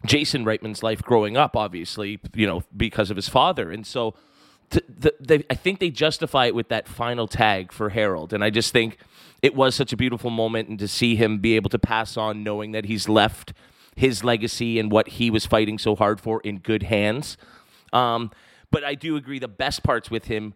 Jason 0.06 0.46
Reitman's 0.46 0.84
life 0.84 1.02
growing 1.02 1.36
up, 1.38 1.56
obviously, 1.56 2.20
you 2.34 2.48
know, 2.48 2.64
because 2.76 3.10
of 3.10 3.16
his 3.16 3.28
father. 3.28 3.72
And 3.72 3.86
so 3.86 4.14
t- 4.70 4.82
the, 4.88 5.14
they, 5.20 5.44
I 5.50 5.56
think 5.56 5.80
they 5.80 5.90
justify 5.90 6.46
it 6.48 6.56
with 6.56 6.70
that 6.70 6.88
final 6.88 7.28
tag 7.28 7.72
for 7.72 7.90
Harold. 7.90 8.34
And 8.34 8.44
I 8.44 8.50
just 8.50 8.72
think 8.74 8.98
it 9.42 9.56
was 9.56 9.76
such 9.76 9.94
a 9.94 9.98
beautiful 9.98 10.30
moment 10.30 10.70
and 10.70 10.80
to 10.80 10.88
see 10.88 11.16
him 11.16 11.40
be 11.40 11.56
able 11.56 11.70
to 11.70 11.80
pass 11.80 12.18
on 12.18 12.44
knowing 12.44 12.72
that 12.74 12.86
he's 12.86 13.08
left 13.10 13.54
his 13.96 14.24
legacy 14.24 14.80
and 14.80 14.92
what 14.92 15.10
he 15.10 15.30
was 15.30 15.46
fighting 15.46 15.78
so 15.78 15.96
hard 15.96 16.20
for 16.22 16.40
in 16.42 16.60
good 16.60 16.84
hands. 16.84 17.38
Um, 17.92 18.32
but 18.72 18.84
I 18.84 18.96
do 18.96 19.16
agree 19.16 19.40
the 19.40 19.48
best 19.48 19.84
parts 19.84 20.10
with 20.12 20.26
him 20.26 20.54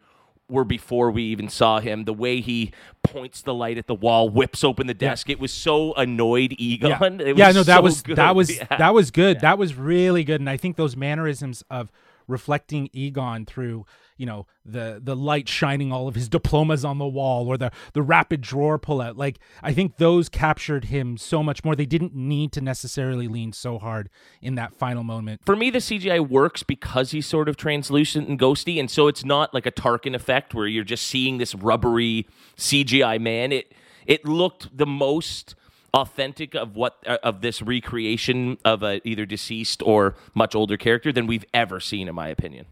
were 0.49 0.63
before 0.65 1.09
we 1.09 1.23
even 1.23 1.49
saw 1.49 1.79
him. 1.79 2.03
The 2.03 2.13
way 2.13 2.41
he 2.41 2.71
points 3.01 3.41
the 3.41 3.53
light 3.53 3.77
at 3.77 3.87
the 3.87 3.95
wall, 3.95 4.29
whips 4.29 4.63
open 4.63 4.87
the 4.87 4.93
desk. 4.93 5.29
It 5.29 5.39
was 5.39 5.51
so 5.51 5.93
annoyed 5.95 6.53
Egon. 6.57 7.19
Yeah, 7.19 7.25
It 7.29 7.37
yeah 7.37 7.51
no, 7.51 7.63
that 7.63 7.77
so 7.77 7.81
was 7.81 8.01
good. 8.01 8.17
that 8.17 8.35
was 8.35 8.55
Yeah. 8.57 8.77
that 8.77 8.93
was 8.93 9.09
good. 9.09 9.39
That 9.39 9.57
was 9.57 9.75
really 9.75 10.23
good, 10.23 10.41
and 10.41 10.49
I 10.49 10.57
think 10.57 10.75
those 10.75 10.95
mannerisms 10.95 11.63
of 11.71 11.91
reflecting 12.27 12.89
Egon 12.93 13.45
through 13.45 13.85
you 14.17 14.25
know 14.25 14.45
the 14.63 15.01
the 15.03 15.15
light 15.15 15.49
shining 15.49 15.91
all 15.91 16.07
of 16.07 16.15
his 16.15 16.29
diplomas 16.29 16.85
on 16.85 16.99
the 16.99 17.07
wall 17.07 17.47
or 17.47 17.57
the 17.57 17.71
the 17.93 18.01
rapid 18.01 18.41
drawer 18.41 18.77
pull 18.77 19.01
out 19.01 19.17
like 19.17 19.39
i 19.63 19.73
think 19.73 19.97
those 19.97 20.29
captured 20.29 20.85
him 20.85 21.17
so 21.17 21.41
much 21.43 21.63
more. 21.63 21.75
They 21.75 21.85
didn't 21.85 22.15
need 22.15 22.51
to 22.53 22.61
necessarily 22.61 23.27
lean 23.27 23.53
so 23.53 23.79
hard 23.79 24.09
in 24.41 24.55
that 24.55 24.73
final 24.73 25.03
moment. 25.03 25.41
For 25.45 25.55
me, 25.55 25.69
the 25.69 25.79
CGI 25.79 26.27
works 26.27 26.63
because 26.63 27.11
he's 27.11 27.25
sort 27.25 27.49
of 27.49 27.57
translucent 27.57 28.27
and 28.27 28.39
ghosty, 28.39 28.79
and 28.79 28.89
so 28.89 29.07
it's 29.07 29.23
not 29.23 29.53
like 29.53 29.65
a 29.65 29.71
Tarkin 29.71 30.15
effect 30.15 30.53
where 30.53 30.67
you're 30.67 30.83
just 30.83 31.07
seeing 31.07 31.37
this 31.37 31.55
rubbery 31.55 32.27
CGI 32.57 33.19
man. 33.19 33.51
It 33.51 33.73
it 34.05 34.25
looked 34.25 34.75
the 34.75 34.85
most 34.85 35.55
authentic 35.93 36.55
of 36.55 36.75
what 36.75 36.97
uh, 37.05 37.17
of 37.23 37.41
this 37.41 37.61
recreation 37.61 38.57
of 38.65 38.83
a 38.83 39.07
either 39.07 39.25
deceased 39.25 39.81
or 39.83 40.15
much 40.33 40.55
older 40.55 40.77
character 40.77 41.11
than 41.11 41.27
we've 41.27 41.45
ever 41.53 41.79
seen, 41.79 42.07
in 42.07 42.15
my 42.15 42.27
opinion. 42.27 42.65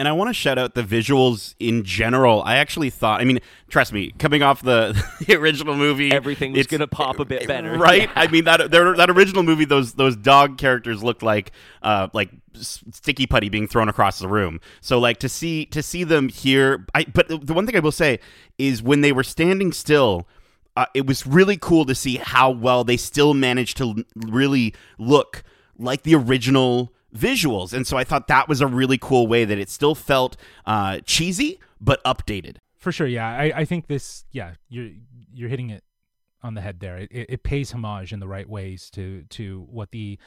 And 0.00 0.08
I 0.08 0.12
want 0.12 0.30
to 0.30 0.34
shout 0.34 0.56
out 0.56 0.74
the 0.74 0.82
visuals 0.82 1.54
in 1.58 1.84
general. 1.84 2.42
I 2.42 2.56
actually 2.56 2.88
thought, 2.88 3.20
I 3.20 3.24
mean, 3.24 3.40
trust 3.68 3.92
me, 3.92 4.12
coming 4.18 4.42
off 4.42 4.62
the, 4.62 4.98
the 5.26 5.36
original 5.36 5.76
movie, 5.76 6.10
Everything 6.10 6.54
was 6.54 6.66
gonna 6.66 6.86
pop 6.86 7.18
a 7.18 7.26
bit 7.26 7.46
better, 7.46 7.72
right? 7.78 8.04
Yeah. 8.04 8.12
I 8.16 8.28
mean, 8.28 8.44
that 8.44 8.70
that 8.70 8.96
that 8.96 9.10
original 9.10 9.42
movie, 9.42 9.66
those 9.66 9.92
those 9.94 10.16
dog 10.16 10.56
characters 10.56 11.02
looked 11.02 11.22
like 11.22 11.52
uh 11.82 12.08
like 12.14 12.30
sticky 12.54 13.26
putty 13.26 13.50
being 13.50 13.68
thrown 13.68 13.90
across 13.90 14.18
the 14.20 14.28
room. 14.28 14.60
So 14.80 14.98
like 14.98 15.18
to 15.18 15.28
see 15.28 15.66
to 15.66 15.82
see 15.82 16.04
them 16.04 16.30
here, 16.30 16.86
I 16.94 17.04
but 17.04 17.28
the 17.28 17.52
one 17.52 17.66
thing 17.66 17.76
I 17.76 17.80
will 17.80 17.92
say 17.92 18.20
is 18.56 18.82
when 18.82 19.02
they 19.02 19.12
were 19.12 19.24
standing 19.24 19.70
still. 19.72 20.26
Uh, 20.80 20.86
it 20.94 21.06
was 21.06 21.26
really 21.26 21.58
cool 21.58 21.84
to 21.84 21.94
see 21.94 22.16
how 22.16 22.50
well 22.50 22.84
they 22.84 22.96
still 22.96 23.34
managed 23.34 23.76
to 23.76 24.02
really 24.16 24.74
look 24.98 25.42
like 25.78 26.04
the 26.04 26.14
original 26.14 26.90
visuals. 27.14 27.74
And 27.74 27.86
so 27.86 27.98
I 27.98 28.04
thought 28.04 28.28
that 28.28 28.48
was 28.48 28.62
a 28.62 28.66
really 28.66 28.96
cool 28.96 29.26
way 29.26 29.44
that 29.44 29.58
it 29.58 29.68
still 29.68 29.94
felt 29.94 30.38
uh, 30.64 31.00
cheesy 31.04 31.60
but 31.82 32.02
updated. 32.04 32.56
for 32.76 32.92
sure 32.92 33.06
yeah 33.06 33.28
i 33.28 33.52
i 33.56 33.64
think 33.64 33.86
this 33.86 34.24
yeah 34.32 34.52
you're 34.68 34.90
you're 35.32 35.48
hitting 35.48 35.70
it 35.70 35.82
on 36.42 36.54
the 36.54 36.60
head 36.60 36.80
there 36.80 36.98
it, 36.98 37.10
it, 37.10 37.42
pays 37.42 37.72
homage 37.72 38.12
in 38.12 38.20
the 38.20 38.28
right 38.28 38.48
ways 38.48 38.90
to 38.90 39.24
to 39.28 39.66
what 39.70 39.90
the 39.90 40.18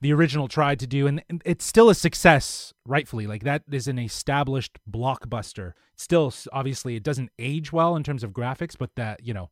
the 0.00 0.12
original 0.12 0.46
tried 0.46 0.78
to 0.80 0.86
do, 0.86 1.06
and 1.06 1.22
it's 1.44 1.64
still 1.64 1.88
a 1.88 1.94
success, 1.94 2.74
rightfully. 2.84 3.26
Like 3.26 3.44
that 3.44 3.62
is 3.72 3.88
an 3.88 3.98
established 3.98 4.78
blockbuster. 4.88 5.72
Still, 5.96 6.32
obviously, 6.52 6.96
it 6.96 7.02
doesn't 7.02 7.30
age 7.38 7.72
well 7.72 7.96
in 7.96 8.02
terms 8.02 8.22
of 8.22 8.32
graphics, 8.32 8.76
but 8.78 8.94
that 8.96 9.24
you 9.24 9.32
know, 9.32 9.50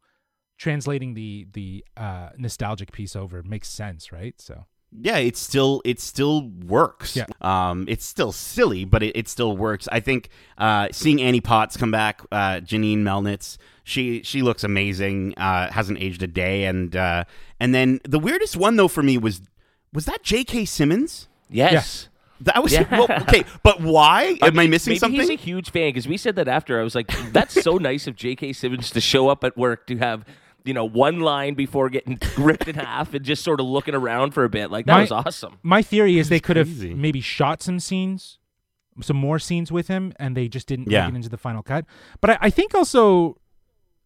translating 0.58 1.14
the 1.14 1.46
the 1.52 1.84
uh, 1.96 2.30
nostalgic 2.36 2.92
piece 2.92 3.16
over 3.16 3.42
makes 3.42 3.68
sense, 3.68 4.12
right? 4.12 4.34
So 4.40 4.66
yeah, 4.92 5.18
it 5.18 5.36
still 5.36 5.82
it 5.84 6.00
still 6.00 6.48
works. 6.48 7.16
Yeah. 7.16 7.26
Um, 7.40 7.84
it's 7.88 8.04
still 8.04 8.32
silly, 8.32 8.84
but 8.84 9.02
it, 9.02 9.16
it 9.16 9.28
still 9.28 9.56
works. 9.56 9.88
I 9.90 10.00
think 10.00 10.28
uh, 10.58 10.88
seeing 10.92 11.20
Annie 11.20 11.40
Potts 11.40 11.76
come 11.76 11.90
back, 11.90 12.22
uh, 12.30 12.60
Janine 12.60 12.98
Melnitz, 12.98 13.58
she 13.82 14.22
she 14.22 14.42
looks 14.42 14.62
amazing. 14.62 15.34
Uh, 15.36 15.70
hasn't 15.70 15.98
aged 16.00 16.22
a 16.22 16.26
day, 16.26 16.64
and 16.64 16.94
uh, 16.94 17.24
and 17.58 17.74
then 17.74 18.00
the 18.04 18.18
weirdest 18.18 18.56
one 18.56 18.76
though 18.76 18.88
for 18.88 19.02
me 19.02 19.18
was 19.18 19.40
was 19.92 20.06
that 20.06 20.22
J.K. 20.22 20.64
Simmons. 20.64 21.28
Yes. 21.48 22.08
That 22.40 22.62
was 22.62 22.72
Yeah. 22.72 22.86
well, 22.90 23.06
okay, 23.22 23.44
but 23.62 23.80
why? 23.80 24.38
Am 24.42 24.58
I 24.58 24.62
mean, 24.62 24.70
missing 24.70 24.92
maybe 24.92 24.98
something? 24.98 25.20
He's 25.20 25.30
a 25.30 25.34
huge 25.34 25.70
fan 25.70 25.88
because 25.88 26.08
we 26.08 26.16
said 26.16 26.36
that 26.36 26.48
after. 26.48 26.80
I 26.80 26.82
was 26.82 26.94
like, 26.94 27.10
that's 27.32 27.60
so 27.62 27.76
nice 27.78 28.06
of 28.06 28.16
J.K. 28.16 28.52
Simmons 28.52 28.90
to 28.90 29.00
show 29.00 29.28
up 29.28 29.44
at 29.44 29.56
work 29.56 29.86
to 29.86 29.96
have. 29.98 30.24
You 30.64 30.72
know, 30.72 30.84
one 30.86 31.20
line 31.20 31.54
before 31.54 31.90
getting 31.90 32.18
ripped 32.38 32.68
in 32.68 32.76
half 32.76 33.12
and 33.12 33.24
just 33.24 33.44
sort 33.44 33.60
of 33.60 33.66
looking 33.66 33.94
around 33.94 34.32
for 34.32 34.44
a 34.44 34.48
bit. 34.48 34.70
Like, 34.70 34.86
that 34.86 34.94
My- 34.94 35.00
was 35.02 35.12
awesome. 35.12 35.58
my 35.62 35.82
theory 35.82 36.18
is 36.18 36.28
they 36.30 36.40
could 36.40 36.56
have 36.56 36.68
maybe 36.82 37.20
shot 37.20 37.62
some 37.62 37.78
scenes, 37.80 38.38
some 39.02 39.16
more 39.16 39.38
scenes 39.38 39.70
with 39.70 39.88
him, 39.88 40.12
and 40.18 40.34
they 40.36 40.48
just 40.48 40.66
didn't 40.66 40.90
Yeah. 40.90 41.04
make 41.06 41.12
it 41.12 41.16
into 41.16 41.28
the 41.28 41.36
final 41.36 41.62
cut. 41.62 41.84
But 42.22 42.30
I, 42.30 42.38
I 42.42 42.50
think 42.50 42.74
also 42.74 43.36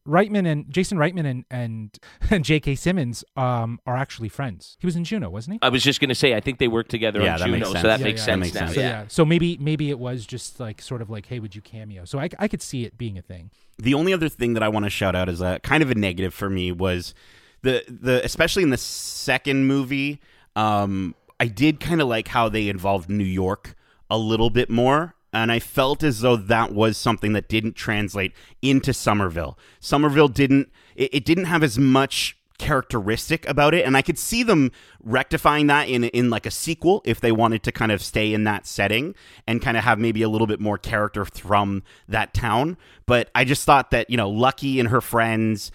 Reitman 0.06 0.46
and 0.50 0.70
Jason 0.72 0.96
Reitman 0.98 1.26
and 1.26 1.44
and, 1.50 1.98
and 2.30 2.44
J.K. 2.44 2.74
Simmons 2.76 3.24
um, 3.36 3.78
are 3.86 3.96
actually 3.96 4.28
friends. 4.28 4.76
He 4.80 4.86
was 4.86 4.96
in 4.96 5.04
Juno, 5.04 5.28
wasn't 5.30 5.54
he? 5.54 5.58
I 5.62 5.68
was 5.68 5.82
just 5.82 6.00
going 6.00 6.08
to 6.08 6.14
say, 6.14 6.34
I 6.34 6.40
think 6.40 6.58
they 6.58 6.68
worked 6.68 6.90
together 6.90 7.20
Yeah, 7.20 7.34
on 7.34 7.38
that 7.40 7.44
Juno, 7.46 7.58
makes 7.58 7.68
so 7.68 7.72
sense. 7.74 7.82
that 7.84 7.98
Yeah, 8.00 8.04
makes 8.04 8.20
yeah, 8.20 8.24
sense 8.24 8.34
that 8.34 8.38
makes 8.40 8.54
now. 8.54 8.60
sense. 8.60 8.74
So 8.74 8.80
yeah. 8.80 8.88
yeah, 8.88 9.04
so 9.08 9.24
maybe 9.24 9.58
maybe 9.60 9.90
it 9.90 9.98
was 9.98 10.24
just 10.26 10.60
like 10.60 10.80
sort 10.80 11.02
of 11.02 11.10
like, 11.10 11.26
hey, 11.26 11.40
would 11.40 11.54
you 11.54 11.60
cameo? 11.60 12.04
So 12.04 12.18
I, 12.18 12.28
I 12.38 12.48
could 12.48 12.62
see 12.62 12.84
it 12.84 12.96
being 12.96 13.18
a 13.18 13.22
thing. 13.22 13.50
the 13.78 13.94
only 13.94 14.12
other 14.12 14.28
thing 14.28 14.54
that 14.54 14.62
I 14.62 14.68
want 14.68 14.84
to 14.84 14.90
shout 14.90 15.14
out 15.14 15.28
is 15.28 15.40
a 15.40 15.58
kind 15.62 15.82
of 15.82 15.90
a 15.90 15.94
negative 15.94 16.32
for 16.34 16.48
me 16.48 16.72
was 16.72 17.14
the 17.62 17.84
the 17.88 18.24
especially 18.24 18.62
in 18.62 18.70
the 18.70 18.76
second 18.78 19.66
movie. 19.66 20.20
Um, 20.56 21.14
I 21.40 21.46
did 21.46 21.80
kind 21.80 22.00
of 22.00 22.08
like 22.08 22.28
how 22.28 22.48
they 22.48 22.68
involved 22.68 23.08
New 23.10 23.24
York 23.24 23.74
a 24.10 24.16
little 24.18 24.50
bit 24.50 24.70
more. 24.70 25.14
And 25.32 25.52
I 25.52 25.58
felt 25.58 26.02
as 26.02 26.20
though 26.20 26.36
that 26.36 26.72
was 26.72 26.96
something 26.96 27.32
that 27.34 27.48
didn't 27.48 27.74
translate 27.76 28.32
into 28.62 28.92
Summerville. 28.92 29.58
Summerville 29.80 30.28
didn't. 30.28 30.70
It, 30.96 31.14
it 31.14 31.24
didn't 31.24 31.44
have 31.44 31.62
as 31.62 31.78
much 31.78 32.38
characteristic 32.58 33.48
about 33.48 33.72
it 33.72 33.86
and 33.86 33.96
i 33.96 34.02
could 34.02 34.18
see 34.18 34.42
them 34.42 34.72
rectifying 35.04 35.68
that 35.68 35.88
in 35.88 36.02
in 36.04 36.28
like 36.28 36.44
a 36.44 36.50
sequel 36.50 37.00
if 37.04 37.20
they 37.20 37.30
wanted 37.30 37.62
to 37.62 37.70
kind 37.70 37.92
of 37.92 38.02
stay 38.02 38.34
in 38.34 38.42
that 38.42 38.66
setting 38.66 39.14
and 39.46 39.62
kind 39.62 39.76
of 39.76 39.84
have 39.84 39.96
maybe 39.96 40.22
a 40.22 40.28
little 40.28 40.46
bit 40.46 40.58
more 40.58 40.76
character 40.76 41.24
from 41.24 41.84
that 42.08 42.34
town 42.34 42.76
but 43.06 43.30
i 43.32 43.44
just 43.44 43.64
thought 43.64 43.92
that 43.92 44.10
you 44.10 44.16
know 44.16 44.28
lucky 44.28 44.80
and 44.80 44.88
her 44.88 45.00
friends 45.00 45.70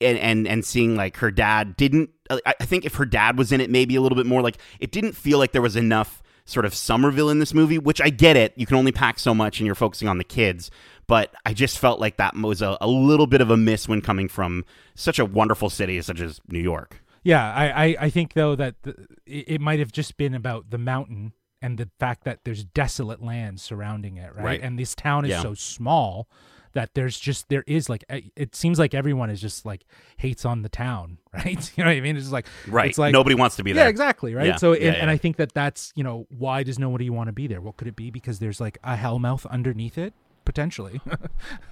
and 0.00 0.16
and, 0.18 0.46
and 0.46 0.64
seeing 0.64 0.94
like 0.94 1.16
her 1.16 1.32
dad 1.32 1.76
didn't 1.76 2.10
I, 2.30 2.54
I 2.60 2.64
think 2.64 2.84
if 2.84 2.94
her 2.94 3.06
dad 3.06 3.36
was 3.36 3.50
in 3.50 3.60
it 3.60 3.68
maybe 3.68 3.96
a 3.96 4.00
little 4.00 4.16
bit 4.16 4.26
more 4.26 4.40
like 4.40 4.58
it 4.78 4.92
didn't 4.92 5.16
feel 5.16 5.38
like 5.38 5.50
there 5.50 5.60
was 5.62 5.74
enough 5.74 6.22
sort 6.48 6.64
of 6.64 6.74
Summerville 6.74 7.28
in 7.28 7.40
this 7.40 7.52
movie, 7.52 7.78
which 7.78 8.00
I 8.00 8.08
get 8.08 8.34
it. 8.34 8.54
You 8.56 8.64
can 8.64 8.76
only 8.76 8.90
pack 8.90 9.18
so 9.18 9.34
much 9.34 9.60
and 9.60 9.66
you're 9.66 9.74
focusing 9.74 10.08
on 10.08 10.16
the 10.16 10.24
kids. 10.24 10.70
But 11.06 11.32
I 11.44 11.52
just 11.52 11.78
felt 11.78 12.00
like 12.00 12.16
that 12.16 12.34
was 12.34 12.62
a, 12.62 12.78
a 12.80 12.88
little 12.88 13.26
bit 13.26 13.42
of 13.42 13.50
a 13.50 13.56
miss 13.56 13.86
when 13.86 14.00
coming 14.00 14.28
from 14.28 14.64
such 14.94 15.18
a 15.18 15.26
wonderful 15.26 15.68
city 15.68 16.00
such 16.00 16.20
as 16.20 16.40
New 16.48 16.58
York. 16.58 17.02
Yeah, 17.22 17.52
I, 17.52 17.84
I, 17.84 17.96
I 18.00 18.10
think 18.10 18.32
though 18.32 18.54
that 18.56 18.76
the, 18.82 18.94
it, 19.26 19.60
might 19.60 19.78
have 19.78 19.92
just 19.92 20.16
been 20.16 20.34
about 20.34 20.70
the 20.70 20.78
mountain 20.78 21.32
and 21.60 21.76
the 21.76 21.90
fact 21.98 22.24
that 22.24 22.40
there's 22.44 22.64
desolate 22.64 23.22
land 23.22 23.60
surrounding 23.60 24.16
it, 24.16 24.34
right? 24.34 24.44
Right. 24.44 24.60
And 24.62 24.78
this 24.78 24.94
town 24.94 25.26
is 25.26 25.32
Yeah. 25.32 25.42
so 25.42 25.52
small 25.52 26.28
that 26.72 26.94
there's 26.94 27.18
just 27.18 27.48
there 27.48 27.64
is 27.66 27.88
like 27.88 28.04
it 28.36 28.54
seems 28.54 28.78
like 28.78 28.94
everyone 28.94 29.30
is 29.30 29.40
just 29.40 29.64
like 29.66 29.84
hates 30.16 30.44
on 30.44 30.62
the 30.62 30.68
town, 30.68 31.18
right? 31.32 31.72
You 31.76 31.84
know 31.84 31.90
what 31.90 31.96
I 31.96 32.00
mean? 32.00 32.16
It's 32.16 32.24
just 32.26 32.32
like 32.32 32.46
Right. 32.66 32.88
It's 32.90 32.98
like 32.98 33.12
Nobody 33.12 33.34
wants 33.34 33.56
to 33.56 33.64
be 33.64 33.72
there. 33.72 33.84
yeah, 33.84 33.88
exactly, 33.90 34.34
right? 34.34 34.46
Yeah, 34.48 34.56
So 34.56 34.72
yeah, 34.72 34.88
and, 34.88 34.96
and. 34.96 35.10
I 35.10 35.16
think 35.16 35.36
that 35.36 35.52
that's 35.52 35.92
you 35.96 36.04
know 36.04 36.26
why 36.30 36.62
does 36.62 36.78
nobody 36.78 37.10
want 37.10 37.28
to 37.28 37.32
be 37.32 37.46
there? 37.46 37.60
What 37.60 37.76
could 37.76 37.88
it 37.88 37.96
be? 37.96 38.10
Because 38.10 38.38
there's 38.38 38.60
like 38.60 38.78
a 38.84 38.96
hellmouth 38.96 39.46
underneath 39.50 39.98
it 39.98 40.14
potentially. 40.44 41.00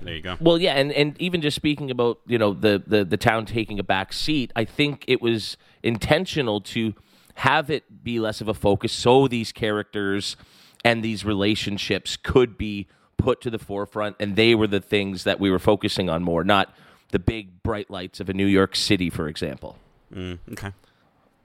There 0.03 0.15
you 0.15 0.21
go. 0.23 0.37
Well, 0.41 0.59
yeah, 0.59 0.75
and, 0.75 0.93
and 0.93 1.21
even 1.21 1.41
just 1.41 1.57
speaking 1.57 1.91
about 1.91 2.21
you 2.27 2.39
know 2.39 2.53
the, 2.53 2.83
the 2.87 3.05
the 3.05 3.17
town 3.17 3.47
taking 3.47 3.79
a 3.79 3.83
back 3.83 4.13
seat, 4.13 4.53
I 4.55 4.65
think 4.65 5.05
it 5.09 5.21
was 5.23 5.57
intentional 5.83 6.61
to 6.63 6.95
have 7.37 7.71
it 7.71 8.05
be 8.05 8.19
less 8.21 8.41
of 8.41 8.49
a 8.49 8.55
focus, 8.55 8.93
so 8.93 9.27
these 9.29 9.53
characters 9.53 10.37
and 10.85 11.03
these 11.03 11.25
relationships 11.25 12.17
could 12.17 12.57
be 12.57 12.87
put 13.17 13.41
to 13.43 13.51
the 13.51 13.59
forefront, 13.59 14.17
and 14.21 14.37
they 14.37 14.55
were 14.55 14.67
the 14.67 14.81
things 14.81 15.25
that 15.25 15.41
we 15.41 15.51
were 15.51 15.59
focusing 15.59 16.09
on 16.09 16.23
more, 16.23 16.45
not 16.45 16.75
the 17.11 17.19
big 17.19 17.63
bright 17.63 17.91
lights 17.91 18.21
of 18.21 18.29
a 18.29 18.33
New 18.33 18.47
York 18.47 18.77
City, 18.77 19.11
for 19.11 19.29
example. 19.29 19.77
Mm, 20.15 20.39
okay. 20.53 20.73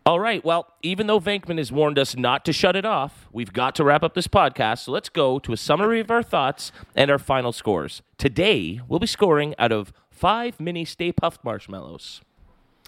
All 0.04 0.20
right. 0.20 0.44
Well, 0.44 0.68
even 0.82 1.06
though 1.06 1.20
Venkman 1.20 1.60
has 1.60 1.72
warned 1.72 2.00
us 2.00 2.16
not 2.18 2.44
to 2.46 2.54
shut 2.54 2.76
it 2.76 2.86
off, 2.86 3.28
we've 3.32 3.54
got 3.54 3.76
to 3.76 3.84
wrap 3.84 4.02
up 4.02 4.16
this 4.16 4.28
podcast. 4.28 4.80
So 4.86 4.92
let's 4.92 5.10
go 5.10 5.38
to 5.40 5.54
a 5.54 5.58
summary 5.58 6.00
of 6.00 6.10
our 6.10 6.24
thoughts 6.24 6.72
and 6.96 7.12
our 7.12 7.20
final 7.20 7.52
scores. 7.52 8.02
Today, 8.18 8.82
we'll 8.88 9.00
be 9.00 9.06
scoring 9.06 9.54
out 9.60 9.72
of 9.72 9.94
five 10.10 10.60
mini 10.60 10.86
Stay 10.86 11.12
Puft 11.14 11.44
marshmallows. 11.44 12.22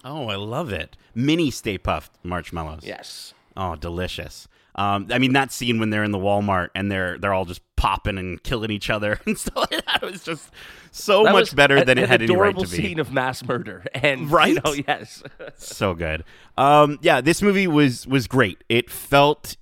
Oh, 0.04 0.28
I 0.28 0.36
love 0.36 0.74
it. 0.74 0.98
Mini 1.14 1.52
Stay 1.52 1.78
Puft 1.78 2.10
marshmallows. 2.24 2.84
Yes. 2.84 3.36
Oh, 3.56 3.76
delicious. 3.76 4.48
Um, 4.76 5.08
I 5.12 5.20
mean 5.20 5.34
that 5.34 5.52
scene 5.52 5.80
when 5.80 5.90
they're 5.92 6.04
in 6.04 6.12
the 6.12 6.18
Walmart 6.18 6.70
and 6.74 6.92
they're 6.92 7.18
they're 7.20 7.34
all 7.34 7.46
just 7.46 7.62
popping 7.76 8.18
and 8.18 8.42
killing 8.42 8.72
each 8.72 8.90
other 8.90 9.20
and 9.26 9.38
stuff 9.38 9.68
like 9.72 9.86
that 9.86 10.02
was 10.02 10.24
just 10.24 10.50
so 10.92 11.24
That 11.24 11.34
much 11.34 11.56
better 11.56 11.78
a- 11.78 11.86
than 11.86 11.98
it 11.98 12.08
had 12.10 12.22
any 12.22 12.36
right 12.36 12.56
to 12.58 12.62
be. 12.62 12.68
scene 12.68 13.00
of 13.00 13.12
mass 13.12 13.44
murder. 13.44 13.84
And, 13.94 14.32
Right? 14.32 14.56
You 14.56 14.62
know, 14.64 14.74
yes. 14.88 15.22
so 15.58 15.94
good. 15.94 16.24
Um, 16.58 16.98
yeah, 17.02 17.22
this 17.22 17.42
movie 17.42 17.68
was 17.68 18.08
was 18.08 18.28
great. 18.28 18.64
It 18.70 18.90
felt 18.90 19.58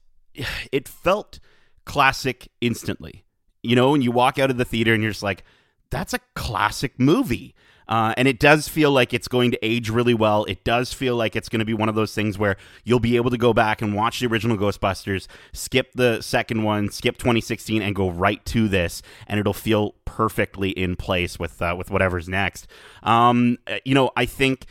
it 0.71 0.87
felt 0.87 1.39
classic 1.85 2.47
instantly. 2.61 3.23
You 3.63 3.75
know, 3.75 3.91
when 3.91 4.01
you 4.01 4.11
walk 4.11 4.39
out 4.39 4.49
of 4.49 4.57
the 4.57 4.65
theater 4.65 4.93
and 4.93 5.03
you're 5.03 5.11
just 5.11 5.23
like, 5.23 5.43
that's 5.89 6.13
a 6.13 6.19
classic 6.35 6.99
movie. 6.99 7.53
Uh, 7.87 8.13
and 8.17 8.27
it 8.27 8.39
does 8.39 8.67
feel 8.67 8.91
like 8.91 9.13
it's 9.13 9.27
going 9.27 9.51
to 9.51 9.65
age 9.65 9.89
really 9.89 10.13
well. 10.13 10.45
It 10.45 10.63
does 10.63 10.93
feel 10.93 11.15
like 11.15 11.35
it's 11.35 11.49
going 11.49 11.59
to 11.59 11.65
be 11.65 11.73
one 11.73 11.89
of 11.89 11.95
those 11.95 12.13
things 12.13 12.37
where 12.37 12.55
you'll 12.83 12.99
be 12.99 13.15
able 13.15 13.29
to 13.31 13.37
go 13.37 13.53
back 13.53 13.81
and 13.81 13.93
watch 13.93 14.19
the 14.19 14.27
original 14.27 14.57
Ghostbusters, 14.57 15.27
skip 15.53 15.91
the 15.93 16.21
second 16.21 16.63
one, 16.63 16.89
skip 16.89 17.17
2016, 17.17 17.81
and 17.81 17.95
go 17.95 18.09
right 18.09 18.43
to 18.45 18.67
this, 18.67 19.01
and 19.27 19.39
it'll 19.39 19.53
feel 19.53 19.95
perfectly 20.05 20.69
in 20.71 20.95
place 20.95 21.39
with 21.39 21.61
uh, 21.61 21.75
with 21.77 21.89
whatever's 21.89 22.29
next. 22.29 22.67
Um, 23.03 23.57
uh, 23.67 23.77
you 23.85 23.95
know, 23.95 24.11
I 24.15 24.25
think 24.25 24.65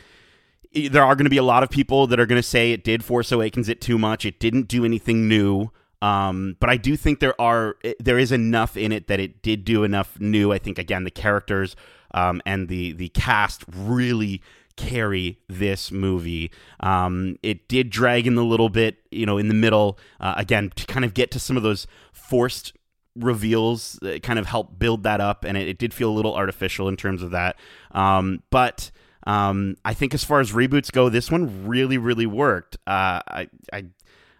there 0.89 1.03
are 1.03 1.15
going 1.15 1.25
to 1.25 1.31
be 1.31 1.37
a 1.37 1.43
lot 1.43 1.63
of 1.63 1.69
people 1.69 2.07
that 2.07 2.19
are 2.19 2.25
going 2.25 2.41
to 2.41 2.47
say 2.47 2.71
it 2.71 2.83
did 2.83 3.03
Force 3.03 3.31
Awakens 3.31 3.67
it 3.67 3.81
too 3.81 3.97
much. 3.97 4.25
It 4.25 4.39
didn't 4.39 4.67
do 4.67 4.85
anything 4.85 5.27
new. 5.27 5.71
Um, 6.01 6.57
but 6.59 6.69
I 6.69 6.77
do 6.77 6.95
think 6.95 7.19
there 7.19 7.39
are 7.39 7.77
there 7.99 8.17
is 8.17 8.31
enough 8.31 8.75
in 8.75 8.91
it 8.91 9.07
that 9.07 9.19
it 9.19 9.43
did 9.43 9.63
do 9.63 9.83
enough 9.83 10.19
new. 10.19 10.51
I 10.51 10.57
think 10.57 10.79
again 10.79 11.03
the 11.03 11.11
characters 11.11 11.75
um, 12.13 12.41
and 12.45 12.67
the 12.67 12.91
the 12.93 13.09
cast 13.09 13.63
really 13.73 14.41
carry 14.75 15.39
this 15.47 15.91
movie. 15.91 16.51
Um, 16.79 17.37
it 17.43 17.67
did 17.67 17.89
drag 17.89 18.27
in 18.27 18.37
a 18.37 18.43
little 18.43 18.69
bit, 18.69 18.97
you 19.11 19.25
know, 19.25 19.37
in 19.37 19.47
the 19.47 19.53
middle 19.53 19.99
uh, 20.19 20.33
again 20.37 20.71
to 20.75 20.85
kind 20.85 21.05
of 21.05 21.13
get 21.13 21.31
to 21.31 21.39
some 21.39 21.57
of 21.57 21.63
those 21.63 21.87
forced 22.11 22.73
reveals 23.15 23.99
that 24.01 24.23
kind 24.23 24.39
of 24.39 24.45
help 24.45 24.79
build 24.79 25.03
that 25.03 25.21
up, 25.21 25.43
and 25.43 25.57
it, 25.57 25.67
it 25.67 25.77
did 25.77 25.93
feel 25.93 26.09
a 26.09 26.15
little 26.15 26.35
artificial 26.35 26.87
in 26.87 26.97
terms 26.97 27.21
of 27.21 27.31
that. 27.31 27.57
Um, 27.91 28.41
but 28.49 28.91
um, 29.27 29.75
I 29.83 29.93
think 29.93 30.13
as 30.13 30.23
far 30.23 30.39
as 30.39 30.51
reboots 30.51 30.91
go, 30.91 31.09
this 31.09 31.29
one 31.29 31.67
really, 31.67 31.97
really 31.97 32.25
worked. 32.25 32.77
Uh, 32.87 33.21
I, 33.27 33.49
I, 33.71 33.85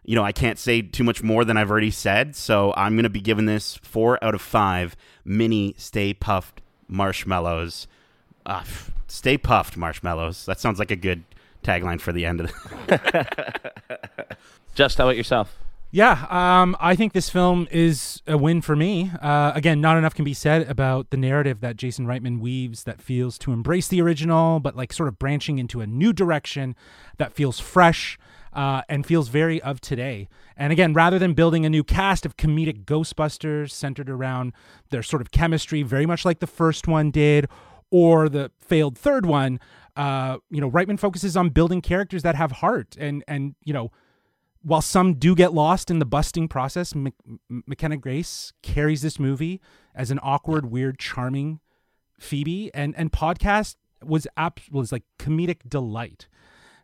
you 0.04 0.16
know, 0.16 0.24
I 0.24 0.32
can't 0.32 0.58
say 0.58 0.82
too 0.82 1.04
much 1.04 1.22
more 1.22 1.46
than 1.46 1.58
I've 1.58 1.70
already 1.70 1.92
said, 1.92 2.36
so 2.36 2.74
I'm 2.76 2.96
going 2.96 3.04
to 3.04 3.10
be 3.10 3.22
giving 3.22 3.46
this 3.46 3.76
four 3.84 4.24
out 4.24 4.34
of 4.34 4.42
five 4.42 4.96
mini 5.24 5.76
Stay 5.78 6.14
Puft 6.14 6.60
marshmallows. 6.92 7.88
Uh, 8.46 8.64
stay 9.08 9.38
puffed 9.38 9.78
marshmallows. 9.78 10.46
That 10.46 10.60
sounds 10.60 10.78
like 10.78 10.92
a 10.92 10.96
good 10.96 11.24
tagline 11.64 12.02
for 12.02 12.12
the 12.12 12.26
end 12.26 12.42
of 12.42 12.48
the. 12.48 14.38
Just 14.76 14.98
how 14.98 15.06
about 15.06 15.18
yourself? 15.18 15.58
Yeah, 15.94 16.26
um, 16.30 16.78
I 16.80 16.96
think 16.96 17.12
this 17.12 17.30
film 17.30 17.68
is 17.70 18.22
a 18.26 18.38
win 18.38 18.62
for 18.62 18.78
me. 18.78 19.12
Uh, 19.22 19.52
again, 19.54 19.82
not 19.82 19.98
enough 19.98 20.16
can 20.16 20.24
be 20.24 20.34
said 20.34 20.66
about 20.70 21.10
the 21.10 21.18
narrative 21.18 21.60
that 21.60 21.76
Jason 21.76 22.06
Reitman 22.06 22.40
weaves 22.40 22.86
that 22.86 23.02
feels 23.02 23.38
to 23.40 23.52
embrace 23.52 23.90
the 23.90 24.02
original, 24.02 24.62
but 24.62 24.74
like 24.74 24.94
sort 24.94 25.10
of 25.10 25.20
branching 25.20 25.60
into 25.60 25.82
a 25.82 25.88
new 25.88 26.14
direction 26.14 26.78
that 27.18 27.34
feels 27.34 27.60
fresh 27.60 28.18
uh, 28.54 28.82
and 28.90 29.06
feels 29.06 29.30
very 29.30 29.62
of 29.62 29.82
today. 29.82 30.28
And 30.58 30.72
again, 30.74 30.94
rather 30.94 31.18
than 31.18 31.34
building 31.34 31.66
a 31.66 31.70
new 31.70 31.84
cast 31.84 32.26
of 32.26 32.38
comedic 32.38 32.86
Ghostbusters 32.86 33.72
centered 33.72 34.10
around 34.10 34.54
their 34.90 35.04
sort 35.04 35.22
of 35.22 35.32
chemistry, 35.32 35.84
very 35.84 36.06
much 36.06 36.26
like 36.26 36.40
the 36.40 36.48
first 36.48 36.88
one 36.88 37.12
did, 37.12 37.48
or 37.90 38.30
the 38.30 38.52
failed 38.60 38.98
third 38.98 39.26
one, 39.26 39.60
uh, 39.96 40.38
you 40.50 40.62
know, 40.62 40.72
Reitman 40.72 41.00
focuses 41.00 41.36
on 41.36 41.50
building 41.50 41.82
characters 41.82 42.24
that 42.24 42.36
have 42.36 42.52
heart 42.54 42.96
and 43.00 43.24
and 43.28 43.56
you 43.64 43.74
know 43.74 43.92
while 44.64 44.82
some 44.82 45.16
do 45.16 45.36
get 45.36 45.54
lost 45.54 45.90
in 45.90 46.00
the 46.00 46.06
busting 46.06 46.48
process, 46.48 46.94
Mc- 46.94 47.16
McKenna 47.50 47.98
Grace 47.98 48.54
carries 48.62 49.02
this 49.02 49.20
movie 49.20 49.60
as 49.96 50.12
an 50.12 50.20
awkward, 50.22 50.68
weird, 50.68 51.00
charming 51.00 51.60
Phoebe, 52.20 52.72
and 52.74 52.94
and 52.96 53.12
podcast 53.12 53.76
was 54.04 54.28
ap- 54.38 54.60
was 54.72 54.92
like 54.92 55.04
comedic 55.18 55.68
delight. 55.68 56.28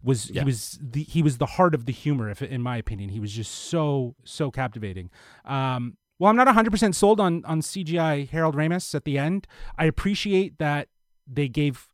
Was 0.04 0.30
Yeah. 0.30 0.42
he 0.42 0.46
was 0.46 0.80
the 0.82 1.04
he 1.04 1.22
was 1.24 1.38
the 1.38 1.46
heart 1.46 1.74
of 1.76 1.86
the 1.86 1.92
humor, 1.92 2.30
if 2.30 2.42
in 2.42 2.62
my 2.62 2.78
opinion, 2.78 3.10
he 3.10 3.20
was 3.20 3.32
just 3.32 3.52
so 3.54 4.16
so 4.24 4.52
captivating. 4.52 5.10
Um, 5.46 5.98
well, 6.20 6.30
I'm 6.30 6.36
not 6.36 6.48
100 6.48 6.72
percent 6.72 6.96
sold 6.96 7.20
on 7.20 7.44
on 7.46 7.62
CGI 7.62 8.30
Harold 8.30 8.56
Ramis 8.56 8.94
at 8.96 9.06
the 9.06 9.18
end. 9.18 9.48
I 9.78 9.86
appreciate 9.86 10.58
that 10.60 10.88
they 11.28 11.48
gave 11.48 11.90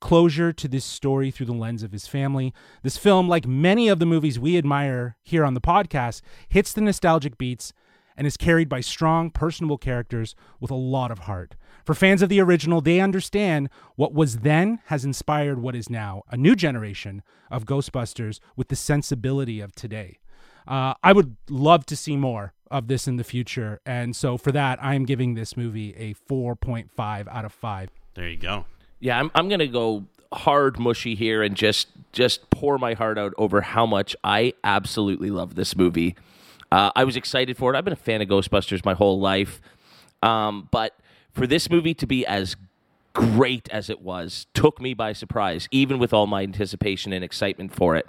closure 0.00 0.52
to 0.52 0.68
this 0.68 0.84
story 0.84 1.30
through 1.30 1.46
the 1.46 1.52
lens 1.52 1.82
of 1.82 1.90
his 1.90 2.06
family. 2.06 2.54
This 2.84 2.96
film, 2.96 3.28
like 3.28 3.46
many 3.48 3.88
of 3.88 3.98
the 3.98 4.06
movies 4.06 4.38
we 4.38 4.56
admire 4.56 5.16
here 5.24 5.44
on 5.44 5.54
the 5.54 5.60
podcast, 5.60 6.20
hits 6.48 6.72
the 6.72 6.80
nostalgic 6.80 7.36
beats 7.36 7.72
and 8.18 8.26
is 8.26 8.36
carried 8.36 8.68
by 8.68 8.80
strong, 8.80 9.30
personable 9.30 9.78
characters 9.78 10.34
with 10.60 10.70
a 10.70 10.74
lot 10.74 11.10
of 11.10 11.20
heart. 11.20 11.54
For 11.84 11.94
fans 11.94 12.20
of 12.20 12.28
the 12.28 12.40
original, 12.40 12.80
they 12.82 13.00
understand 13.00 13.70
what 13.94 14.12
was 14.12 14.38
then 14.38 14.80
has 14.86 15.04
inspired 15.04 15.62
what 15.62 15.76
is 15.76 15.88
now 15.88 16.24
a 16.28 16.36
new 16.36 16.54
generation 16.56 17.22
of 17.50 17.64
Ghostbusters 17.64 18.40
with 18.56 18.68
the 18.68 18.76
sensibility 18.76 19.60
of 19.60 19.74
today. 19.74 20.18
Uh, 20.66 20.94
I 21.02 21.12
would 21.12 21.36
love 21.48 21.86
to 21.86 21.96
see 21.96 22.16
more 22.16 22.52
of 22.70 22.88
this 22.88 23.08
in 23.08 23.16
the 23.16 23.24
future. 23.24 23.80
And 23.86 24.14
so 24.14 24.36
for 24.36 24.52
that, 24.52 24.82
I'm 24.82 25.06
giving 25.06 25.34
this 25.34 25.56
movie 25.56 25.94
a 25.96 26.14
4.5 26.14 27.28
out 27.28 27.44
of 27.44 27.52
5. 27.52 27.90
There 28.14 28.28
you 28.28 28.36
go. 28.36 28.66
Yeah, 29.00 29.18
I'm 29.18 29.30
I'm 29.36 29.48
gonna 29.48 29.68
go 29.68 30.06
hard 30.32 30.78
mushy 30.78 31.14
here 31.14 31.42
and 31.42 31.54
just 31.54 31.86
just 32.12 32.50
pour 32.50 32.78
my 32.78 32.94
heart 32.94 33.16
out 33.16 33.32
over 33.38 33.60
how 33.60 33.86
much 33.86 34.16
I 34.24 34.54
absolutely 34.64 35.30
love 35.30 35.54
this 35.54 35.76
movie. 35.76 36.16
Uh, 36.70 36.90
I 36.94 37.04
was 37.04 37.16
excited 37.16 37.56
for 37.56 37.72
it. 37.72 37.78
I've 37.78 37.84
been 37.84 37.92
a 37.92 37.96
fan 37.96 38.20
of 38.20 38.28
Ghostbusters 38.28 38.84
my 38.84 38.94
whole 38.94 39.18
life, 39.18 39.60
um, 40.22 40.68
but 40.70 40.94
for 41.32 41.46
this 41.46 41.70
movie 41.70 41.94
to 41.94 42.06
be 42.06 42.26
as 42.26 42.56
great 43.14 43.68
as 43.70 43.90
it 43.90 44.00
was 44.00 44.46
took 44.54 44.80
me 44.80 44.94
by 44.94 45.12
surprise, 45.12 45.68
even 45.70 45.98
with 45.98 46.12
all 46.12 46.26
my 46.26 46.42
anticipation 46.42 47.12
and 47.12 47.24
excitement 47.24 47.74
for 47.74 47.96
it. 47.96 48.06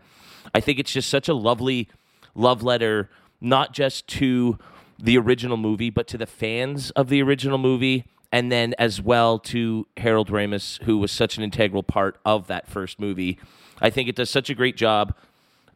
I 0.54 0.60
think 0.60 0.80
it's 0.80 0.91
just 0.91 1.10
such 1.10 1.28
a 1.28 1.34
lovely 1.34 1.88
love 2.36 2.63
letter, 2.63 3.10
not 3.41 3.74
just 3.74 4.08
to 4.08 4.60
the 4.98 5.17
original 5.17 5.58
movie, 5.58 5.89
but 5.89 6.08
to 6.08 6.17
the 6.17 6.26
fans 6.26 6.91
of 6.91 7.10
the 7.10 7.22
original 7.22 7.58
movie, 7.58 8.06
and 8.32 8.52
then 8.52 8.76
as 8.78 9.02
well 9.02 9.39
to 9.39 9.88
Harold 9.98 10.30
Ramis, 10.30 10.82
who 10.84 10.98
was 10.98 11.12
such 11.12 11.38
an 11.38 11.43
integral 11.43 11.84
part 11.84 12.19
of 12.26 12.48
that 12.48 12.67
first 12.67 13.00
movie. 13.00 13.39
I 13.82 13.89
think 13.89 14.10
it 14.10 14.15
does 14.15 14.30
such 14.30 14.50
a 14.50 14.56
great 14.56 14.76
job. 14.76 15.15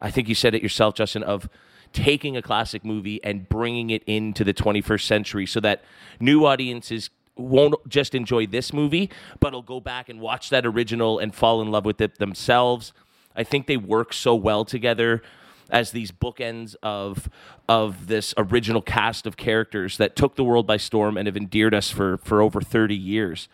I 0.00 0.10
think 0.10 0.28
you 0.28 0.34
said 0.34 0.54
it 0.54 0.62
yourself, 0.62 0.94
Justin, 0.94 1.22
of 1.22 1.48
taking 1.94 2.36
a 2.36 2.42
classic 2.42 2.84
movie 2.84 3.22
and 3.24 3.48
bringing 3.48 3.88
it 3.88 4.02
into 4.04 4.44
the 4.44 4.52
21st 4.52 5.06
century 5.06 5.46
so 5.46 5.60
that 5.60 5.82
new 6.20 6.44
audiences 6.44 7.08
won't 7.36 7.74
just 7.88 8.14
enjoy 8.14 8.46
this 8.46 8.72
movie, 8.72 9.10
but 9.40 9.52
will 9.52 9.62
go 9.62 9.80
back 9.80 10.08
and 10.08 10.20
watch 10.20 10.50
that 10.50 10.66
original 10.66 11.18
and 11.18 11.34
fall 11.34 11.62
in 11.62 11.70
love 11.70 11.84
with 11.84 12.00
it 12.00 12.18
themselves. 12.18 12.92
I 13.34 13.42
think 13.44 13.66
they 13.66 13.76
work 13.76 14.12
so 14.12 14.34
well 14.34 14.64
together 14.64 15.22
as 15.70 15.92
these 15.92 16.12
bookends 16.12 16.76
of 16.82 17.28
of 17.68 18.08
this 18.08 18.34
original 18.36 18.82
cast 18.82 19.26
of 19.26 19.36
characters 19.36 19.96
that 19.96 20.14
took 20.14 20.36
the 20.36 20.44
world 20.44 20.66
by 20.66 20.76
storm 20.76 21.16
and 21.16 21.26
have 21.26 21.36
endeared 21.36 21.74
us 21.74 21.90
for 21.90 22.18
for 22.18 22.42
over 22.42 22.60
30 22.60 22.94
years. 22.94 23.48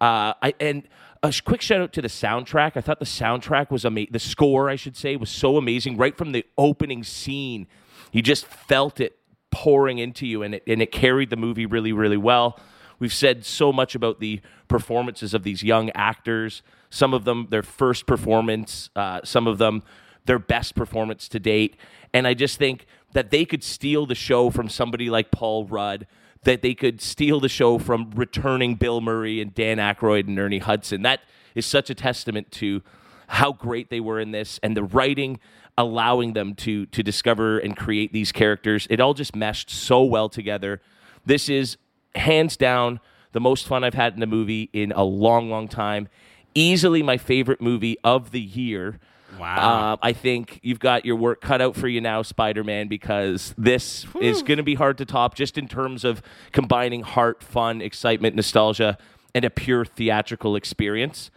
Uh, 0.00 0.34
I 0.42 0.54
and 0.58 0.82
a 1.24 1.42
quick 1.42 1.62
shout 1.62 1.80
out 1.80 1.92
to 1.94 2.02
the 2.02 2.08
soundtrack. 2.08 2.72
I 2.76 2.80
thought 2.80 2.98
the 2.98 3.04
soundtrack 3.04 3.70
was 3.70 3.84
amazing. 3.84 4.12
The 4.12 4.18
score, 4.18 4.68
I 4.68 4.76
should 4.76 4.96
say, 4.96 5.16
was 5.16 5.30
so 5.30 5.56
amazing. 5.56 5.96
Right 5.96 6.16
from 6.16 6.32
the 6.32 6.44
opening 6.58 7.02
scene, 7.02 7.66
you 8.12 8.22
just 8.22 8.46
felt 8.46 9.00
it 9.00 9.18
pouring 9.50 9.98
into 9.98 10.26
you, 10.26 10.42
and 10.42 10.54
it 10.54 10.62
and 10.66 10.82
it 10.82 10.92
carried 10.92 11.30
the 11.30 11.36
movie 11.36 11.66
really, 11.66 11.92
really 11.92 12.16
well. 12.16 12.58
We've 12.98 13.12
said 13.12 13.44
so 13.44 13.72
much 13.72 13.94
about 13.94 14.20
the 14.20 14.40
performances 14.68 15.34
of 15.34 15.42
these 15.42 15.62
young 15.62 15.90
actors. 15.90 16.62
Some 16.90 17.12
of 17.12 17.24
them, 17.24 17.48
their 17.50 17.62
first 17.62 18.06
performance. 18.06 18.90
Uh, 18.94 19.20
some 19.24 19.46
of 19.46 19.58
them, 19.58 19.82
their 20.26 20.38
best 20.38 20.74
performance 20.74 21.28
to 21.28 21.40
date. 21.40 21.76
And 22.12 22.26
I 22.26 22.34
just 22.34 22.58
think 22.58 22.86
that 23.12 23.30
they 23.30 23.44
could 23.44 23.64
steal 23.64 24.06
the 24.06 24.14
show 24.14 24.50
from 24.50 24.68
somebody 24.68 25.10
like 25.10 25.30
Paul 25.30 25.66
Rudd 25.66 26.06
that 26.44 26.62
they 26.62 26.74
could 26.74 27.00
steal 27.00 27.40
the 27.40 27.48
show 27.48 27.78
from 27.78 28.10
returning 28.14 28.74
Bill 28.74 29.00
Murray 29.00 29.40
and 29.40 29.54
Dan 29.54 29.78
Aykroyd 29.78 30.28
and 30.28 30.38
Ernie 30.38 30.58
Hudson. 30.58 31.02
That 31.02 31.20
is 31.54 31.66
such 31.66 31.90
a 31.90 31.94
testament 31.94 32.50
to 32.52 32.82
how 33.26 33.52
great 33.52 33.90
they 33.90 34.00
were 34.00 34.20
in 34.20 34.30
this 34.30 34.60
and 34.62 34.76
the 34.76 34.84
writing 34.84 35.40
allowing 35.76 36.34
them 36.34 36.54
to 36.54 36.86
to 36.86 37.02
discover 37.02 37.58
and 37.58 37.76
create 37.76 38.12
these 38.12 38.30
characters. 38.32 38.86
It 38.90 39.00
all 39.00 39.14
just 39.14 39.34
meshed 39.34 39.70
so 39.70 40.04
well 40.04 40.28
together. 40.28 40.80
This 41.26 41.48
is 41.48 41.76
hands 42.14 42.56
down 42.56 43.00
the 43.32 43.40
most 43.40 43.66
fun 43.66 43.82
I've 43.82 43.94
had 43.94 44.14
in 44.14 44.22
a 44.22 44.26
movie 44.26 44.70
in 44.72 44.92
a 44.92 45.02
long, 45.02 45.50
long 45.50 45.66
time. 45.66 46.08
Easily 46.54 47.02
my 47.02 47.16
favorite 47.16 47.60
movie 47.60 47.96
of 48.04 48.30
the 48.30 48.40
year. 48.40 49.00
Wow. 49.38 49.92
Uh, 49.92 49.96
I 50.02 50.12
think 50.12 50.60
you've 50.62 50.78
got 50.78 51.04
your 51.04 51.16
work 51.16 51.40
cut 51.40 51.60
out 51.60 51.76
for 51.76 51.88
you 51.88 52.00
now, 52.00 52.22
Spider 52.22 52.64
Man, 52.64 52.88
because 52.88 53.54
this 53.58 54.06
is 54.20 54.42
going 54.42 54.58
to 54.58 54.62
be 54.62 54.74
hard 54.74 54.98
to 54.98 55.04
top 55.04 55.34
just 55.34 55.58
in 55.58 55.68
terms 55.68 56.04
of 56.04 56.22
combining 56.52 57.02
heart, 57.02 57.42
fun, 57.42 57.80
excitement, 57.80 58.36
nostalgia, 58.36 58.98
and 59.34 59.44
a 59.44 59.50
pure 59.50 59.84
theatrical 59.84 60.56
experience. 60.56 61.30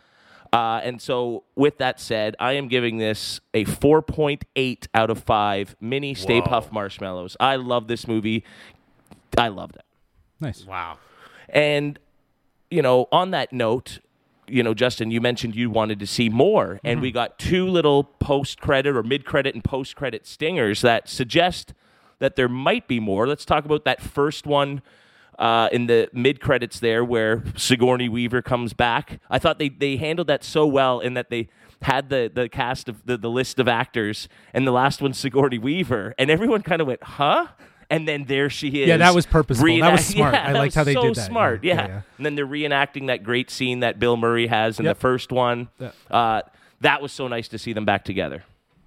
Uh, 0.53 0.79
and 0.83 1.01
so, 1.01 1.43
with 1.55 1.77
that 1.77 1.99
said, 1.99 2.35
I 2.39 2.53
am 2.53 2.67
giving 2.67 2.97
this 2.97 3.39
a 3.53 3.65
4.8 3.65 4.87
out 4.93 5.09
of 5.09 5.23
5 5.23 5.75
mini 5.81 6.13
Stay 6.13 6.39
Whoa. 6.39 6.47
Puft 6.47 6.71
Marshmallows. 6.71 7.35
I 7.39 7.57
love 7.57 7.87
this 7.87 8.07
movie. 8.07 8.43
I 9.37 9.49
loved 9.49 9.75
it. 9.75 9.85
Nice. 10.39 10.65
wow. 10.65 10.99
And, 11.49 11.99
you 12.69 12.81
know, 12.81 13.07
on 13.11 13.31
that 13.31 13.51
note, 13.51 13.99
you 14.47 14.63
know, 14.63 14.73
Justin, 14.73 15.11
you 15.11 15.21
mentioned 15.21 15.55
you 15.55 15.69
wanted 15.69 15.99
to 15.99 16.07
see 16.07 16.29
more, 16.29 16.79
and 16.83 17.01
we 17.01 17.11
got 17.11 17.37
two 17.37 17.67
little 17.67 18.03
post 18.03 18.59
credit 18.61 18.95
or 18.95 19.03
mid 19.03 19.25
credit 19.25 19.53
and 19.53 19.63
post 19.63 19.95
credit 19.95 20.25
stingers 20.25 20.81
that 20.81 21.09
suggest 21.09 21.73
that 22.19 22.35
there 22.35 22.49
might 22.49 22.87
be 22.87 22.99
more. 22.99 23.27
Let's 23.27 23.45
talk 23.45 23.65
about 23.65 23.85
that 23.85 24.01
first 24.01 24.47
one 24.47 24.81
uh, 25.37 25.69
in 25.71 25.87
the 25.87 26.09
mid 26.13 26.39
credits 26.39 26.79
there 26.79 27.03
where 27.03 27.43
Sigourney 27.55 28.09
Weaver 28.09 28.41
comes 28.41 28.73
back. 28.73 29.19
I 29.29 29.39
thought 29.39 29.59
they, 29.59 29.69
they 29.69 29.97
handled 29.97 30.27
that 30.27 30.43
so 30.43 30.65
well 30.65 30.99
in 30.99 31.13
that 31.13 31.29
they 31.29 31.49
had 31.83 32.09
the, 32.09 32.31
the 32.33 32.49
cast 32.49 32.89
of 32.89 33.05
the, 33.05 33.17
the 33.17 33.29
list 33.29 33.59
of 33.59 33.67
actors, 33.67 34.27
and 34.53 34.65
the 34.65 34.71
last 34.71 35.01
one, 35.01 35.13
Sigourney 35.13 35.59
Weaver, 35.59 36.15
and 36.17 36.31
everyone 36.31 36.63
kind 36.63 36.81
of 36.81 36.87
went, 36.87 37.03
huh? 37.03 37.47
And 37.89 38.07
then 38.07 38.25
there 38.25 38.49
she 38.49 38.67
is. 38.81 38.87
Yeah, 38.89 38.97
that 38.97 39.15
was 39.15 39.25
purposeful. 39.25 39.65
That 39.79 39.91
was 39.93 40.05
smart. 40.05 40.33
Yeah, 40.33 40.47
I 40.49 40.51
liked 40.51 40.75
how 40.75 40.83
they 40.83 40.93
so 40.93 41.03
did 41.03 41.15
that. 41.15 41.27
Smart, 41.27 41.63
Yeah, 41.63 41.75
yeah. 41.75 41.87
yeah. 41.87 42.01
And 42.17 42.25
then 42.25 42.35
they're 42.35 42.45
reenacting 42.47 43.07
that 43.07 43.23
great 43.23 43.49
scene 43.49 43.79
that 43.79 43.97
Bill 43.99 44.17
Murray 44.17 44.47
has 44.47 44.77
in 44.79 44.85
Yep. 44.85 44.95
the 44.97 44.99
first 44.99 45.31
one. 45.31 45.69
Yeah. 45.79 45.91
Uh, 46.11 46.41
that 46.81 47.01
was 47.01 47.11
so 47.13 47.27
nice 47.27 47.47
to 47.49 47.57
see 47.57 47.71
them 47.73 47.85
back 47.85 48.03
together. 48.03 48.43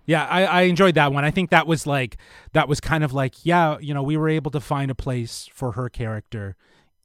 Yeah, 0.06 0.26
I, 0.26 0.44
I 0.44 0.60
enjoyed 0.62 0.96
that 0.96 1.12
one. 1.12 1.24
I 1.24 1.30
think 1.30 1.50
that 1.50 1.66
was 1.66 1.86
like 1.86 2.16
that 2.52 2.68
was 2.68 2.80
kind 2.80 3.04
of 3.04 3.12
like 3.12 3.44
yeah, 3.44 3.78
you 3.80 3.94
know, 3.94 4.02
we 4.02 4.16
were 4.16 4.28
able 4.28 4.50
to 4.50 4.60
find 4.60 4.90
a 4.90 4.94
place 4.94 5.48
for 5.54 5.72
her 5.72 5.88
character 5.88 6.56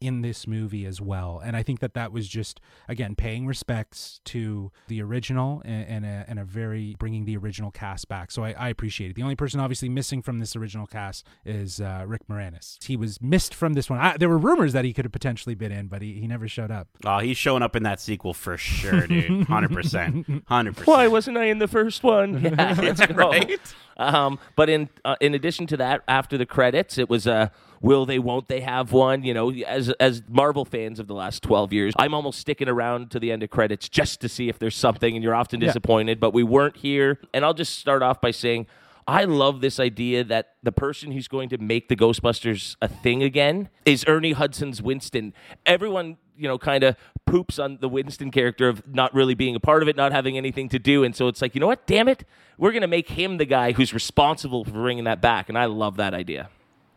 in 0.01 0.21
this 0.21 0.47
movie 0.47 0.85
as 0.85 1.01
well, 1.01 1.41
and 1.43 1.55
I 1.55 1.63
think 1.63 1.79
that 1.79 1.93
that 1.93 2.11
was 2.11 2.27
just 2.27 2.59
again 2.87 3.15
paying 3.15 3.47
respects 3.47 4.19
to 4.25 4.71
the 4.87 5.01
original 5.01 5.61
and, 5.65 5.87
and 5.87 6.05
a 6.05 6.25
and 6.27 6.39
a 6.39 6.43
very 6.43 6.95
bringing 6.99 7.25
the 7.25 7.37
original 7.37 7.71
cast 7.71 8.07
back. 8.07 8.31
So 8.31 8.43
I, 8.43 8.51
I 8.51 8.69
appreciate 8.69 9.11
it. 9.11 9.15
The 9.15 9.23
only 9.23 9.35
person 9.35 9.59
obviously 9.59 9.89
missing 9.89 10.21
from 10.21 10.39
this 10.39 10.55
original 10.55 10.85
cast 10.87 11.25
is 11.45 11.79
uh, 11.81 12.03
Rick 12.07 12.27
Moranis. 12.29 12.83
He 12.83 12.97
was 12.97 13.21
missed 13.21 13.53
from 13.53 13.73
this 13.73 13.89
one. 13.89 13.99
I, 13.99 14.17
there 14.17 14.29
were 14.29 14.37
rumors 14.37 14.73
that 14.73 14.85
he 14.85 14.93
could 14.93 15.05
have 15.05 15.11
potentially 15.11 15.55
been 15.55 15.71
in, 15.71 15.87
but 15.87 16.01
he, 16.01 16.19
he 16.19 16.27
never 16.27 16.47
showed 16.47 16.71
up. 16.71 16.87
Oh, 17.05 17.19
he's 17.19 17.37
showing 17.37 17.63
up 17.63 17.75
in 17.75 17.83
that 17.83 17.99
sequel 17.99 18.33
for 18.33 18.57
sure, 18.57 19.07
dude. 19.07 19.47
Hundred 19.47 19.71
percent. 19.71 20.25
Hundred 20.47 20.73
percent. 20.73 20.87
Why 20.87 21.07
wasn't 21.07 21.37
I 21.37 21.45
in 21.45 21.59
the 21.59 21.67
first 21.67 22.03
one? 22.03 22.43
Yeah, 22.55 22.75
let's. 22.79 23.01
Right? 23.15 23.59
Um, 23.97 24.39
but 24.55 24.69
in 24.69 24.89
uh, 25.03 25.15
in 25.21 25.33
addition 25.33 25.67
to 25.67 25.77
that, 25.77 26.03
after 26.07 26.37
the 26.37 26.45
credits, 26.45 26.97
it 26.97 27.09
was 27.09 27.27
uh, 27.27 27.49
will 27.81 28.05
they, 28.05 28.19
won't 28.19 28.47
they 28.47 28.61
have 28.61 28.91
one? 28.91 29.23
You 29.23 29.33
know, 29.33 29.51
as 29.51 29.89
as 29.99 30.23
Marvel 30.27 30.65
fans 30.65 30.99
of 30.99 31.07
the 31.07 31.13
last 31.15 31.43
twelve 31.43 31.71
years, 31.73 31.93
I'm 31.97 32.13
almost 32.13 32.39
sticking 32.39 32.67
around 32.69 33.11
to 33.11 33.19
the 33.19 33.31
end 33.31 33.43
of 33.43 33.49
credits 33.49 33.87
just 33.89 34.21
to 34.21 34.29
see 34.29 34.49
if 34.49 34.59
there's 34.59 34.75
something, 34.75 35.15
and 35.15 35.23
you're 35.23 35.35
often 35.35 35.61
Yeah. 35.61 35.67
disappointed. 35.67 36.19
But 36.19 36.33
we 36.33 36.43
weren't 36.43 36.77
here, 36.77 37.19
and 37.33 37.43
I'll 37.45 37.53
just 37.53 37.77
start 37.79 38.01
off 38.03 38.21
by 38.21 38.31
saying. 38.31 38.67
I 39.07 39.25
love 39.25 39.61
this 39.61 39.79
idea 39.79 40.23
that 40.23 40.53
the 40.63 40.71
person 40.71 41.11
who's 41.11 41.27
going 41.27 41.49
to 41.49 41.59
make 41.59 41.89
the 41.89 41.95
Ghostbusters 41.95 42.75
a 42.81 42.87
thing 42.87 43.21
again 43.21 43.69
is 43.85 44.03
Ernie 44.07 44.31
Hudson's 44.31 44.81
Winston. 44.81 45.31
Everyone, 45.63 46.17
you 46.35 46.47
know, 46.47 46.57
kind 46.57 46.83
of 46.83 46.95
poops 47.27 47.59
on 47.59 47.77
the 47.81 47.87
Winston 47.87 48.31
character 48.31 48.67
of 48.67 48.81
not 48.87 49.13
really 49.13 49.35
being 49.35 49.55
a 49.55 49.59
part 49.59 49.83
of 49.83 49.87
it, 49.89 49.95
not 49.95 50.11
having 50.11 50.37
anything 50.37 50.69
to 50.69 50.79
do. 50.79 51.03
And 51.03 51.15
so 51.15 51.27
it's 51.27 51.39
like, 51.39 51.53
you 51.53 51.61
know 51.61 51.67
what? 51.67 51.85
Damn 51.85 52.07
it. 52.07 52.23
We're 52.57 52.71
going 52.71 52.81
to 52.81 52.87
make 52.87 53.09
him 53.09 53.37
the 53.37 53.45
guy 53.45 53.73
who's 53.73 53.93
responsible 53.93 54.65
for 54.65 54.71
bringing 54.71 55.03
that 55.03 55.21
back. 55.21 55.49
And 55.49 55.55
I 55.57 55.65
love 55.65 55.97
that 55.97 56.15
idea. 56.15 56.49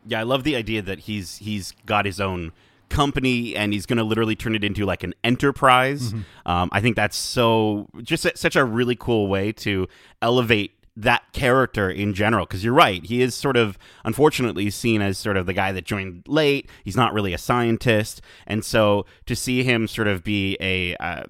Yeah, 0.08 0.20
I 0.20 0.22
love 0.24 0.42
the 0.42 0.56
idea 0.56 0.82
that 0.82 1.00
he's 1.00 1.36
he's 1.36 1.72
got 1.86 2.06
his 2.06 2.20
own 2.20 2.52
company 2.88 3.54
and 3.54 3.74
he's 3.74 3.84
going 3.84 3.98
to 3.98 4.04
literally 4.04 4.34
turn 4.34 4.54
it 4.54 4.64
into 4.64 4.86
like 4.86 5.02
an 5.02 5.14
enterprise. 5.22 6.12
Um, 6.46 6.70
I 6.72 6.80
think 6.80 6.96
that's 6.96 7.16
so 7.16 7.88
just 8.02 8.22
su- 8.22 8.30
such 8.34 8.56
a 8.56 8.64
really 8.64 8.96
cool 8.96 9.28
way 9.28 9.52
to 9.52 9.86
elevate 10.22 10.72
that 10.96 11.32
character 11.32 11.88
in 11.88 12.12
general 12.12 12.44
because 12.44 12.64
you're 12.64 12.74
right 12.74 13.04
he 13.04 13.22
is 13.22 13.32
sort 13.32 13.56
of 13.56 13.78
unfortunately 14.04 14.68
seen 14.68 15.00
as 15.00 15.16
sort 15.16 15.36
of 15.36 15.46
the 15.46 15.52
guy 15.52 15.70
that 15.70 15.84
joined 15.84 16.24
late. 16.26 16.68
He's 16.82 16.96
not 16.96 17.12
really 17.12 17.32
a 17.32 17.38
scientist. 17.38 18.20
And 18.48 18.64
so 18.64 19.06
to 19.26 19.36
see 19.36 19.62
him 19.62 19.86
sort 19.86 20.08
of 20.08 20.24
be 20.24 20.56
a 20.60 20.96
uh, 20.96 21.22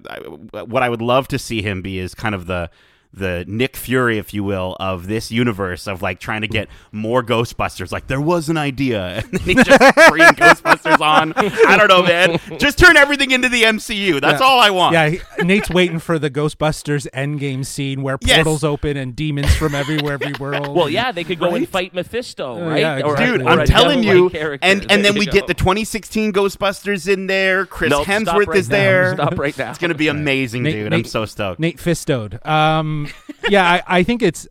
what 0.65 0.81
i 0.81 0.89
would 0.89 1.01
love 1.01 1.27
to 1.27 1.37
see 1.37 1.61
him 1.61 1.81
be 1.81 1.99
is 1.99 2.15
kind 2.15 2.33
of 2.33 2.47
the 2.47 2.71
the 3.11 3.43
Nick 3.47 3.75
Fury, 3.75 4.17
if 4.19 4.33
you 4.33 4.43
will, 4.43 4.77
of 4.79 5.07
this 5.07 5.31
universe 5.31 5.87
of 5.87 6.01
like 6.01 6.19
trying 6.19 6.41
to 6.41 6.47
get 6.47 6.67
more 6.91 7.23
Ghostbusters. 7.23 7.91
Like 7.91 8.05
there 8.07 8.21
was 8.21 8.49
an 8.49 8.57
idea, 8.57 9.23
and 9.31 9.31
then 9.31 9.41
he 9.41 9.53
just 9.55 9.79
bring 10.09 10.23
Ghostbusters 10.33 10.99
on. 11.01 11.33
I 11.35 11.75
don't 11.77 11.87
know, 11.87 12.03
man. 12.03 12.39
Just 12.59 12.77
turn 12.77 12.97
everything 12.97 13.31
into 13.31 13.49
the 13.49 13.63
MCU. 13.63 14.21
That's 14.21 14.39
Yeah. 14.41 14.45
all 14.47 14.59
I 14.59 14.69
want. 14.69 14.93
Yeah, 14.93 15.15
Nate's 15.43 15.69
waiting 15.71 15.97
for 15.99 16.19
the 16.19 16.29
Ghostbusters 16.29 17.07
Endgame 17.11 17.65
scene 17.65 18.03
where 18.03 18.17
Yes. 18.21 18.37
portals 18.37 18.63
open 18.63 18.95
and 18.95 19.15
demons 19.15 19.53
from 19.55 19.73
everywhere, 19.73 20.13
every 20.13 20.33
world. 20.39 20.75
Well, 20.75 20.89
yeah, 20.89 21.11
they 21.11 21.23
could 21.23 21.39
go 21.39 21.55
and 21.55 21.67
fight 21.67 21.93
Mephisto, 21.95 22.57
Uh, 22.63 22.69
right? 22.69 22.79
yeah, 22.79 22.95
exactly. 22.97 23.25
Dude, 23.25 23.41
or 23.41 23.49
I'm 23.49 23.65
telling 23.65 24.03
you, 24.03 24.29
character. 24.29 24.67
and 24.67 24.85
and 24.91 25.03
then 25.03 25.15
we 25.15 25.25
you 25.25 25.31
get 25.31 25.47
the 25.47 25.53
2016 25.55 26.31
Ghostbusters 26.31 27.11
in 27.11 27.25
there. 27.27 27.65
Chris 27.65 27.89
Nope, 27.89 28.03
stop 28.03 28.21
Hemsworth 28.21 28.47
right 28.47 28.57
is 28.57 28.69
now. 28.69 28.75
there. 28.77 29.13
Stop 29.15 29.39
right 29.39 29.57
now. 29.57 29.69
It's 29.71 29.79
gonna 29.79 29.95
be 29.95 30.07
amazing, 30.09 30.63
Nate- 30.63 30.73
dude. 30.75 30.93
I'm 30.93 31.03
so 31.05 31.25
stoked. 31.25 31.59
Nate 31.59 31.77
Fistoed. 31.77 32.45
Um, 32.45 32.98
Um, 33.05 33.13
yeah, 33.49 33.63
I, 33.65 33.99
I 33.99 34.03
think 34.03 34.21
it's, 34.21 34.47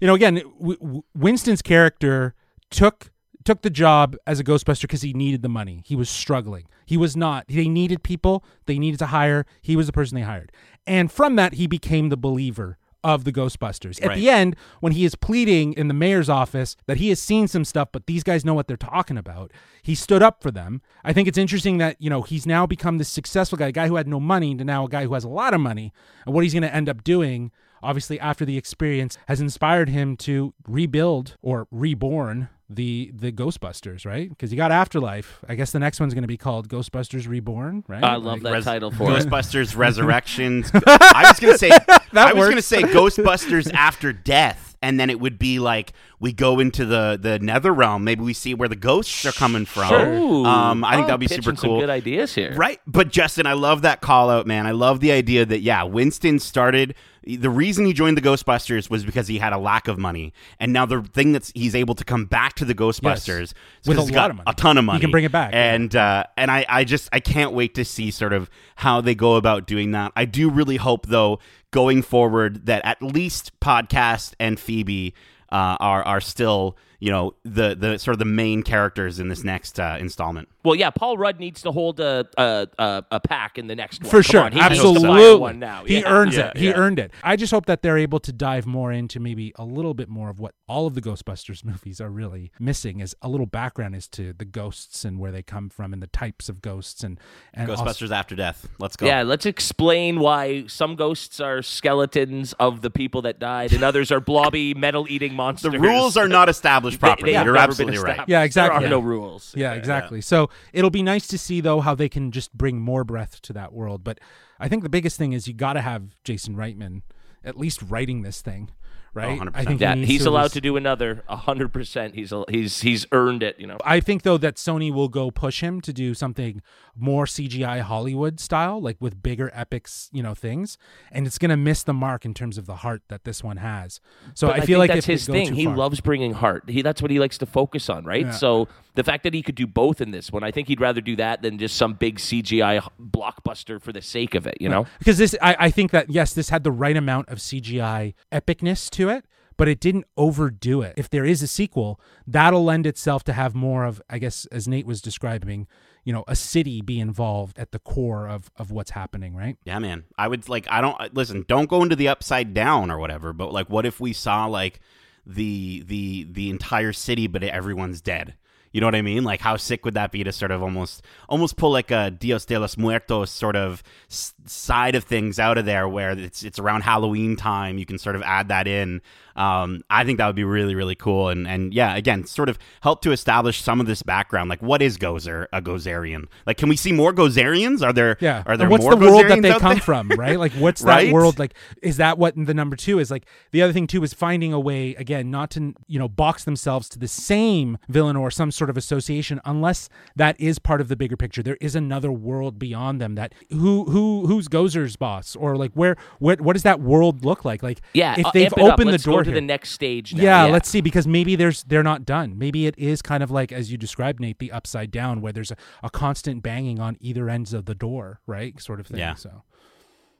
you 0.00 0.06
know, 0.06 0.14
again, 0.14 0.36
w- 0.58 0.78
w- 0.78 1.02
Winston's 1.14 1.62
character 1.62 2.34
took 2.70 3.10
took 3.44 3.62
the 3.62 3.70
job 3.70 4.16
as 4.26 4.38
a 4.38 4.44
Ghostbuster 4.44 4.82
because 4.82 5.00
he 5.02 5.12
needed 5.14 5.40
the 5.42 5.48
money. 5.48 5.82
He 5.86 5.96
was 5.96 6.10
struggling. 6.10 6.66
He 6.84 6.96
was 6.98 7.16
not. 7.16 7.46
They 7.48 7.68
needed 7.68 8.02
people. 8.02 8.44
They 8.66 8.78
needed 8.78 8.98
to 8.98 9.06
hire. 9.06 9.46
He 9.62 9.76
was 9.76 9.86
the 9.86 9.92
person 9.92 10.14
they 10.16 10.22
hired, 10.22 10.52
and 10.86 11.10
from 11.10 11.36
that, 11.36 11.54
he 11.54 11.66
became 11.66 12.08
the 12.10 12.16
believer 12.16 12.76
of 13.02 13.24
the 13.24 13.32
Ghostbusters. 13.32 13.98
At 14.02 14.08
Right. 14.08 14.18
the 14.18 14.28
end, 14.28 14.56
when 14.80 14.92
he 14.92 15.06
is 15.06 15.14
pleading 15.14 15.72
in 15.72 15.88
the 15.88 15.94
mayor's 15.94 16.28
office 16.28 16.76
that 16.86 16.98
he 16.98 17.08
has 17.08 17.18
seen 17.18 17.48
some 17.48 17.64
stuff, 17.64 17.88
but 17.92 18.06
these 18.06 18.22
guys 18.22 18.44
know 18.44 18.52
what 18.52 18.68
they're 18.68 18.76
talking 18.76 19.16
about, 19.16 19.52
he 19.82 19.94
stood 19.94 20.22
up 20.22 20.42
for 20.42 20.50
them. 20.50 20.82
I 21.02 21.14
think 21.14 21.26
it's 21.26 21.38
interesting 21.38 21.78
that, 21.78 21.96
you 21.98 22.10
know, 22.10 22.20
he's 22.20 22.44
now 22.44 22.66
become 22.66 22.98
this 22.98 23.08
successful 23.08 23.56
guy, 23.56 23.68
a 23.68 23.72
guy 23.72 23.88
who 23.88 23.96
had 23.96 24.06
no 24.06 24.20
money 24.20 24.54
to 24.54 24.64
now 24.66 24.84
a 24.84 24.88
guy 24.90 25.04
who 25.06 25.14
has 25.14 25.24
a 25.24 25.30
lot 25.30 25.54
of 25.54 25.62
money. 25.62 25.94
And 26.26 26.34
what 26.34 26.44
he's 26.44 26.52
going 26.52 26.62
to 26.62 26.74
end 26.74 26.90
up 26.90 27.02
doing, 27.02 27.52
obviously, 27.82 28.18
after 28.20 28.44
the 28.44 28.56
experience, 28.56 29.18
has 29.28 29.40
inspired 29.40 29.88
him 29.88 30.16
to 30.18 30.54
rebuild 30.66 31.36
or 31.42 31.66
reborn 31.70 32.48
the 32.72 33.10
the 33.12 33.32
Ghostbusters, 33.32 34.06
right? 34.06 34.28
Because 34.28 34.52
you 34.52 34.56
got 34.56 34.70
Afterlife. 34.70 35.40
I 35.48 35.56
guess 35.56 35.72
the 35.72 35.80
next 35.80 35.98
one's 35.98 36.14
going 36.14 36.22
to 36.22 36.28
be 36.28 36.36
called 36.36 36.68
Ghostbusters 36.68 37.26
Reborn, 37.26 37.82
right? 37.88 38.02
I 38.04 38.14
love 38.14 38.42
that 38.42 38.52
Res- 38.52 38.64
title 38.64 38.92
for 38.92 39.10
it. 39.10 39.26
Ghostbusters 39.26 39.76
Resurrections. 39.76 40.70
I 40.86 41.24
was 41.28 41.40
gonna 41.40 41.58
say 41.58 41.70
I 42.12 42.32
was 42.32 42.48
gonna 42.48 42.62
say 42.62 42.82
Ghostbusters 42.82 43.72
After 43.74 44.12
Death, 44.12 44.76
and 44.82 45.00
then 45.00 45.10
it 45.10 45.18
would 45.18 45.36
be 45.36 45.58
like 45.58 45.94
we 46.20 46.32
go 46.32 46.60
into 46.60 46.84
the 46.84 47.18
the 47.20 47.40
Nether 47.40 47.72
realm. 47.74 48.04
Maybe 48.04 48.22
we 48.22 48.34
see 48.34 48.54
where 48.54 48.68
the 48.68 48.76
ghosts 48.76 49.26
are 49.26 49.32
coming 49.32 49.64
from. 49.64 49.92
Ooh. 49.92 50.44
Um, 50.44 50.84
I 50.84 50.92
think 50.92 51.04
Oh, 51.04 51.06
that'd 51.08 51.18
be 51.20 51.26
pitching 51.26 51.42
super 51.42 51.56
some 51.56 51.70
cool. 51.70 51.80
good 51.80 51.90
ideas 51.90 52.36
here. 52.36 52.54
Right. 52.54 52.78
But 52.86 53.10
Justin, 53.10 53.46
I 53.46 53.54
love 53.54 53.82
that 53.82 54.00
call 54.00 54.30
out, 54.30 54.46
man. 54.46 54.68
I 54.68 54.70
love 54.70 55.00
the 55.00 55.10
idea 55.10 55.44
that 55.44 55.60
yeah, 55.62 55.82
Winston 55.82 56.38
started 56.38 56.94
the 57.24 57.50
reason 57.50 57.84
he 57.84 57.92
joined 57.92 58.16
the 58.16 58.22
Ghostbusters 58.22 58.88
was 58.88 59.04
because 59.04 59.28
he 59.28 59.38
had 59.38 59.52
a 59.52 59.58
lack 59.58 59.88
of 59.88 59.98
money. 59.98 60.32
And 60.58 60.72
now 60.72 60.86
the 60.86 61.02
thing 61.02 61.32
that's 61.32 61.52
he's 61.54 61.74
able 61.74 61.94
to 61.94 62.04
come 62.04 62.24
back 62.24 62.54
to 62.54 62.64
the 62.64 62.74
Ghostbusters 62.74 63.42
is 63.42 63.54
With 63.86 63.98
a 63.98 64.02
lot 64.02 64.30
of 64.30 64.36
money. 64.36 64.44
a 64.46 64.54
ton 64.54 64.78
of 64.78 64.84
money, 64.84 64.98
He 64.98 65.00
can 65.02 65.10
bring 65.10 65.24
it 65.24 65.32
back, 65.32 65.52
yeah. 65.52 65.74
And 65.74 65.94
uh 65.94 66.24
and 66.36 66.50
I, 66.50 66.64
I 66.68 66.84
just 66.84 67.08
I 67.12 67.20
can't 67.20 67.52
wait 67.52 67.74
to 67.74 67.84
see 67.84 68.10
sort 68.10 68.32
of 68.32 68.48
how 68.76 69.00
they 69.00 69.14
go 69.14 69.36
about 69.36 69.66
doing 69.66 69.90
that. 69.92 70.12
I 70.16 70.24
do 70.24 70.48
really 70.50 70.76
hope 70.76 71.06
though, 71.06 71.38
going 71.70 72.02
forward, 72.02 72.66
that 72.66 72.84
at 72.84 73.02
least 73.02 73.58
podcast 73.60 74.34
and 74.40 74.58
Phoebe 74.58 75.14
uh, 75.52 75.76
are 75.80 76.02
are 76.04 76.20
still 76.20 76.76
you 77.00 77.10
know 77.10 77.34
the 77.44 77.74
the 77.74 77.98
sort 77.98 78.12
of 78.14 78.18
the 78.18 78.24
main 78.24 78.62
characters 78.62 79.18
in 79.18 79.28
this 79.28 79.42
next 79.42 79.80
uh, 79.80 79.96
installment. 79.98 80.48
Well, 80.62 80.74
yeah, 80.74 80.90
Paul 80.90 81.16
Rudd 81.16 81.40
needs 81.40 81.62
to 81.62 81.72
hold 81.72 81.98
a 82.00 82.26
a, 82.36 82.68
a, 82.78 83.04
a 83.12 83.20
pack 83.20 83.56
in 83.58 83.66
the 83.66 83.74
next 83.74 84.02
one. 84.02 84.10
For 84.10 84.16
Come 84.18 84.22
sure, 84.22 84.40
on, 84.42 84.52
he 84.52 84.60
needs 84.60 84.76
to 84.80 84.82
buy 84.82 84.90
absolutely. 84.90 85.40
one 85.40 85.58
now. 85.58 85.84
He 85.84 86.00
Yeah. 86.00 86.12
earns 86.12 86.36
Yeah, 86.36 86.48
it. 86.48 86.56
He 86.58 86.66
yeah. 86.68 86.74
earned 86.74 86.98
it. 86.98 87.10
I 87.24 87.36
just 87.36 87.50
hope 87.50 87.64
that 87.66 87.80
they're 87.82 87.96
able 87.98 88.20
to 88.20 88.32
dive 88.32 88.66
more 88.66 88.92
into 88.92 89.18
maybe 89.18 89.52
a 89.56 89.64
little 89.64 89.94
bit 89.94 90.08
more 90.10 90.28
of 90.28 90.38
what 90.38 90.54
all 90.68 90.86
of 90.86 90.94
the 90.94 91.00
Ghostbusters 91.00 91.64
movies 91.70 92.00
are 92.00 92.10
really 92.10 92.52
missing 92.60 93.00
is 93.00 93.16
a 93.22 93.28
little 93.28 93.46
background 93.46 93.94
as 93.94 94.06
to 94.08 94.34
the 94.34 94.44
ghosts 94.44 95.04
and 95.04 95.18
where 95.18 95.32
they 95.32 95.42
come 95.42 95.70
from 95.70 95.92
and 95.94 96.02
the 96.02 96.06
types 96.08 96.48
of 96.50 96.60
ghosts 96.60 97.02
and 97.02 97.18
and 97.54 97.70
also- 97.70 97.84
Ghostbusters 97.84 98.10
After 98.14 98.36
Death. 98.36 98.68
Let's 98.78 98.96
go. 98.96 99.06
Yeah, 99.06 99.22
let's 99.22 99.46
explain 99.46 100.20
why 100.20 100.66
some 100.66 100.94
ghosts 100.96 101.40
are 101.40 101.62
skeletons 101.62 102.52
of 102.60 102.82
the 102.82 102.90
people 102.90 103.22
that 103.22 103.38
died, 103.38 103.72
and 103.72 103.82
others 103.82 104.12
are 104.12 104.20
blobby 104.20 104.74
metal-eating 104.74 105.34
monsters. 105.34 105.72
The 105.72 105.78
rules 105.78 106.16
are 106.18 106.28
not 106.28 106.48
established 106.94 107.00
They- 107.00 107.06
properly. 107.06 107.30
they 107.32 107.36
have 107.36 107.46
You're 107.46 107.54
never 107.54 107.74
been 107.74 107.88
absolutely 107.88 108.16
right. 108.18 108.28
Yeah, 108.28 108.42
exactly. 108.42 108.78
There 108.80 108.86
are 108.88 108.90
no 108.90 109.00
rules. 109.00 109.54
Yeah, 109.56 109.72
exactly. 109.74 110.20
So 110.20 110.50
it'll 110.72 110.90
be 110.90 111.02
nice 111.02 111.26
to 111.28 111.38
see 111.38 111.60
though 111.60 111.80
how 111.80 111.94
they 111.94 112.08
can 112.08 112.30
just 112.30 112.52
bring 112.56 112.80
more 112.80 113.04
breath 113.04 113.40
to 113.42 113.52
that 113.54 113.72
world. 113.72 114.04
But 114.04 114.18
I 114.58 114.68
think 114.68 114.82
the 114.82 114.88
biggest 114.88 115.16
thing 115.18 115.32
is 115.32 115.48
you 115.48 115.54
got 115.54 115.72
to 115.74 115.80
have 115.80 116.14
Jason 116.24 116.54
Reitman 116.56 117.02
at 117.42 117.56
least 117.56 117.80
writing 117.82 118.20
this 118.22 118.42
thing, 118.42 118.70
right? 119.14 119.38
100%. 119.38 119.50
I 119.54 119.64
think 119.64 119.80
Yeah, 119.80 119.94
needs 119.94 120.08
he's 120.08 120.22
to 120.24 120.30
allowed 120.30 120.52
to 120.52 120.60
do 120.60 120.76
another 120.76 121.22
hundred 121.28 121.72
percent. 121.72 122.14
He's 122.14 122.32
he's 122.48 122.80
he's 122.80 123.06
earned 123.12 123.42
it. 123.42 123.58
You 123.58 123.66
know. 123.66 123.78
I 123.84 124.00
think 124.00 124.22
though 124.22 124.38
that 124.38 124.56
Sony 124.56 124.92
will 124.92 125.08
go 125.08 125.30
push 125.30 125.62
him 125.62 125.80
to 125.82 125.92
do 125.92 126.14
something 126.14 126.62
more 126.96 127.24
CGI 127.24 127.80
Hollywood 127.80 128.40
style, 128.40 128.80
like 128.80 128.96
with 129.00 129.22
bigger 129.22 129.50
epics, 129.54 130.10
you 130.12 130.22
know, 130.22 130.34
things, 130.34 130.76
and 131.10 131.26
it's 131.26 131.38
gonna 131.38 131.56
miss 131.56 131.82
the 131.82 131.94
mark 131.94 132.24
in 132.24 132.34
terms 132.34 132.58
of 132.58 132.66
the 132.66 132.76
heart 132.76 133.02
that 133.08 133.24
this 133.24 133.42
one 133.42 133.56
has. 133.58 134.00
So 134.34 134.48
But 134.48 134.60
I 134.60 134.66
feel 134.66 134.78
like 134.78 134.90
that's 134.92 135.06
his 135.06 135.26
thing. 135.26 135.54
He 135.54 135.64
far- 135.64 135.76
loves 135.76 136.00
bringing 136.00 136.32
heart. 136.34 136.64
He 136.68 136.82
that's 136.82 137.00
what 137.02 137.10
he 137.10 137.18
likes 137.18 137.38
to 137.38 137.46
focus 137.46 137.88
on, 137.88 138.04
right? 138.04 138.26
Yeah. 138.26 138.30
So 138.32 138.68
the 138.94 139.04
fact 139.04 139.22
that 139.22 139.34
he 139.34 139.42
could 139.42 139.54
do 139.54 139.66
both 139.66 140.00
in 140.00 140.10
this 140.10 140.32
one, 140.32 140.42
I 140.42 140.50
think 140.50 140.68
he'd 140.68 140.80
rather 140.80 141.00
do 141.00 141.16
that 141.16 141.42
than 141.42 141.58
just 141.58 141.76
some 141.76 141.94
big 141.94 142.18
CGI 142.18 142.86
blockbuster 143.00 143.80
for 143.80 143.92
the 143.92 144.02
sake 144.02 144.34
of 144.34 144.46
it. 144.46 144.58
You 144.60 144.68
know. 144.68 144.86
because 144.98 145.18
this 145.18 145.34
I, 145.40 145.56
I 145.58 145.70
think 145.70 145.90
that 145.92 146.10
yes 146.10 146.34
this 146.34 146.50
had 146.50 146.64
the 146.64 146.72
right 146.72 146.96
amount 146.96 147.28
of 147.28 147.38
cgi 147.38 148.14
epicness 148.32 148.90
to 148.90 148.99
it 149.08 149.24
but 149.56 149.68
it 149.68 149.80
didn't 149.80 150.06
overdo 150.16 150.82
it 150.82 150.94
if 150.96 151.08
there 151.10 151.24
is 151.24 151.42
a 151.42 151.46
sequel 151.46 152.00
that'll 152.26 152.64
lend 152.64 152.86
itself 152.86 153.24
to 153.24 153.32
have 153.32 153.54
more 153.54 153.84
of 153.84 154.02
i 154.10 154.18
guess 154.18 154.46
as 154.46 154.66
nate 154.68 154.86
was 154.86 155.00
describing 155.00 155.66
you 156.04 156.12
know 156.12 156.24
a 156.26 156.36
city 156.36 156.80
be 156.80 156.98
involved 156.98 157.58
at 157.58 157.72
the 157.72 157.78
core 157.78 158.28
of 158.28 158.50
of 158.56 158.70
what's 158.70 158.92
happening 158.92 159.34
right 159.34 159.58
Yeah, 159.64 159.78
man. 159.78 160.04
I 160.16 160.28
would 160.28 160.48
like. 160.48 160.66
I 160.70 160.80
don't 160.80 161.14
listen. 161.14 161.44
Don't 161.46 161.68
go 161.68 161.82
into 161.82 161.96
the 161.96 162.08
upside 162.08 162.54
down 162.54 162.90
or 162.90 162.98
whatever. 162.98 163.32
But 163.32 163.52
like, 163.52 163.68
what 163.68 163.86
if 163.86 164.00
we 164.00 164.12
saw 164.12 164.46
like 164.46 164.80
the 165.26 165.84
the 165.86 166.26
the 166.30 166.50
entire 166.50 166.92
city, 166.92 167.26
but 167.26 167.42
everyone's 167.42 168.00
dead? 168.00 168.34
You 168.72 168.80
know 168.80 168.86
what 168.86 168.94
I 168.94 169.02
mean? 169.02 169.24
Like, 169.24 169.40
how 169.40 169.56
sick 169.56 169.84
would 169.84 169.94
that 169.94 170.12
be 170.12 170.22
to 170.22 170.32
sort 170.32 170.52
of 170.52 170.62
almost 170.62 171.02
almost 171.28 171.56
pull 171.56 171.72
like 171.72 171.90
a 171.90 172.10
Dios 172.10 172.44
de 172.44 172.58
los 172.58 172.76
Muertos 172.76 173.30
sort 173.30 173.56
of 173.56 173.82
side 174.08 174.94
of 174.94 175.04
things 175.04 175.38
out 175.38 175.58
of 175.58 175.64
there, 175.64 175.88
where 175.88 176.10
it's 176.10 176.44
it's 176.44 176.58
around 176.58 176.82
Halloween 176.82 177.36
time. 177.36 177.78
You 177.78 177.86
can 177.86 177.98
sort 177.98 178.16
of 178.16 178.22
add 178.22 178.48
that 178.48 178.68
in. 178.68 179.02
Um, 179.36 179.82
I 179.90 180.04
think 180.04 180.18
that 180.18 180.26
would 180.26 180.36
be 180.36 180.44
really 180.44 180.74
really 180.74 180.94
cool. 180.94 181.28
And 181.28 181.46
and 181.48 181.72
yeah, 181.74 181.96
again, 181.96 182.24
sort 182.26 182.48
of 182.48 182.58
help 182.82 183.02
to 183.02 183.12
establish 183.12 183.62
some 183.62 183.80
of 183.80 183.86
this 183.86 184.02
background. 184.02 184.50
Like, 184.50 184.62
what 184.62 184.82
is 184.82 184.98
Gozer 184.98 185.46
a 185.52 185.60
Gozerian? 185.62 186.26
Like, 186.46 186.56
can 186.56 186.68
we 186.68 186.76
see 186.76 186.92
more 186.92 187.12
Gozerians? 187.12 187.82
Are 187.82 187.92
there 187.92 188.16
yeah 188.20 188.42
Are 188.46 188.56
there 188.56 188.66
and 188.66 188.72
what's 188.72 188.82
more 188.84 188.94
the 188.96 189.06
world 189.06 189.28
that 189.28 189.42
they 189.42 189.52
come 189.52 189.74
there? 189.74 189.80
from 189.82 190.08
right 190.10 190.38
like 190.38 190.52
what's 190.58 190.82
Right? 190.82 191.06
that 191.06 191.12
world 191.12 191.38
like 191.38 191.54
is 191.82 191.96
that 191.98 192.18
what 192.18 192.34
the 192.36 192.54
number 192.54 192.76
two 192.76 192.98
is 192.98 193.10
like 193.10 193.26
the 193.52 193.62
other 193.62 193.72
thing 193.72 193.86
too 193.86 194.02
is 194.02 194.12
finding 194.14 194.52
a 194.52 194.60
way 194.60 194.94
again 194.96 195.30
not 195.30 195.50
to 195.52 195.74
you 195.86 195.98
know 195.98 196.08
box 196.08 196.44
themselves 196.44 196.88
to 196.90 196.98
the 196.98 197.08
same 197.08 197.78
villain 197.88 198.16
or 198.16 198.30
some 198.30 198.50
sort 198.50 198.70
of 198.70 198.76
association 198.76 199.40
unless 199.44 199.88
that 200.16 200.38
is 200.40 200.58
part 200.58 200.80
of 200.80 200.88
the 200.88 200.96
bigger 200.96 201.16
picture 201.16 201.42
there 201.42 201.56
is 201.60 201.74
another 201.76 202.10
world 202.12 202.58
beyond 202.58 203.00
them 203.00 203.14
that 203.14 203.32
who 203.50 203.84
who 203.84 204.26
who's 204.26 204.48
gozer's 204.48 204.96
boss 204.96 205.36
or 205.36 205.56
like 205.56 205.72
where 205.74 205.96
what 206.18 206.40
what 206.40 206.54
does 206.54 206.62
that 206.62 206.80
world 206.80 207.24
look 207.24 207.44
like 207.44 207.62
like 207.62 207.80
Yeah. 207.94 208.14
if 208.18 208.26
uh, 208.26 208.30
they've 208.32 208.52
amp 208.56 208.58
opened 208.72 208.90
the 208.92 208.98
door 208.98 209.22
go 209.24 209.29
to 209.30 209.40
the 209.40 209.46
next 209.46 209.70
stage. 209.70 210.14
Now. 210.14 210.22
yeah, 210.22 210.44
let's 210.44 210.68
see 210.68 210.80
because 210.80 211.06
maybe 211.06 211.36
there's 211.36 211.62
they're 211.64 211.82
not 211.82 212.04
done. 212.04 212.38
Maybe 212.38 212.66
it 212.66 212.74
is 212.78 213.02
kind 213.02 213.22
of 213.22 213.30
like 213.30 213.52
as 213.52 213.70
you 213.72 213.78
described, 213.78 214.20
Nate, 214.20 214.38
the 214.38 214.52
upside 214.52 214.90
down 214.90 215.20
where 215.20 215.32
there's 215.32 215.50
a, 215.50 215.56
a 215.82 215.90
constant 215.90 216.42
banging 216.42 216.78
on 216.80 216.96
either 217.00 217.28
ends 217.28 217.52
of 217.52 217.64
the 217.66 217.74
door, 217.74 218.20
right? 218.26 218.60
Sort 218.60 218.80
of 218.80 218.86
thing. 218.86 218.98
Yeah. 218.98 219.14
So 219.14 219.42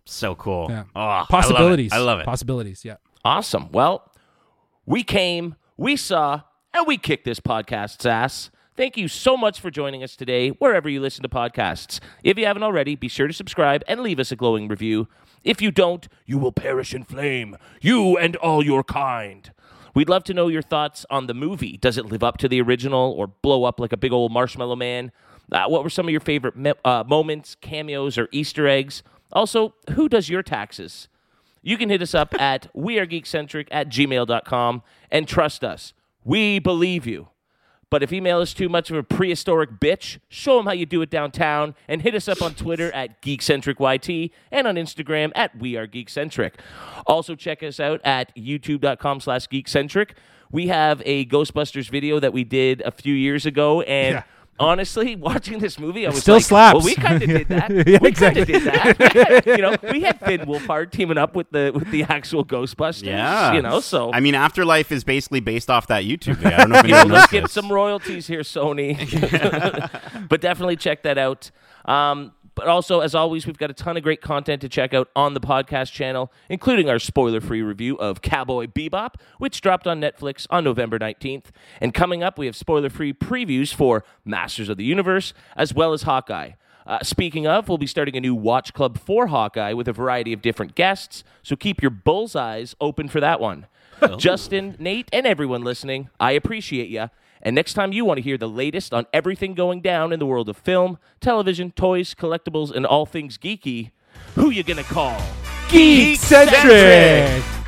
So 0.05 0.35
cool. 0.35 0.67
yeah, 0.71 0.85
Oh, 0.95 1.25
possibilities. 1.29 1.93
I 1.93 1.97
love. 1.99 2.05
I 2.07 2.11
love 2.13 2.21
it. 2.21 2.25
Possibilities. 2.27 2.85
Yeah. 2.85 2.97
Awesome. 3.25 3.71
Well, 3.71 4.11
we 4.87 5.03
came, 5.03 5.55
we 5.77 5.95
saw, 5.97 6.43
and 6.73 6.87
we 6.87 6.97
kicked 6.97 7.25
this 7.25 7.39
podcast's 7.41 8.07
ass. 8.07 8.51
Thank 8.77 8.97
you 8.97 9.09
so 9.09 9.37
much 9.37 9.61
for 9.61 9.71
joining 9.71 10.03
us 10.03 10.17
today, 10.17 10.49
wherever 10.51 10.89
you 10.89 11.01
listen 11.03 11.23
to 11.23 11.29
podcasts. 11.29 12.01
If 12.25 12.39
you 12.39 12.47
haven't 12.47 12.63
already, 12.63 12.97
be 12.97 13.09
sure 13.09 13.27
to 13.27 13.33
subscribe 13.35 13.83
and 13.87 14.01
leave 14.01 14.19
us 14.19 14.33
a 14.33 14.37
glowing 14.37 14.69
review. 14.69 15.07
If 15.45 15.63
you 15.63 15.71
don't, 15.71 16.07
you 16.27 16.39
will 16.39 16.53
perish 16.53 16.95
in 16.95 17.05
flame, 17.05 17.57
you 17.81 18.17
and 18.17 18.37
all 18.37 18.65
your 18.65 18.85
kind. 18.85 19.53
We'd 19.95 20.09
love 20.09 20.25
to 20.25 20.35
know 20.35 20.49
your 20.49 20.63
thoughts 20.63 21.05
on 21.11 21.27
the 21.27 21.35
movie. 21.35 21.77
Does 21.77 21.99
it 21.99 22.07
live 22.07 22.23
up 22.23 22.37
to 22.39 22.49
the 22.49 22.61
original 22.61 23.13
or 23.17 23.27
blow 23.27 23.65
up 23.65 23.81
like 23.81 23.93
a 23.93 23.97
big 23.97 24.13
old 24.13 24.33
marshmallow 24.33 24.77
man? 24.77 25.11
Uh, 25.51 25.67
what 25.67 25.83
were 25.83 25.91
some 25.91 26.07
of 26.07 26.13
your 26.13 26.21
favorite 26.21 26.57
me- 26.57 26.75
uh, 26.85 27.03
moments, 27.07 27.57
cameos, 27.57 28.17
or 28.17 28.29
Easter 28.31 28.69
eggs? 28.69 29.03
Also, 29.33 29.75
who 29.91 30.09
does 30.09 30.29
your 30.29 30.43
taxes? 30.43 31.09
you 31.63 31.77
can 31.77 31.91
hit 31.91 32.03
us 32.03 32.15
up 32.15 32.35
at 32.41 32.73
wearegeekcentric 32.75 33.69
at 33.71 33.89
gmail.com 33.89 34.83
and 35.11 35.29
trust 35.29 35.65
us, 35.65 35.93
we 36.25 36.59
believe 36.59 37.07
you. 37.07 37.29
But 37.91 38.05
if 38.05 38.13
email 38.13 38.41
is 38.41 38.55
too 38.55 38.69
much 38.69 38.91
of 38.91 38.97
a 38.97 39.03
prehistoric 39.03 39.81
bitch, 39.81 40.19
show 40.29 40.57
them 40.57 40.67
how 40.67 40.73
you 40.73 40.87
do 40.87 41.03
it 41.03 41.11
downtown 41.11 41.75
and 41.89 42.03
hit 42.03 42.15
us 42.15 42.29
up 42.29 42.41
on 42.41 42.55
Twitter 42.55 42.93
at 42.93 43.21
GeekcentricYT 43.21 44.31
and 44.53 44.67
on 44.69 44.77
Instagram 44.77 45.33
at 45.35 45.59
WeAreGeekcentric. 45.59 46.53
Also 47.07 47.35
check 47.35 47.63
us 47.63 47.81
out 47.81 48.01
at 48.05 48.35
youtube.com 48.37 49.21
slash 49.21 49.49
geekcentric. 49.49 50.11
We 50.53 50.69
have 50.69 51.03
a 51.05 51.27
Ghostbusters 51.27 51.91
video 51.91 52.21
that 52.21 52.33
we 52.33 52.45
did 52.45 52.81
a 52.83 52.91
few 52.91 53.15
years 53.15 53.45
ago 53.47 53.83
and 53.83 54.15
Yeah. 54.15 54.23
Honestly, 54.61 55.17
watching 55.31 55.59
this 55.59 55.79
movie, 55.79 56.07
I 56.07 56.11
was 56.11 56.21
still 56.21 56.37
like, 56.37 56.45
slaps. 56.45 56.77
well, 56.77 56.85
we 56.85 56.95
kind 56.95 57.23
of 57.23 57.29
did 57.29 57.49
that. 57.49 57.71
Yeah, 57.71 57.99
we 58.01 58.09
exactly. 58.09 58.45
kind 58.45 58.69
of 58.69 58.99
did 58.99 59.15
that. 59.15 59.47
you 59.47 59.57
know, 59.57 59.77
we 59.91 60.03
had 60.03 60.21
Finn 60.21 60.41
Wolfhard 60.43 60.93
teaming 60.93 61.19
up 61.19 61.35
with 61.35 61.51
the 61.51 61.73
with 61.75 61.91
the 61.91 62.05
actual 62.05 62.45
Ghostbusters. 62.45 63.05
Yeah. 63.05 63.55
You 63.55 63.63
know, 63.63 63.81
so 63.81 64.13
I 64.13 64.21
mean, 64.21 64.35
Afterlife 64.35 64.93
is 64.93 65.03
basically 65.03 65.41
based 65.41 65.71
off 65.71 65.89
that 65.89 66.05
YouTube 66.05 66.37
video. 66.37 66.59
I 66.59 66.61
don't 66.61 66.71
know 66.71 66.79
if 66.79 66.87
you 66.87 66.93
know, 66.93 67.05
let's 67.05 67.33
get 67.33 67.51
some 67.51 67.73
royalties 67.73 68.27
here, 68.27 68.41
Sony. 68.41 68.99
but 70.29 70.41
definitely 70.41 70.77
check 70.77 71.03
that 71.03 71.19
out. 71.19 71.51
Um, 71.87 72.33
but 72.61 72.69
also, 72.69 73.01
as 73.01 73.15
always, 73.15 73.47
we've 73.47 73.57
got 73.57 73.71
a 73.71 73.73
ton 73.73 73.97
of 73.97 74.03
great 74.03 74.21
content 74.21 74.61
to 74.61 74.69
check 74.69 74.93
out 74.93 75.09
on 75.17 75.33
the 75.33 75.41
podcast 75.41 75.93
channel, 75.93 76.31
including 76.51 76.91
our 76.91 76.99
spoiler 76.99 77.41
free 77.41 77.63
review 77.63 77.97
of 77.97 78.21
Cowboy 78.21 78.67
Bebop, 78.67 79.15
which 79.39 79.63
dropped 79.63 79.87
on 79.87 79.99
Netflix 79.99 80.47
on 80.51 80.63
November 80.63 80.99
19th. 80.99 81.47
And 81.81 81.95
coming 81.95 82.23
up, 82.23 82.37
we 82.37 82.45
have 82.45 82.55
spoiler 82.55 82.91
free 82.91 83.15
previews 83.15 83.73
for 83.73 84.05
Masters 84.27 84.69
of 84.69 84.77
the 84.77 84.85
Universe, 84.85 85.33
as 85.57 85.73
well 85.73 85.95
as 85.95 86.03
Hawkeye. 86.03 86.51
Uh, 86.87 86.99
speaking 87.03 87.47
of, 87.47 87.67
we'll 87.71 87.79
be 87.79 87.87
starting 87.87 88.15
a 88.15 88.21
new 88.21 88.35
watch 88.35 88.75
club 88.75 88.99
for 88.99 89.29
Hawkeye 89.29 89.73
with 89.73 89.89
a 89.89 89.93
variety 89.95 90.35
of 90.35 90.43
different 90.43 90.75
guests, 90.75 91.25
so 91.43 91.57
keep 91.57 91.81
your 91.81 91.91
bullseyes 91.91 92.75
open 92.79 93.09
for 93.09 93.21
that 93.21 93.41
one. 93.41 93.69
Justin, 94.19 94.77
Nate, 94.79 95.09
and 95.15 95.27
everyone 95.27 95.63
listening, 95.63 96.11
I 96.21 96.33
appreciate 96.33 96.91
you. 96.91 97.09
And 97.43 97.55
next 97.55 97.75
time 97.75 97.93
you 97.93 98.05
want 98.05 98.19
to 98.19 98.23
hear 98.23 98.37
the 98.37 98.49
latest 98.49 98.93
on 98.93 99.07
everything 99.13 99.55
going 99.55 99.81
down 99.81 100.13
in 100.13 100.19
the 100.19 100.27
world 100.27 100.49
of 100.49 100.57
film, 100.57 100.99
television, 101.21 101.71
toys, 101.71 102.15
collectibles, 102.15 102.71
and 102.71 102.85
all 102.85 103.07
things 103.07 103.39
geeky, 103.39 103.91
who 104.35 104.51
you 104.51 104.63
gonna 104.63 104.83
call? 104.83 105.21
Geek-centric. 105.71 107.60